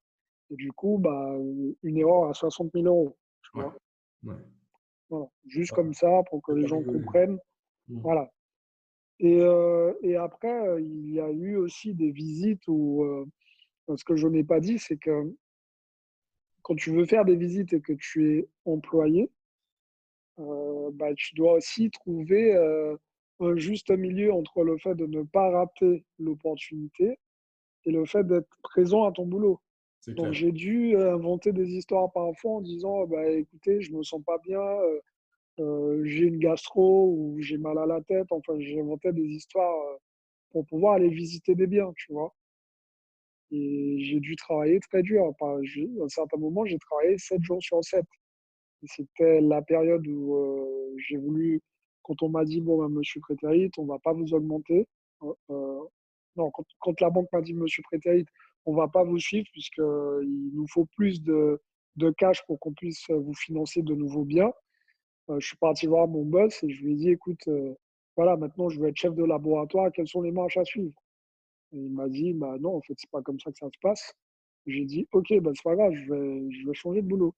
Et 0.49 0.55
du 0.55 0.71
coup, 0.73 0.97
bah, 0.97 1.38
une 1.83 1.97
erreur 1.97 2.29
à 2.29 2.33
60 2.33 2.71
000 2.73 2.85
euros. 2.85 3.17
Tu 3.43 3.62
vois 3.62 5.31
Juste 5.47 5.71
comme 5.71 5.93
ça, 5.93 6.21
pour 6.29 6.41
que 6.41 6.51
les 6.51 6.67
gens 6.67 6.83
comprennent. 6.83 7.39
Mmh. 7.88 8.01
Voilà. 8.01 8.29
Et, 9.19 9.39
et 10.01 10.15
après, 10.15 10.81
il 10.81 11.12
y 11.12 11.19
a 11.19 11.29
eu 11.29 11.55
aussi 11.55 11.93
des 11.93 12.12
visites 12.12 12.67
où, 12.67 13.25
ce 13.88 14.03
que 14.03 14.15
je 14.15 14.27
n'ai 14.27 14.43
pas 14.43 14.59
dit, 14.59 14.79
c'est 14.79 14.97
que 14.97 15.33
quand 16.62 16.75
tu 16.75 16.91
veux 16.91 17.05
faire 17.05 17.25
des 17.25 17.35
visites 17.35 17.73
et 17.73 17.81
que 17.81 17.93
tu 17.93 18.38
es 18.38 18.49
employé, 18.65 19.31
bah, 20.93 21.13
tu 21.15 21.36
dois 21.36 21.54
aussi 21.54 21.89
trouver 21.91 22.56
un 23.39 23.56
juste 23.56 23.91
milieu 23.91 24.34
entre 24.34 24.63
le 24.63 24.78
fait 24.78 24.95
de 24.95 25.06
ne 25.06 25.23
pas 25.23 25.49
rater 25.49 26.04
l'opportunité 26.17 27.19
et 27.86 27.91
le 27.91 28.06
fait 28.06 28.25
d'être 28.25 28.49
présent 28.63 29.06
à 29.06 29.12
ton 29.12 29.25
boulot. 29.25 29.60
Donc 30.08 30.32
j'ai 30.34 30.52
dû 30.52 30.95
inventer 30.97 31.52
des 31.52 31.69
histoires 31.69 32.12
parfois 32.12 32.54
en 32.54 32.62
disant 32.62 33.06
bah, 33.06 33.28
écoutez, 33.30 33.82
je 33.82 33.91
me 33.93 34.02
sens 34.04 34.21
pas 34.25 34.38
bien, 34.39 34.65
j'ai 35.58 36.25
une 36.25 36.39
gastro 36.39 37.13
ou 37.13 37.38
j'ai 37.41 37.58
mal 37.58 37.78
à 37.78 37.86
la 37.86 38.02
tête. 38.02 38.28
Enfin, 38.32 38.54
j'ai 38.60 38.80
inventé 38.80 39.12
des 39.12 39.28
histoires 39.28 39.75
pour 40.52 40.65
pouvoir 40.65 40.93
aller 40.93 41.10
visiter 41.10 41.54
des 41.54 41.67
biens, 41.67 41.91
tu 41.95 42.12
vois. 42.13 42.34
Et 43.52 43.97
j'ai 43.99 44.19
dû 44.19 44.36
travailler 44.36 44.80
très 44.80 45.02
dur. 45.02 45.25
à 45.25 45.45
un 45.45 46.08
certain 46.08 46.38
moment, 46.38 46.65
j'ai 46.65 46.80
travaillé 46.80 47.17
7 47.17 47.41
jours 47.43 47.62
sur 47.62 47.84
7. 47.84 48.06
C'était 48.85 49.41
la 49.41 49.61
période 49.61 50.05
où 50.07 50.95
j'ai 50.97 51.17
voulu, 51.17 51.61
quand 52.03 52.21
on 52.21 52.29
m'a 52.29 52.45
dit, 52.45 52.61
bon, 52.61 52.79
ben, 52.79 52.89
monsieur 52.89 53.19
Prétérite, 53.21 53.77
on 53.77 53.83
ne 53.83 53.89
va 53.89 53.99
pas 53.99 54.13
vous 54.13 54.33
augmenter. 54.33 54.87
Non, 56.35 56.51
quand, 56.51 57.01
la 57.01 57.09
banque 57.09 57.27
m'a 57.33 57.41
dit, 57.41 57.53
monsieur 57.53 57.83
Prétérite, 57.83 58.27
on 58.65 58.73
ne 58.73 58.77
va 58.77 58.87
pas 58.87 59.03
vous 59.03 59.19
suivre 59.19 59.47
puisqu'il 59.51 60.51
nous 60.53 60.67
faut 60.67 60.85
plus 60.95 61.21
de, 61.21 61.61
de 61.97 62.11
cash 62.11 62.45
pour 62.45 62.59
qu'on 62.59 62.73
puisse 62.73 63.09
vous 63.09 63.33
financer 63.33 63.81
de 63.81 63.93
nouveaux 63.93 64.23
biens. 64.23 64.51
je 65.29 65.45
suis 65.45 65.57
parti 65.57 65.87
voir 65.87 66.07
mon 66.07 66.23
boss 66.23 66.63
et 66.63 66.69
je 66.69 66.83
lui 66.83 66.93
ai 66.93 66.95
dit, 66.95 67.09
écoute, 67.09 67.47
voilà, 68.15 68.37
maintenant 68.37 68.69
je 68.69 68.79
veux 68.79 68.87
être 68.87 68.97
chef 68.97 69.15
de 69.15 69.23
laboratoire, 69.23 69.91
quelles 69.91 70.07
sont 70.07 70.21
les 70.21 70.31
marches 70.31 70.57
à 70.57 70.65
suivre? 70.65 70.93
Il 71.71 71.91
m'a 71.91 72.07
dit, 72.09 72.33
bah 72.33 72.57
non, 72.59 72.75
en 72.77 72.81
fait, 72.81 72.93
c'est 72.97 73.09
pas 73.09 73.21
comme 73.21 73.39
ça 73.39 73.51
que 73.51 73.57
ça 73.57 73.67
se 73.67 73.79
passe. 73.81 74.13
J'ai 74.65 74.85
dit, 74.85 75.07
ok, 75.11 75.39
bah, 75.41 75.51
c'est 75.53 75.63
pas 75.63 75.75
grave, 75.75 75.93
je 75.93 76.13
vais, 76.13 76.51
je 76.51 76.67
vais 76.67 76.73
changer 76.73 77.01
de 77.01 77.07
boulot. 77.07 77.33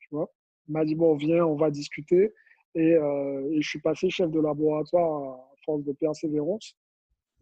Tu 0.00 0.08
vois? 0.10 0.30
M'a 0.68 0.84
dit, 0.84 0.94
bon, 0.94 1.14
viens, 1.16 1.44
on 1.44 1.56
va 1.56 1.70
discuter. 1.70 2.32
Et, 2.74 2.94
euh, 2.94 3.50
et, 3.52 3.62
je 3.62 3.68
suis 3.68 3.80
passé 3.80 4.10
chef 4.10 4.30
de 4.30 4.40
laboratoire 4.40 5.38
à 5.38 5.54
force 5.64 5.84
de 5.84 5.92
persévérance. 5.92 6.76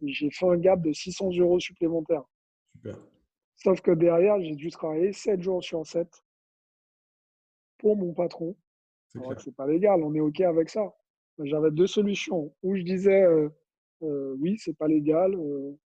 J'ai 0.01 0.29
fait 0.29 0.47
un 0.47 0.57
gap 0.57 0.81
de 0.81 0.91
600 0.91 1.31
euros 1.37 1.59
supplémentaires. 1.59 2.23
Super. 2.75 2.97
Sauf 3.55 3.81
que 3.81 3.91
derrière, 3.91 4.39
j'ai 4.41 4.55
dû 4.55 4.69
travailler 4.69 5.13
7 5.13 5.41
jours 5.41 5.63
sur 5.63 5.85
7 5.85 6.07
pour 7.77 7.95
mon 7.95 8.13
patron. 8.13 8.55
C'est 9.37 9.55
pas 9.55 9.67
légal, 9.67 10.03
on 10.03 10.13
est 10.15 10.19
OK 10.19 10.41
avec 10.41 10.69
ça. 10.69 10.93
J'avais 11.39 11.71
deux 11.71 11.87
solutions. 11.87 12.53
Où 12.63 12.75
je 12.75 12.81
disais, 12.81 13.23
euh, 13.23 13.49
euh, 14.01 14.35
oui, 14.39 14.57
c'est 14.57 14.75
pas 14.75 14.87
légal, 14.87 15.35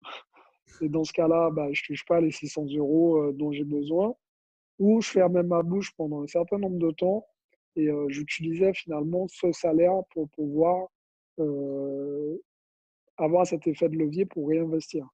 et 0.80 0.88
dans 0.88 1.04
ce 1.04 1.12
cas-là, 1.12 1.50
bah, 1.50 1.68
je 1.72 1.82
ne 1.82 1.86
touche 1.86 2.04
pas 2.06 2.20
les 2.20 2.30
600 2.30 2.66
euros 2.76 3.32
dont 3.32 3.52
j'ai 3.52 3.64
besoin. 3.64 4.14
Ou 4.78 5.00
je 5.00 5.10
fermais 5.10 5.42
ma 5.42 5.62
bouche 5.62 5.92
pendant 5.96 6.22
un 6.22 6.26
certain 6.26 6.58
nombre 6.58 6.78
de 6.78 6.90
temps 6.90 7.26
et 7.76 7.88
euh, 7.88 8.06
j'utilisais 8.08 8.72
finalement 8.72 9.26
ce 9.28 9.52
salaire 9.52 10.02
pour 10.10 10.28
pouvoir 10.30 10.88
euh, 11.40 12.36
avoir 13.16 13.46
cet 13.46 13.66
effet 13.66 13.88
de 13.88 13.96
levier 13.96 14.26
pour 14.26 14.48
réinvestir. 14.48 15.08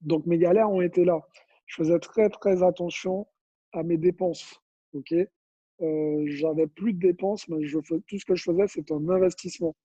Donc 0.00 0.26
mes 0.26 0.38
galères 0.38 0.70
ont 0.70 0.80
été 0.80 1.04
là. 1.04 1.20
Je 1.66 1.76
faisais 1.76 1.98
très 1.98 2.28
très 2.30 2.62
attention 2.62 3.26
à 3.72 3.82
mes 3.82 3.98
dépenses. 3.98 4.60
Ok, 4.94 5.12
euh, 5.12 6.22
j'avais 6.26 6.66
plus 6.66 6.94
de 6.94 6.98
dépenses, 6.98 7.46
mais 7.48 7.58
tout 8.06 8.18
ce 8.18 8.24
que 8.24 8.34
je 8.34 8.42
faisais 8.42 8.68
c'était 8.68 8.94
un 8.94 9.08
investissement. 9.08 9.76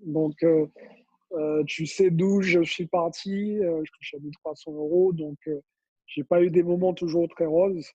Donc 0.00 0.44
tu 1.66 1.86
sais 1.86 2.10
d'où 2.10 2.42
je 2.42 2.62
suis 2.62 2.86
parti, 2.86 3.56
je 3.56 3.90
touchais 3.92 4.18
1300 4.18 4.72
euros, 4.72 5.12
donc 5.14 5.38
j'ai 6.14 6.24
pas 6.24 6.42
eu 6.42 6.50
des 6.50 6.62
moments 6.62 6.92
toujours 6.92 7.26
très 7.28 7.46
roses. 7.46 7.90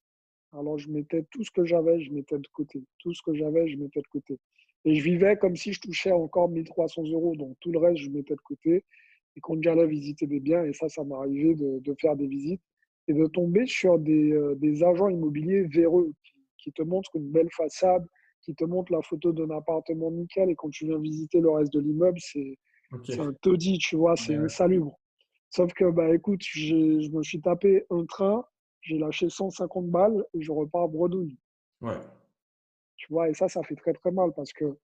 Alors 0.54 0.78
je 0.78 0.90
mettais 0.90 1.24
tout 1.32 1.44
ce 1.44 1.52
que 1.52 1.66
j'avais, 1.66 2.02
je 2.02 2.12
mettais 2.12 2.38
de 2.38 2.48
côté. 2.52 2.84
Tout 3.00 3.14
ce 3.14 3.22
que 3.22 3.34
j'avais, 3.34 3.68
je 3.68 3.78
mettais 3.78 4.02
de 4.02 4.08
côté. 4.08 4.40
Et 4.86 4.96
je 4.96 5.04
vivais 5.04 5.38
comme 5.38 5.56
si 5.56 5.74
je 5.74 5.82
touchais 5.82 6.12
encore 6.12 6.50
1300 6.50 7.04
euros, 7.12 7.36
donc 7.36 7.58
tout 7.60 7.72
le 7.72 7.80
reste, 7.80 7.98
je 7.98 8.10
mettais 8.10 8.36
de 8.36 8.42
côté. 8.42 8.84
Et 9.36 9.40
quand 9.42 9.62
j'allais 9.62 9.86
visiter 9.86 10.26
des 10.26 10.40
biens, 10.40 10.64
et 10.64 10.74
ça, 10.74 10.90
ça 10.90 11.04
m'arrivait 11.04 11.54
de, 11.54 11.80
de, 11.80 11.96
faire 12.00 12.16
des 12.16 12.28
visites, 12.28 12.62
et 13.08 13.14
de 13.14 13.26
tomber 13.28 13.66
sur 13.68 14.00
des, 14.00 14.40
des 14.56 14.84
agents 14.84 15.10
immobiliers 15.10 15.64
véreux 15.64 16.12
qui, 16.24 16.34
qui, 16.58 16.72
te 16.72 16.82
montrent 16.82 17.16
une 17.16 17.30
belle 17.30 17.50
façade, 17.52 18.06
qui 18.42 18.56
te 18.56 18.64
montrent 18.64 18.94
la 18.94 19.02
photo 19.02 19.32
d'un 19.32 19.50
appartement 19.52 20.10
nickel, 20.10 20.50
et 20.50 20.56
quand 20.56 20.70
tu 20.70 20.86
viens 20.86 21.00
visiter 21.00 21.40
le 21.40 21.52
reste 21.52 21.74
de 21.74 21.82
l'immeuble, 21.82 22.20
c'est 22.20 22.58
un 23.20 23.34
taudis, 23.42 23.78
tu 23.78 23.96
vois, 23.96 24.16
c'est 24.16 24.36
insalubre. 24.36 24.98
Sauf 25.50 25.74
que, 25.74 25.90
bah, 25.90 26.14
écoute, 26.14 26.42
je 26.44 27.10
me 27.10 27.24
suis 27.24 27.42
tapé 27.42 27.86
un 27.90 28.06
train, 28.06 28.46
j'ai 28.82 28.98
lâché 28.98 29.30
150 29.30 29.90
balles 29.90 30.26
et 30.34 30.42
je 30.42 30.52
repars 30.52 30.88
bredouille. 30.90 31.38
Ouais. 31.82 31.98
Tu 32.98 33.08
vois, 33.12 33.30
et 33.30 33.34
ça, 33.34 33.48
ça 33.48 33.64
fait 33.64 33.76
très 33.76 33.94
très 33.94 34.12
mal 34.12 34.32
parce 34.36 34.52
que 34.54 34.78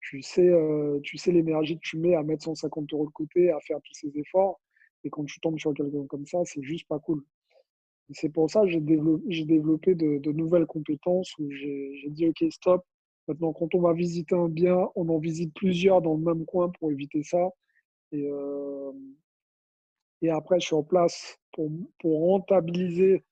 tu 0.00 0.22
sais, 0.22 0.48
euh, 0.48 1.00
tu 1.02 1.18
sais 1.18 1.32
l'énergie 1.32 1.76
que 1.76 1.82
tu 1.82 1.98
mets 1.98 2.14
à 2.14 2.22
mettre 2.22 2.44
150 2.44 2.92
euros 2.92 3.06
de 3.06 3.12
côté, 3.12 3.50
à 3.50 3.58
faire 3.60 3.78
tous 3.82 3.94
ces 3.94 4.16
efforts. 4.18 4.60
Et 5.04 5.10
quand 5.10 5.24
tu 5.24 5.40
tombes 5.40 5.58
sur 5.58 5.74
quelqu'un 5.74 6.06
comme 6.06 6.26
ça, 6.26 6.38
c'est 6.44 6.62
juste 6.62 6.86
pas 6.86 6.98
cool. 7.00 7.22
C'est 8.10 8.28
pour 8.28 8.48
ça 8.48 8.62
que 8.62 8.68
j'ai 8.68 8.80
développé, 8.80 9.44
développé 9.44 9.94
de, 9.96 10.18
de, 10.18 10.32
nouvelles 10.32 10.66
compétences 10.66 11.36
où 11.38 11.50
j'ai 11.50 12.08
dit, 12.10 12.28
OK, 12.28 12.44
stop, 12.50 12.84
Maintenant, 13.28 13.52
quand 13.52 13.74
on 13.74 13.80
va 13.80 13.92
visiter 13.92 14.36
un 14.36 14.48
bien, 14.48 14.88
on 14.94 15.08
en 15.08 15.18
visite 15.18 15.52
plusieurs 15.54 16.00
dans 16.00 16.14
le 16.14 16.22
même 16.22 16.44
coin 16.46 16.70
pour 16.78 16.92
éviter 16.92 17.24
ça. 17.24 17.50
Et, 18.12 18.24
euh, 18.24 18.92
et 20.22 20.30
après, 20.30 20.60
je 20.60 20.66
suis 20.66 20.74
en 20.74 20.82
place 20.82 21.38
pour, 21.52 21.70
pour 21.98 22.20
rentabiliser 22.26 23.24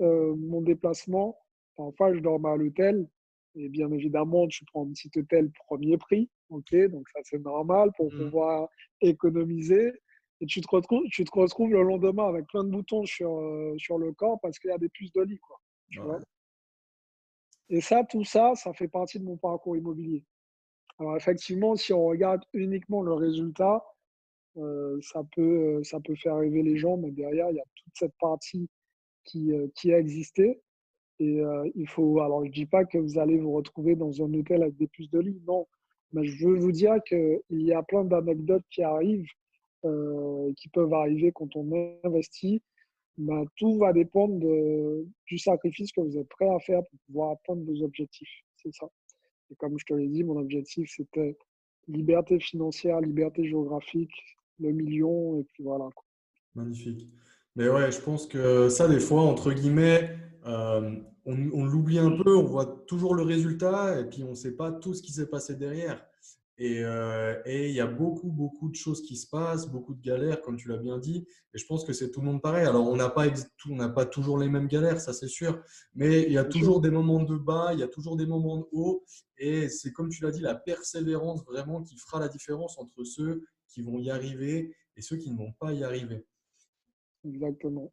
euh, 0.00 0.34
mon 0.36 0.60
déplacement. 0.60 1.38
Parfois, 1.76 2.14
je 2.14 2.20
dors 2.20 2.44
à 2.46 2.56
l'hôtel. 2.56 3.08
Et 3.54 3.68
bien 3.68 3.90
évidemment, 3.92 4.48
tu 4.48 4.64
prends 4.64 4.86
un 4.86 4.92
petit 4.92 5.10
hôtel 5.16 5.50
premier 5.66 5.98
prix. 5.98 6.30
ok? 6.50 6.74
Donc, 6.90 7.08
ça, 7.10 7.20
c'est 7.24 7.42
normal 7.42 7.90
pour 7.96 8.12
mmh. 8.12 8.18
pouvoir 8.18 8.68
économiser. 9.00 9.92
Et 10.40 10.46
tu 10.46 10.60
te, 10.60 10.68
retrouves, 10.68 11.04
tu 11.12 11.24
te 11.24 11.38
retrouves 11.38 11.70
le 11.70 11.82
lendemain 11.82 12.28
avec 12.28 12.46
plein 12.48 12.64
de 12.64 12.70
boutons 12.70 13.04
sur, 13.04 13.38
euh, 13.38 13.74
sur 13.78 13.98
le 13.98 14.12
corps 14.12 14.40
parce 14.40 14.58
qu'il 14.58 14.70
y 14.70 14.74
a 14.74 14.78
des 14.78 14.88
puces 14.88 15.12
de 15.12 15.22
lit. 15.22 15.38
Quoi, 15.38 15.56
tu 15.88 16.00
vois? 16.00 16.18
Et 17.68 17.80
ça, 17.80 18.02
tout 18.02 18.24
ça, 18.24 18.54
ça 18.56 18.72
fait 18.72 18.88
partie 18.88 19.20
de 19.20 19.24
mon 19.24 19.36
parcours 19.36 19.76
immobilier. 19.76 20.24
Alors 20.98 21.16
effectivement, 21.16 21.76
si 21.76 21.92
on 21.92 22.04
regarde 22.04 22.42
uniquement 22.52 23.02
le 23.02 23.12
résultat, 23.14 23.84
ça, 24.56 25.22
peut, 25.34 25.78
euh, 25.78 25.82
ça 25.82 26.00
peut 26.00 26.14
faire 26.14 26.36
rêver 26.36 26.62
les 26.62 26.76
gens, 26.76 26.96
mais 26.96 27.10
derrière, 27.10 27.50
il 27.50 27.56
y 27.56 27.60
a 27.60 27.64
toute 27.76 27.92
cette 27.94 28.14
partie 28.20 28.68
qui, 29.24 29.52
euh, 29.52 29.68
a 29.86 29.98
existé. 29.98 30.60
Et 31.18 31.40
il 31.76 31.86
faut. 31.88 32.20
Alors, 32.20 32.42
je 32.42 32.48
ne 32.48 32.52
dis 32.52 32.66
pas 32.66 32.84
que 32.84 32.98
vous 32.98 33.16
allez 33.16 33.38
vous 33.38 33.52
retrouver 33.52 33.94
dans 33.94 34.22
un 34.22 34.34
hôtel 34.34 34.62
avec 34.62 34.76
des 34.76 34.88
puces 34.88 35.10
de 35.10 35.20
lit, 35.20 35.40
non. 35.46 35.68
Mais 36.12 36.24
je 36.24 36.48
veux 36.48 36.56
vous 36.56 36.72
dire 36.72 36.96
qu'il 37.06 37.40
y 37.50 37.72
a 37.72 37.82
plein 37.84 38.02
d'anecdotes 38.02 38.64
qui 38.70 38.82
arrivent, 38.82 39.28
qui 39.84 40.68
peuvent 40.72 40.92
arriver 40.92 41.30
quand 41.32 41.54
on 41.54 41.96
investit 42.02 42.60
bah, 43.18 43.44
tout 43.56 43.78
va 43.78 43.92
dépendre 43.92 44.40
du 45.26 45.38
sacrifice 45.38 45.92
que 45.92 46.00
vous 46.00 46.16
êtes 46.18 46.28
prêt 46.28 46.48
à 46.48 46.58
faire 46.60 46.80
pour 46.84 46.98
pouvoir 47.06 47.30
atteindre 47.32 47.64
vos 47.64 47.82
objectifs. 47.82 48.42
C'est 48.56 48.74
ça. 48.74 48.88
Et 49.50 49.54
comme 49.56 49.78
je 49.78 49.84
te 49.84 49.94
l'ai 49.94 50.08
dit, 50.08 50.24
mon 50.24 50.38
objectif, 50.38 50.90
c'était 50.96 51.36
liberté 51.88 52.40
financière, 52.40 53.00
liberté 53.00 53.44
géographique, 53.46 54.14
le 54.62 54.72
million, 54.72 55.38
et 55.38 55.44
puis 55.44 55.62
voilà. 55.62 55.88
Magnifique. 56.54 57.08
Mais 57.56 57.68
ouais, 57.68 57.92
je 57.92 58.00
pense 58.00 58.26
que 58.26 58.68
ça, 58.68 58.88
des 58.88 59.00
fois, 59.00 59.22
entre 59.22 59.52
guillemets, 59.52 60.16
euh, 60.46 60.96
on, 61.24 61.50
on 61.52 61.64
l'oublie 61.64 61.98
un 61.98 62.10
peu, 62.10 62.36
on 62.36 62.44
voit 62.44 62.84
toujours 62.86 63.14
le 63.14 63.22
résultat, 63.22 64.00
et 64.00 64.04
puis 64.08 64.22
on 64.24 64.30
ne 64.30 64.34
sait 64.34 64.56
pas 64.56 64.72
tout 64.72 64.94
ce 64.94 65.02
qui 65.02 65.12
s'est 65.12 65.28
passé 65.28 65.54
derrière. 65.54 66.04
euh, 66.84 67.34
et 67.44 67.70
il 67.70 67.74
y 67.74 67.80
a 67.80 67.86
beaucoup, 67.86 68.30
beaucoup 68.30 68.68
de 68.68 68.74
choses 68.74 69.02
qui 69.02 69.16
se 69.16 69.26
passent, 69.26 69.68
beaucoup 69.68 69.94
de 69.94 70.02
galères, 70.02 70.40
comme 70.42 70.56
tu 70.56 70.68
l'as 70.68 70.76
bien 70.76 70.98
dit. 70.98 71.26
Et 71.54 71.58
je 71.58 71.66
pense 71.66 71.84
que 71.84 71.92
c'est 71.92 72.10
tout 72.10 72.20
le 72.20 72.26
monde 72.26 72.42
pareil. 72.42 72.66
Alors, 72.66 72.88
on 72.88 72.96
n'a 72.96 73.08
pas, 73.08 73.26
pas 73.94 74.06
toujours 74.06 74.38
les 74.38 74.48
mêmes 74.48 74.68
galères, 74.68 75.00
ça 75.00 75.12
c'est 75.12 75.28
sûr. 75.28 75.60
Mais 75.94 76.22
il 76.22 76.32
y 76.32 76.38
a 76.38 76.44
toujours 76.44 76.80
des 76.80 76.90
moments 76.90 77.22
de 77.22 77.36
bas, 77.36 77.70
il 77.72 77.80
y 77.80 77.82
a 77.82 77.88
toujours 77.88 78.16
des 78.16 78.26
moments 78.26 78.58
de 78.58 78.66
haut. 78.72 79.04
Et 79.38 79.68
c'est 79.68 79.92
comme 79.92 80.10
tu 80.10 80.22
l'as 80.22 80.30
dit, 80.30 80.40
la 80.40 80.54
persévérance 80.54 81.44
vraiment 81.44 81.82
qui 81.82 81.96
fera 81.98 82.20
la 82.20 82.28
différence 82.28 82.78
entre 82.78 83.02
ceux 83.02 83.42
qui 83.72 83.82
vont 83.82 83.98
y 83.98 84.10
arriver 84.10 84.74
et 84.96 85.02
ceux 85.02 85.16
qui 85.16 85.30
ne 85.30 85.36
vont 85.36 85.52
pas 85.52 85.72
y 85.72 85.82
arriver. 85.82 86.26
Exactement. 87.24 87.92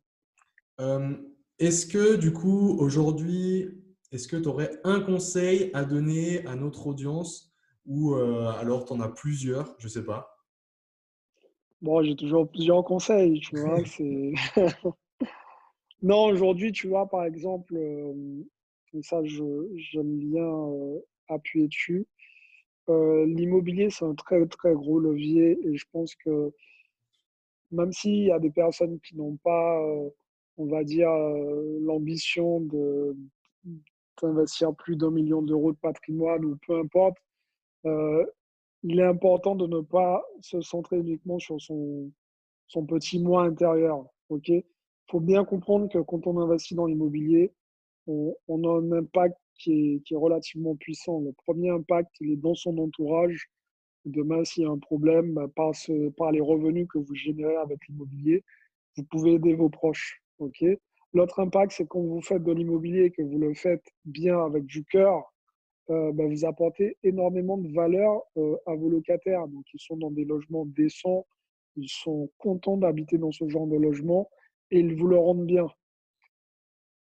Euh, 0.80 1.16
est-ce 1.58 1.86
que 1.86 2.16
du 2.16 2.34
coup, 2.34 2.78
aujourd'hui, 2.80 3.70
est-ce 4.12 4.28
que 4.28 4.38
tu 4.38 4.48
aurais 4.48 4.80
un 4.84 5.02
conseil 5.02 5.72
à 5.74 5.84
donner 5.86 6.46
à 6.48 6.56
notre 6.56 6.88
audience 6.88 7.54
ou 7.86 8.16
euh, 8.16 8.48
alors 8.48 8.86
tu 8.86 8.94
en 8.94 9.00
as 9.00 9.10
plusieurs, 9.10 9.76
je 9.80 9.86
ne 9.86 9.90
sais 9.90 10.06
pas? 10.06 10.36
Bon, 11.82 12.04
j'ai 12.04 12.16
toujours 12.16 12.50
plusieurs 12.50 12.84
conseils, 12.84 13.40
tu 13.40 13.58
vois. 13.58 13.82
non, 16.02 16.26
aujourd'hui, 16.26 16.72
tu 16.74 16.88
vois, 16.88 17.08
par 17.08 17.24
exemple, 17.24 17.76
euh, 17.78 18.14
ça, 19.02 19.22
j'aime 19.24 20.20
bien 20.20 21.00
appuyer 21.30 21.68
dessus. 21.68 22.06
L'immobilier, 22.90 23.90
c'est 23.90 24.06
un 24.06 24.16
très, 24.16 24.46
très 24.48 24.74
gros 24.74 25.00
levier 25.00 25.60
et 25.64 25.78
je 25.78 25.86
pense 25.92 26.16
que 26.16 26.52
même 27.72 27.94
s'il 27.94 28.26
y 28.26 28.32
a 28.32 28.40
des 28.40 28.50
personnes 28.50 29.00
qui 29.02 29.16
n'ont 29.16 29.38
pas, 29.38 29.80
euh, 29.82 30.10
on 30.58 30.66
va 30.66 30.84
dire, 30.84 31.10
euh, 31.10 31.80
l'ambition 31.82 32.62
d'investir 34.22 34.74
plus 34.76 34.96
d'un 34.96 35.12
million 35.12 35.42
d'euros 35.42 35.72
de 35.72 35.78
patrimoine 35.78 36.46
ou 36.46 36.58
peu 36.66 36.80
importe, 36.80 37.18
euh, 37.86 38.26
il 38.84 39.00
est 39.00 39.06
important 39.06 39.56
de 39.56 39.68
ne 39.68 39.82
pas 39.82 40.24
se 40.42 40.62
centrer 40.62 40.98
uniquement 40.98 41.40
sur 41.40 41.62
son, 41.62 42.12
son 42.68 42.86
petit 42.86 43.20
moi 43.20 43.44
intérieur. 43.44 44.06
Il 44.30 44.64
faut 45.10 45.20
bien 45.20 45.44
comprendre 45.44 45.90
que 45.90 46.00
quand 46.00 46.28
on 46.28 46.40
investit 46.40 46.76
dans 46.76 46.86
l'immobilier, 46.86 47.52
on, 48.08 48.64
a 48.64 48.80
un 48.80 48.92
impact 48.92 49.38
qui 49.60 50.02
est, 50.10 50.16
relativement 50.16 50.76
puissant. 50.76 51.20
Le 51.20 51.34
premier 51.34 51.70
impact, 51.70 52.10
il 52.22 52.32
est 52.32 52.38
dans 52.38 52.56
son 52.56 52.78
entourage 52.78 53.50
Demain, 54.06 54.44
s'il 54.46 54.64
y 54.64 54.66
a 54.66 54.70
un 54.70 54.80
problème, 54.80 55.34
bah, 55.34 55.48
par, 55.56 56.32
les 56.32 56.42
revenus 56.42 56.88
que 56.88 56.98
vous 56.98 57.16
générez 57.16 57.58
avec 57.58 57.86
l'immobilier, 57.88 58.44
vous 58.96 59.04
pouvez 59.04 59.34
aider 59.34 59.54
vos 59.54 59.70
proches. 59.70 60.22
ok? 60.40 60.64
L'autre 61.14 61.40
impact, 61.40 61.74
c'est 61.74 61.88
quand 61.88 62.02
vous 62.02 62.22
faites 62.22 62.44
de 62.44 62.52
l'immobilier 62.52 63.06
et 63.06 63.12
que 63.12 63.22
vous 63.22 63.38
le 63.40 63.54
faites 63.54 63.84
bien 64.06 64.40
avec 64.44 64.66
du 64.66 64.86
cœur, 64.86 65.34
euh, 65.90 66.12
bah, 66.14 66.26
vous 66.26 66.46
apportez 66.46 66.98
énormément 67.04 67.58
de 67.58 67.72
valeur 67.74 68.22
euh, 68.38 68.56
à 68.68 68.76
vos 68.76 68.90
locataires. 68.90 69.48
Donc, 69.48 69.66
ils 69.74 69.80
sont 69.80 69.98
dans 69.98 70.12
des 70.12 70.26
logements 70.26 70.66
décents, 70.66 71.26
ils 71.76 71.90
sont 71.90 72.30
contents 72.38 72.78
d'habiter 72.78 73.18
dans 73.18 73.32
ce 73.32 73.48
genre 73.50 73.68
de 73.68 73.76
logement 73.78 74.30
et 74.72 74.80
ils 74.80 74.96
vous 74.96 75.08
le 75.08 75.18
rendent 75.18 75.46
bien. 75.46 75.68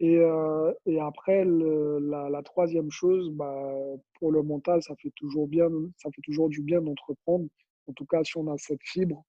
Et, 0.03 0.17
euh, 0.17 0.73
et 0.85 0.99
après, 0.99 1.45
la, 1.45 2.41
troisième 2.43 2.91
chose, 2.91 3.31
bah, 3.31 3.73
pour 4.19 4.33
le 4.33 4.43
mental, 4.43 4.83
ça 4.83 4.93
fait 4.97 5.13
toujours 5.15 5.47
bien, 5.47 5.69
ça 5.95 6.09
fait 6.13 6.21
toujours 6.23 6.49
du 6.49 6.61
bien 6.61 6.81
d'entreprendre. 6.81 7.45
En 7.87 7.93
tout 7.93 8.05
cas, 8.05 8.21
si 8.25 8.35
on 8.35 8.51
a 8.51 8.57
cette 8.57 8.83
fibre, 8.83 9.23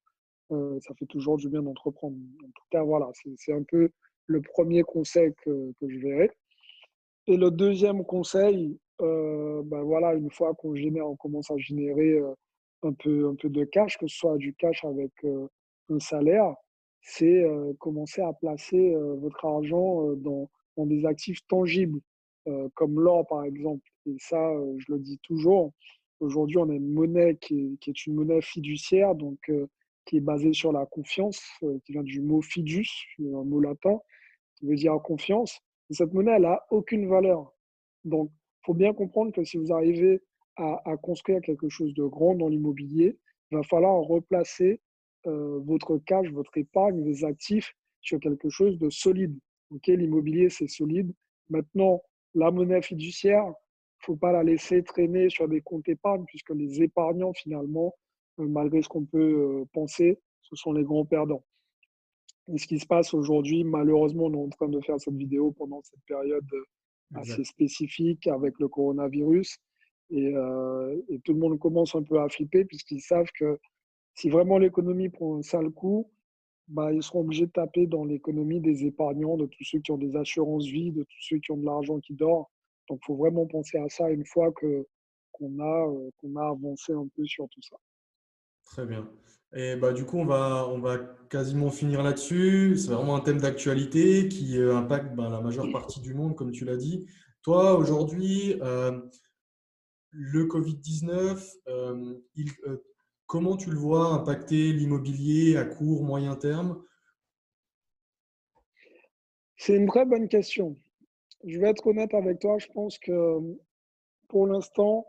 euh, 0.50 0.76
ça 0.80 0.92
fait 0.98 1.06
toujours 1.06 1.36
du 1.36 1.48
bien 1.48 1.62
d'entreprendre. 1.62 2.16
En 2.42 2.46
tout 2.48 2.64
cas, 2.72 2.82
voilà, 2.82 3.08
c'est 3.36 3.52
un 3.52 3.62
peu 3.62 3.88
le 4.26 4.42
premier 4.42 4.82
conseil 4.82 5.32
que, 5.44 5.70
je 5.80 5.98
verrai. 6.00 6.32
Et 7.28 7.36
le 7.36 7.52
deuxième 7.52 8.04
conseil, 8.04 8.76
euh, 9.00 9.62
bah, 9.64 9.82
voilà, 9.82 10.14
une 10.14 10.32
fois 10.32 10.54
qu'on 10.56 10.74
génère, 10.74 11.06
on 11.06 11.14
commence 11.14 11.52
à 11.52 11.56
générer 11.56 12.14
euh, 12.14 12.34
un 12.82 12.92
peu, 12.94 13.28
un 13.28 13.36
peu 13.36 13.48
de 13.48 13.62
cash, 13.62 13.96
que 13.96 14.08
ce 14.08 14.16
soit 14.16 14.38
du 14.38 14.54
cash 14.54 14.84
avec 14.84 15.12
euh, 15.22 15.46
un 15.88 16.00
salaire, 16.00 16.52
c'est 17.00 17.44
commencer 17.80 18.22
à 18.22 18.32
placer 18.32 18.94
votre 19.18 19.44
argent 19.44 20.14
dans, 20.16 20.48
ont 20.76 20.86
des 20.86 21.06
actifs 21.06 21.46
tangibles, 21.46 22.00
euh, 22.46 22.68
comme 22.74 23.00
l'or 23.00 23.26
par 23.26 23.44
exemple. 23.44 23.88
Et 24.06 24.16
ça, 24.18 24.50
euh, 24.50 24.74
je 24.78 24.92
le 24.92 24.98
dis 24.98 25.18
toujours, 25.22 25.72
aujourd'hui 26.20 26.58
on 26.58 26.68
a 26.68 26.74
une 26.74 26.92
monnaie 26.92 27.36
qui 27.36 27.78
est, 27.86 28.06
une 28.06 28.14
monnaie 28.14 28.42
fiduciaire, 28.42 29.14
donc 29.14 29.38
euh, 29.48 29.66
qui 30.04 30.18
est 30.18 30.20
basée 30.20 30.52
sur 30.52 30.70
la 30.70 30.84
confiance, 30.84 31.42
qui 31.84 31.92
vient 31.92 32.02
du 32.02 32.20
mot 32.20 32.42
fidus, 32.42 32.90
un 33.20 33.44
mot 33.44 33.60
latin, 33.60 33.98
qui 34.56 34.66
veut 34.66 34.74
dire 34.74 34.92
confiance. 35.02 35.58
Et 35.88 35.94
cette 35.94 36.12
monnaie, 36.12 36.32
elle 36.32 36.42
n'a 36.42 36.62
aucune 36.70 37.08
valeur. 37.08 37.54
Donc, 38.04 38.30
il 38.30 38.66
faut 38.66 38.74
bien 38.74 38.92
comprendre 38.92 39.32
que 39.32 39.44
si 39.44 39.56
vous 39.56 39.72
arrivez 39.72 40.20
à 40.56 40.96
construire 41.02 41.40
quelque 41.40 41.70
chose 41.70 41.94
de 41.94 42.04
grand 42.04 42.34
dans 42.34 42.48
l'immobilier, 42.48 43.18
il 43.50 43.56
va 43.56 43.62
falloir 43.62 43.94
replacer 44.02 44.82
votre 45.24 45.96
cash, 45.96 46.30
votre 46.32 46.56
épargne, 46.58 47.02
vos 47.02 47.24
actifs 47.24 47.74
sur 48.02 48.20
quelque 48.20 48.50
chose 48.50 48.78
de 48.78 48.90
solide. 48.90 49.38
Ok, 49.70 49.86
l'immobilier, 49.86 50.50
c'est 50.50 50.68
solide. 50.68 51.12
Maintenant, 51.48 52.02
la 52.34 52.50
monnaie 52.50 52.82
fiduciaire, 52.82 53.44
il 53.44 53.48
ne 53.48 54.14
faut 54.14 54.16
pas 54.16 54.32
la 54.32 54.42
laisser 54.42 54.82
traîner 54.82 55.30
sur 55.30 55.48
des 55.48 55.60
comptes 55.60 55.88
épargne, 55.88 56.24
puisque 56.26 56.50
les 56.50 56.82
épargnants, 56.82 57.32
finalement, 57.32 57.94
euh, 58.40 58.46
malgré 58.46 58.82
ce 58.82 58.88
qu'on 58.88 59.04
peut 59.04 59.18
euh, 59.62 59.64
penser, 59.72 60.18
ce 60.42 60.56
sont 60.56 60.72
les 60.72 60.84
grands 60.84 61.04
perdants. 61.04 61.44
Et 62.52 62.58
ce 62.58 62.66
qui 62.66 62.78
se 62.78 62.86
passe 62.86 63.14
aujourd'hui, 63.14 63.64
malheureusement, 63.64 64.24
on 64.24 64.34
est 64.34 64.46
en 64.46 64.50
train 64.50 64.68
de 64.68 64.80
faire 64.80 65.00
cette 65.00 65.16
vidéo 65.16 65.52
pendant 65.52 65.80
cette 65.82 66.04
période 66.06 66.46
euh, 66.52 66.64
assez 67.14 67.44
spécifique 67.44 68.26
avec 68.26 68.58
le 68.58 68.68
coronavirus. 68.68 69.56
Et, 70.10 70.34
et, 71.08 71.18
tout 71.20 71.32
le 71.32 71.38
monde 71.38 71.58
commence 71.58 71.94
un 71.94 72.02
peu 72.02 72.20
à 72.20 72.28
flipper 72.28 72.66
puisqu'ils 72.66 73.00
savent 73.00 73.30
que 73.38 73.58
si 74.14 74.28
vraiment 74.28 74.58
l'économie 74.58 75.08
prend 75.08 75.38
un 75.38 75.42
sale 75.42 75.70
coup, 75.70 76.10
bah, 76.68 76.92
ils 76.92 77.02
seront 77.02 77.20
obligés 77.20 77.46
de 77.46 77.52
taper 77.52 77.86
dans 77.86 78.04
l'économie 78.04 78.60
des 78.60 78.86
épargnants, 78.86 79.36
de 79.36 79.46
tous 79.46 79.64
ceux 79.64 79.80
qui 79.80 79.90
ont 79.92 79.98
des 79.98 80.16
assurances 80.16 80.66
vie, 80.66 80.92
de 80.92 81.02
tous 81.02 81.20
ceux 81.20 81.38
qui 81.38 81.52
ont 81.52 81.56
de 81.56 81.66
l'argent 81.66 81.98
qui 82.00 82.14
dort. 82.14 82.50
Donc, 82.88 83.00
il 83.02 83.06
faut 83.06 83.16
vraiment 83.16 83.46
penser 83.46 83.78
à 83.78 83.88
ça 83.88 84.10
une 84.10 84.24
fois 84.24 84.52
que, 84.52 84.86
qu'on, 85.32 85.58
a, 85.58 85.88
euh, 85.88 86.36
a 86.36 86.48
avancé 86.48 86.92
un 86.92 87.06
peu 87.14 87.24
sur 87.26 87.48
tout 87.50 87.62
ça. 87.62 87.76
Très 88.64 88.86
bien. 88.86 89.08
Et 89.54 89.76
bah, 89.76 89.92
du 89.92 90.04
coup, 90.04 90.18
on 90.18 90.24
va, 90.24 90.66
on 90.68 90.80
va 90.80 90.98
quasiment 91.28 91.70
finir 91.70 92.02
là-dessus. 92.02 92.76
C'est 92.76 92.92
vraiment 92.92 93.14
un 93.14 93.20
thème 93.20 93.40
d'actualité 93.40 94.28
qui 94.28 94.58
euh, 94.58 94.76
impacte 94.76 95.14
bah, 95.14 95.28
la 95.28 95.40
majeure 95.40 95.70
partie 95.70 96.00
du 96.00 96.14
monde, 96.14 96.34
comme 96.34 96.50
tu 96.50 96.64
l'as 96.64 96.76
dit. 96.76 97.06
Toi, 97.42 97.76
aujourd'hui, 97.76 98.56
euh, 98.62 99.00
le 100.10 100.46
Covid-19, 100.46 102.18
il, 102.36 102.50
Comment 103.26 103.56
tu 103.56 103.70
le 103.70 103.78
vois 103.78 104.08
impacter 104.08 104.72
l'immobilier 104.72 105.56
à 105.56 105.64
court, 105.64 106.04
moyen 106.04 106.36
terme? 106.36 106.82
C'est 109.56 109.76
une 109.76 109.86
très 109.86 110.04
bonne 110.04 110.28
question. 110.28 110.76
Je 111.46 111.58
vais 111.58 111.70
être 111.70 111.86
honnête 111.86 112.12
avec 112.12 112.38
toi. 112.40 112.58
Je 112.58 112.66
pense 112.68 112.98
que 112.98 113.38
pour 114.28 114.46
l'instant, 114.46 115.06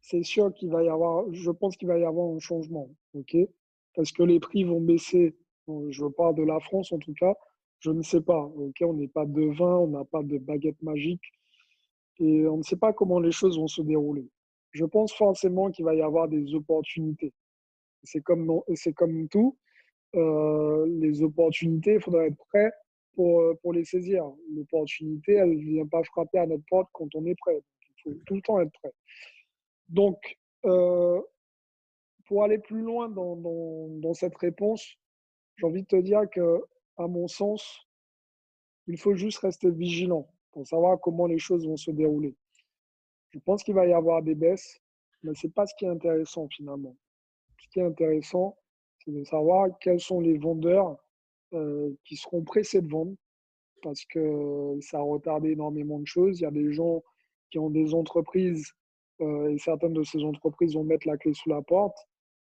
c'est 0.00 0.24
sûr 0.24 0.52
qu'il 0.54 0.70
va 0.70 0.82
y 0.82 0.88
avoir, 0.88 1.32
je 1.32 1.50
pense 1.50 1.76
qu'il 1.76 1.88
va 1.88 1.98
y 1.98 2.04
avoir 2.04 2.34
un 2.34 2.40
changement. 2.40 2.90
ok? 3.14 3.36
Parce 3.94 4.10
que 4.10 4.22
les 4.22 4.40
prix 4.40 4.64
vont 4.64 4.80
baisser. 4.80 5.36
Je 5.68 6.04
parle 6.06 6.34
de 6.34 6.42
la 6.42 6.58
France 6.60 6.92
en 6.92 6.98
tout 6.98 7.14
cas. 7.14 7.34
Je 7.78 7.90
ne 7.90 8.02
sais 8.02 8.20
pas. 8.20 8.42
ok? 8.42 8.76
On 8.82 8.94
n'est 8.94 9.08
pas 9.08 9.24
devin, 9.24 9.76
on 9.76 9.88
n'a 9.88 10.04
pas 10.04 10.22
de 10.22 10.38
baguette 10.38 10.82
magique. 10.82 11.32
Et 12.18 12.46
on 12.46 12.58
ne 12.58 12.62
sait 12.62 12.76
pas 12.76 12.92
comment 12.92 13.20
les 13.20 13.32
choses 13.32 13.58
vont 13.58 13.68
se 13.68 13.82
dérouler 13.82 14.28
je 14.74 14.84
pense 14.84 15.12
forcément 15.14 15.70
qu'il 15.70 15.84
va 15.84 15.94
y 15.94 16.02
avoir 16.02 16.28
des 16.28 16.54
opportunités. 16.54 17.32
C'est 18.02 18.20
comme, 18.20 18.60
comme 18.96 19.28
tout. 19.28 19.56
Euh, 20.16 20.86
les 21.00 21.22
opportunités, 21.22 21.94
il 21.94 22.00
faudra 22.00 22.26
être 22.26 22.36
prêt 22.48 22.72
pour, 23.14 23.40
euh, 23.40 23.54
pour 23.62 23.72
les 23.72 23.84
saisir. 23.84 24.24
L'opportunité, 24.54 25.34
elle 25.34 25.56
ne 25.56 25.74
vient 25.74 25.86
pas 25.86 26.02
frapper 26.02 26.38
à 26.38 26.46
notre 26.46 26.64
porte 26.68 26.88
quand 26.92 27.08
on 27.14 27.24
est 27.24 27.36
prêt. 27.36 27.60
il 27.82 28.02
faut 28.02 28.18
tout 28.26 28.34
le 28.34 28.42
temps 28.42 28.60
être 28.60 28.72
prêt. 28.72 28.92
Donc, 29.88 30.18
euh, 30.64 31.20
pour 32.26 32.42
aller 32.42 32.58
plus 32.58 32.82
loin 32.82 33.08
dans, 33.08 33.36
dans, 33.36 33.88
dans 34.00 34.14
cette 34.14 34.36
réponse, 34.36 34.96
j'ai 35.56 35.66
envie 35.66 35.82
de 35.82 35.88
te 35.88 35.96
dire 35.96 36.22
que, 36.30 36.62
à 36.96 37.06
mon 37.06 37.28
sens, 37.28 37.86
il 38.88 38.98
faut 38.98 39.14
juste 39.14 39.38
rester 39.38 39.70
vigilant 39.70 40.28
pour 40.52 40.66
savoir 40.66 41.00
comment 41.00 41.26
les 41.26 41.38
choses 41.38 41.66
vont 41.66 41.76
se 41.76 41.90
dérouler. 41.92 42.34
Je 43.34 43.40
pense 43.40 43.64
qu'il 43.64 43.74
va 43.74 43.84
y 43.84 43.92
avoir 43.92 44.22
des 44.22 44.36
baisses, 44.36 44.80
mais 45.24 45.34
ce 45.34 45.48
n'est 45.48 45.52
pas 45.52 45.66
ce 45.66 45.74
qui 45.74 45.86
est 45.86 45.88
intéressant 45.88 46.46
finalement. 46.48 46.96
Ce 47.58 47.66
qui 47.68 47.80
est 47.80 47.82
intéressant, 47.82 48.56
c'est 48.98 49.10
de 49.10 49.24
savoir 49.24 49.76
quels 49.80 49.98
sont 49.98 50.20
les 50.20 50.38
vendeurs 50.38 50.96
euh, 51.52 51.92
qui 52.04 52.16
seront 52.16 52.44
pressés 52.44 52.80
de 52.80 52.88
vendre 52.88 53.16
parce 53.82 54.04
que 54.04 54.78
ça 54.80 54.98
a 54.98 55.02
retardé 55.02 55.50
énormément 55.50 55.98
de 55.98 56.06
choses. 56.06 56.38
Il 56.38 56.44
y 56.44 56.46
a 56.46 56.52
des 56.52 56.72
gens 56.72 57.02
qui 57.50 57.58
ont 57.58 57.70
des 57.70 57.92
entreprises 57.92 58.72
euh, 59.20 59.50
et 59.50 59.58
certaines 59.58 59.94
de 59.94 60.04
ces 60.04 60.22
entreprises 60.22 60.74
vont 60.74 60.84
mettre 60.84 61.08
la 61.08 61.16
clé 61.16 61.34
sous 61.34 61.48
la 61.48 61.60
porte. 61.60 61.98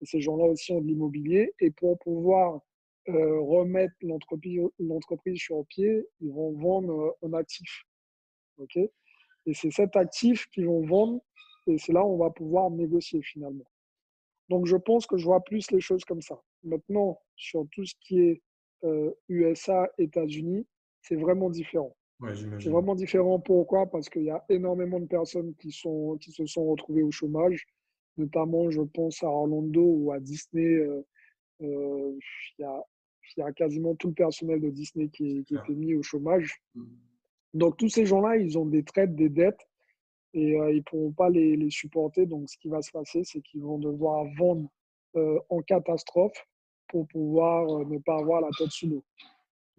Et 0.01 0.05
ces 0.05 0.21
gens-là 0.21 0.45
aussi 0.45 0.71
ont 0.71 0.81
de 0.81 0.87
l'immobilier. 0.87 1.51
Et 1.59 1.71
pour 1.71 1.97
pouvoir 1.97 2.61
euh, 3.09 3.39
remettre 3.41 3.95
l'entreprise 4.01 5.39
sur 5.39 5.65
pied, 5.65 6.07
ils 6.21 6.31
vont 6.31 6.51
vendre 6.53 7.17
un 7.23 7.33
actif. 7.33 7.85
ok? 8.59 8.77
Et 9.45 9.53
c'est 9.53 9.71
cet 9.71 9.95
actif 9.95 10.47
qu'ils 10.49 10.65
vont 10.65 10.85
vendre 10.85 11.21
et 11.67 11.77
c'est 11.77 11.93
là 11.93 12.03
où 12.03 12.13
on 12.13 12.17
va 12.17 12.29
pouvoir 12.29 12.69
négocier 12.69 13.21
finalement. 13.21 13.65
Donc, 14.49 14.65
je 14.67 14.77
pense 14.77 15.07
que 15.07 15.17
je 15.17 15.25
vois 15.25 15.43
plus 15.43 15.71
les 15.71 15.79
choses 15.79 16.05
comme 16.05 16.21
ça. 16.21 16.39
Maintenant, 16.63 17.19
sur 17.35 17.65
tout 17.71 17.85
ce 17.85 17.95
qui 17.99 18.19
est 18.19 18.41
USA, 19.29 19.89
États-Unis, 19.97 20.67
c'est 21.01 21.15
vraiment 21.15 21.49
différent. 21.49 21.95
c'est 22.59 22.69
vraiment 22.69 22.93
différent. 22.93 23.39
Pourquoi? 23.39 23.87
Parce 23.87 24.09
qu'il 24.09 24.23
y 24.23 24.29
a 24.29 24.43
énormément 24.49 24.99
de 24.99 25.07
personnes 25.07 25.55
qui, 25.55 25.71
sont, 25.71 26.17
qui 26.21 26.31
se 26.31 26.45
sont 26.45 26.65
retrouvées 26.65 27.03
au 27.03 27.11
chômage. 27.11 27.65
Notamment, 28.17 28.69
je 28.69 28.81
pense 28.81 29.23
à 29.23 29.27
Orlando 29.27 29.81
ou 29.81 30.11
à 30.11 30.19
Disney. 30.19 30.79
il, 31.59 32.55
y 32.59 32.63
a, 32.63 32.83
il 33.35 33.39
y 33.39 33.41
a 33.41 33.51
quasiment 33.51 33.95
tout 33.95 34.09
le 34.09 34.13
personnel 34.13 34.61
de 34.61 34.69
Disney 34.69 35.09
qui, 35.09 35.43
qui 35.45 35.55
été 35.55 35.73
mis 35.73 35.95
au 35.95 36.03
chômage. 36.03 36.61
Mmh. 36.75 36.83
Donc, 37.55 37.77
tous 37.77 37.87
ces 37.87 38.05
gens-là, 38.05 38.35
ils 38.35 38.59
ont 38.59 38.65
des 38.65 38.83
traites, 38.83 39.15
des 39.15 39.29
dettes 39.29 39.65
et 40.33 40.59
euh, 40.59 40.73
ils 40.73 40.77
ne 40.77 40.81
pourront 40.81 41.13
pas 41.13 41.29
les, 41.29 41.69
supporter. 41.69 42.25
Donc, 42.25 42.49
ce 42.49 42.57
qui 42.57 42.67
va 42.67 42.81
se 42.81 42.91
passer, 42.91 43.23
c'est 43.23 43.41
qu'ils 43.41 43.61
vont 43.61 43.79
devoir 43.79 44.25
vendre 44.37 44.69
euh, 45.15 45.39
en 45.49 45.61
catastrophe 45.61 46.37
pour 46.89 47.07
pouvoir 47.07 47.65
euh, 47.69 47.85
ne 47.85 47.97
pas 47.99 48.17
avoir 48.17 48.41
la 48.41 48.49
tête 48.57 48.71
sous 48.71 48.89
l'eau. 48.89 49.05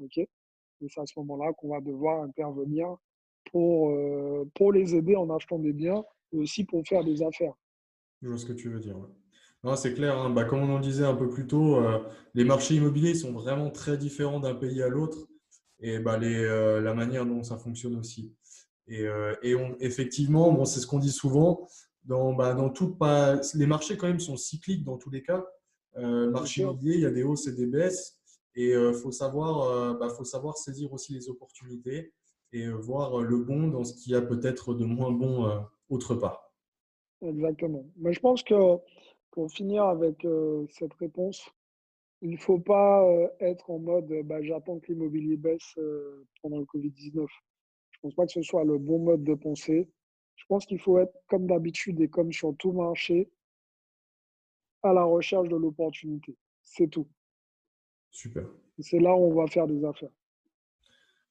Et 0.00 0.08
c'est 0.88 1.00
à 1.00 1.04
ce 1.04 1.12
moment-là 1.18 1.52
qu'on 1.52 1.68
va 1.68 1.82
devoir 1.82 2.22
intervenir 2.22 2.96
pour, 3.52 3.96
pour 4.54 4.72
les 4.72 4.94
aider 4.94 5.14
en 5.14 5.30
achetant 5.30 5.58
des 5.58 5.72
biens 5.72 6.04
et 6.32 6.38
aussi 6.38 6.64
pour 6.64 6.86
faire 6.86 7.04
des 7.04 7.22
affaires. 7.22 7.54
Je 8.20 8.28
vois 8.28 8.38
ce 8.38 8.46
que 8.46 8.52
tu 8.52 8.68
veux 8.68 8.80
dire. 8.80 8.96
Non, 9.64 9.76
c'est 9.76 9.94
clair. 9.94 10.18
Hein. 10.18 10.30
Bah, 10.30 10.44
comme 10.44 10.60
on 10.60 10.74
en 10.74 10.80
disait 10.80 11.04
un 11.04 11.14
peu 11.14 11.30
plus 11.30 11.46
tôt, 11.46 11.78
les 12.34 12.44
marchés 12.44 12.74
immobiliers 12.74 13.14
sont 13.14 13.32
vraiment 13.32 13.70
très 13.70 13.96
différents 13.96 14.40
d'un 14.40 14.54
pays 14.54 14.82
à 14.82 14.88
l'autre 14.88 15.28
et 15.80 15.98
bah, 15.98 16.18
les, 16.18 16.42
la 16.82 16.94
manière 16.94 17.26
dont 17.26 17.42
ça 17.42 17.58
fonctionne 17.58 17.96
aussi. 17.96 18.34
Et, 18.88 19.02
euh, 19.02 19.34
et 19.42 19.54
on, 19.54 19.76
effectivement, 19.80 20.52
bon, 20.52 20.64
c'est 20.64 20.80
ce 20.80 20.86
qu'on 20.86 20.98
dit 20.98 21.10
souvent, 21.10 21.66
dans, 22.04 22.32
bah, 22.34 22.54
dans 22.54 22.70
tout, 22.70 22.94
pas, 22.94 23.40
les 23.54 23.66
marchés 23.66 23.96
quand 23.96 24.06
même 24.06 24.20
sont 24.20 24.36
cycliques 24.36 24.84
dans 24.84 24.96
tous 24.96 25.10
les 25.10 25.22
cas. 25.22 25.44
Euh, 25.96 26.26
le 26.26 26.30
marché 26.30 26.62
immobilier, 26.62 26.94
il 26.94 27.00
y 27.00 27.06
a 27.06 27.10
des 27.10 27.24
hausses 27.24 27.46
et 27.46 27.52
des 27.52 27.66
baisses. 27.66 28.18
Et 28.54 28.68
il 28.68 28.74
euh, 28.74 28.92
faut, 28.92 29.10
savoir, 29.10 29.98
bah, 29.98 30.08
faut 30.08 30.24
savoir 30.24 30.56
saisir 30.56 30.92
aussi 30.92 31.12
les 31.14 31.28
opportunités 31.28 32.12
et 32.52 32.68
voir 32.68 33.20
le 33.20 33.38
bon 33.38 33.68
dans 33.68 33.84
ce 33.84 33.94
qu'il 33.94 34.12
y 34.12 34.14
a 34.14 34.22
peut-être 34.22 34.72
de 34.72 34.84
moins 34.84 35.10
bon 35.10 35.62
autre 35.90 36.14
part. 36.14 36.52
Exactement. 37.20 37.84
Mais 37.96 38.12
je 38.12 38.20
pense 38.20 38.42
que 38.42 38.54
pour 39.32 39.50
finir 39.50 39.84
avec 39.84 40.26
cette 40.70 40.94
réponse, 40.94 41.42
il 42.22 42.30
ne 42.30 42.36
faut 42.36 42.58
pas 42.58 43.06
être 43.40 43.70
en 43.70 43.78
mode 43.78 44.12
bah, 44.24 44.42
j'attends 44.42 44.78
que 44.78 44.92
l'immobilier 44.92 45.36
baisse 45.36 45.78
pendant 46.42 46.58
le 46.58 46.64
Covid-19. 46.64 47.12
Je 47.12 47.98
ne 47.98 48.02
pense 48.02 48.14
pas 48.14 48.26
que 48.26 48.32
ce 48.32 48.42
soit 48.42 48.64
le 48.64 48.78
bon 48.78 48.98
mode 48.98 49.24
de 49.24 49.34
pensée. 49.34 49.88
Je 50.36 50.44
pense 50.46 50.66
qu'il 50.66 50.78
faut 50.78 50.98
être, 50.98 51.14
comme 51.28 51.46
d'habitude 51.46 52.00
et 52.00 52.08
comme 52.08 52.32
sur 52.32 52.54
tout 52.56 52.72
marché, 52.72 53.30
à 54.82 54.92
la 54.92 55.04
recherche 55.04 55.48
de 55.48 55.56
l'opportunité. 55.56 56.36
C'est 56.62 56.88
tout. 56.88 57.08
Super. 58.10 58.46
C'est 58.78 58.98
là 58.98 59.14
où 59.14 59.30
on 59.30 59.34
va 59.34 59.46
faire 59.46 59.66
des 59.66 59.84
affaires. 59.84 60.10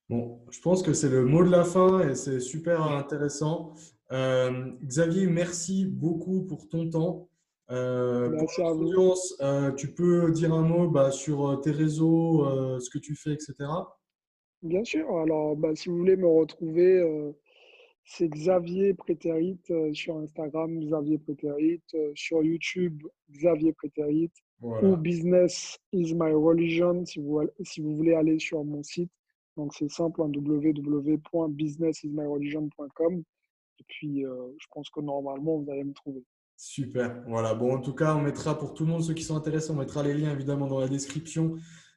Bon, 0.10 0.40
je 0.52 0.60
pense 0.62 0.84
que 0.84 0.94
c'est 0.94 1.10
le 1.10 1.26
mot 1.26 1.44
de 1.44 1.50
la 1.50 1.64
fin 1.64 2.08
et 2.08 2.16
c'est 2.16 2.40
super 2.40 2.84
intéressant. 2.84 3.74
Euh, 4.12 4.72
Xavier, 4.84 5.26
merci 5.28 5.86
beaucoup 5.86 6.44
pour 6.44 6.68
ton 6.68 6.90
temps. 6.90 7.30
Euh, 7.72 8.30
merci 8.30 8.62
à 8.62 8.72
vous. 8.72 9.14
Euh, 9.42 9.72
tu 9.72 9.94
peux 9.94 10.32
dire 10.32 10.54
un 10.54 10.62
mot 10.62 10.88
bah, 10.88 11.12
sur 11.12 11.60
tes 11.62 11.72
réseaux, 11.72 12.80
ce 12.80 12.90
que 12.90 13.00
tu 13.00 13.16
fais, 13.16 13.34
etc. 13.34 13.66
Bien 14.66 14.84
sûr. 14.84 15.18
Alors, 15.20 15.56
bah, 15.56 15.74
si 15.76 15.90
vous 15.90 15.98
voulez 15.98 16.16
me 16.16 16.28
retrouver, 16.28 16.98
euh, 16.98 17.32
c'est 18.04 18.28
Xavier 18.28 18.96
Prétérit 18.96 19.60
euh, 19.70 19.94
sur 19.94 20.18
Instagram, 20.18 20.80
Xavier 20.80 21.20
Prétérit, 21.20 21.84
euh, 21.94 22.12
sur 22.16 22.44
YouTube, 22.44 23.04
Xavier 23.32 23.74
Prétérit, 23.74 24.32
ou 24.62 24.96
Business 24.96 25.78
is 25.94 26.16
my 26.16 26.32
religion 26.32 27.06
si 27.06 27.20
vous, 27.20 27.42
si 27.62 27.82
vous 27.82 27.96
voulez 27.96 28.16
aller 28.16 28.40
sur 28.40 28.64
mon 28.64 28.82
site. 28.82 29.12
Donc, 29.56 29.76
c'est 29.76 29.92
simple, 29.92 30.24
hein, 30.24 30.32
www.businessismyreligion.com. 30.34 33.24
Et 33.80 33.84
puis, 33.88 34.24
je 34.24 34.66
pense 34.72 34.90
que 34.90 35.02
normalement, 35.02 35.60
vous 35.60 35.70
allez 35.70 35.84
me 35.84 35.94
trouver. 35.94 36.24
Super. 36.58 37.24
Voilà. 37.28 37.54
Bon, 37.54 37.76
en 37.76 37.82
tout 37.82 37.94
cas, 37.94 38.16
on 38.16 38.22
mettra 38.22 38.58
pour 38.58 38.74
tout 38.74 38.86
le 38.86 38.92
monde, 38.92 39.04
ceux 39.04 39.14
qui 39.14 39.24
sont 39.24 39.36
intéressés, 39.36 39.72
on 39.72 39.76
mettra 39.76 40.04
les 40.04 40.14
liens 40.14 40.32
évidemment 40.32 40.68
dans 40.68 40.80
la 40.80 40.88
description 40.88 41.56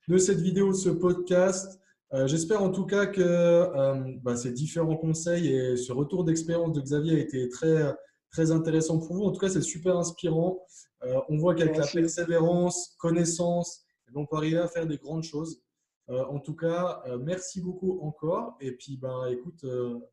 de 0.09 0.19
cette 0.19 0.41
vidéo, 0.41 0.69
de 0.69 0.77
ce 0.77 0.89
podcast. 0.89 1.79
Euh, 2.15 2.27
j'espère 2.27 2.63
en 2.63 2.71
tout 2.71 2.87
cas 2.87 3.07
que 3.07 3.21
euh, 3.21 4.15
bah, 4.23 4.35
ces 4.35 4.53
différents 4.53 4.97
conseils 4.97 5.49
et 5.49 5.77
ce 5.77 5.93
retour 5.93 6.25
d'expérience 6.25 6.73
de 6.73 6.81
Xavier 6.81 7.17
a 7.17 7.19
été 7.19 7.49
très, 7.51 7.95
très 8.31 8.51
intéressant 8.51 8.99
pour 8.99 9.15
vous. 9.15 9.25
En 9.25 9.31
tout 9.31 9.41
cas, 9.41 9.51
c'est 9.51 9.61
super 9.61 9.97
inspirant. 9.97 10.59
Euh, 11.05 11.21
on 11.29 11.37
voit 11.37 11.55
qu'avec 11.55 11.77
la 11.77 11.87
persévérance, 11.87 12.97
connaissance, 12.99 13.85
eh 14.09 14.13
ben, 14.13 14.23
on 14.23 14.27
peut 14.27 14.37
arriver 14.37 14.59
à 14.59 14.69
faire 14.69 14.87
des 14.87 14.97
grandes 14.97 15.25
choses. 15.25 15.63
en 16.09 16.41
tout 16.41 16.57
cas, 16.57 17.03
merci 17.21 17.61
beaucoup 17.61 18.01
encore. 18.01 18.57
Et 18.61 18.73
puis, 18.73 18.97
bah, 18.97 19.27
écoute, 19.31 19.61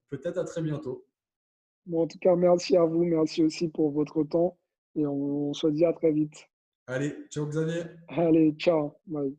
peut-être 0.10 0.38
à 0.38 0.43
très 0.43 0.62
bientôt. 0.62 1.06
Bon, 1.86 2.04
en 2.04 2.08
tout 2.08 2.18
cas, 2.20 2.36
merci 2.36 2.76
à 2.78 2.84
vous. 2.84 3.04
Merci 3.04 3.44
aussi 3.44 3.68
pour 3.68 3.92
votre 3.92 4.24
temps. 4.24 4.58
Et 4.96 5.06
on, 5.06 5.50
on 5.50 5.54
se 5.54 5.68
dit 5.68 5.86
à 5.86 5.94
très 5.94 6.12
vite. 6.12 6.50
Allez, 6.88 7.16
ciao 7.30 7.46
Xavier. 7.48 7.84
Allez, 8.08 8.52
ciao. 8.54 8.94
Bye. 9.08 9.36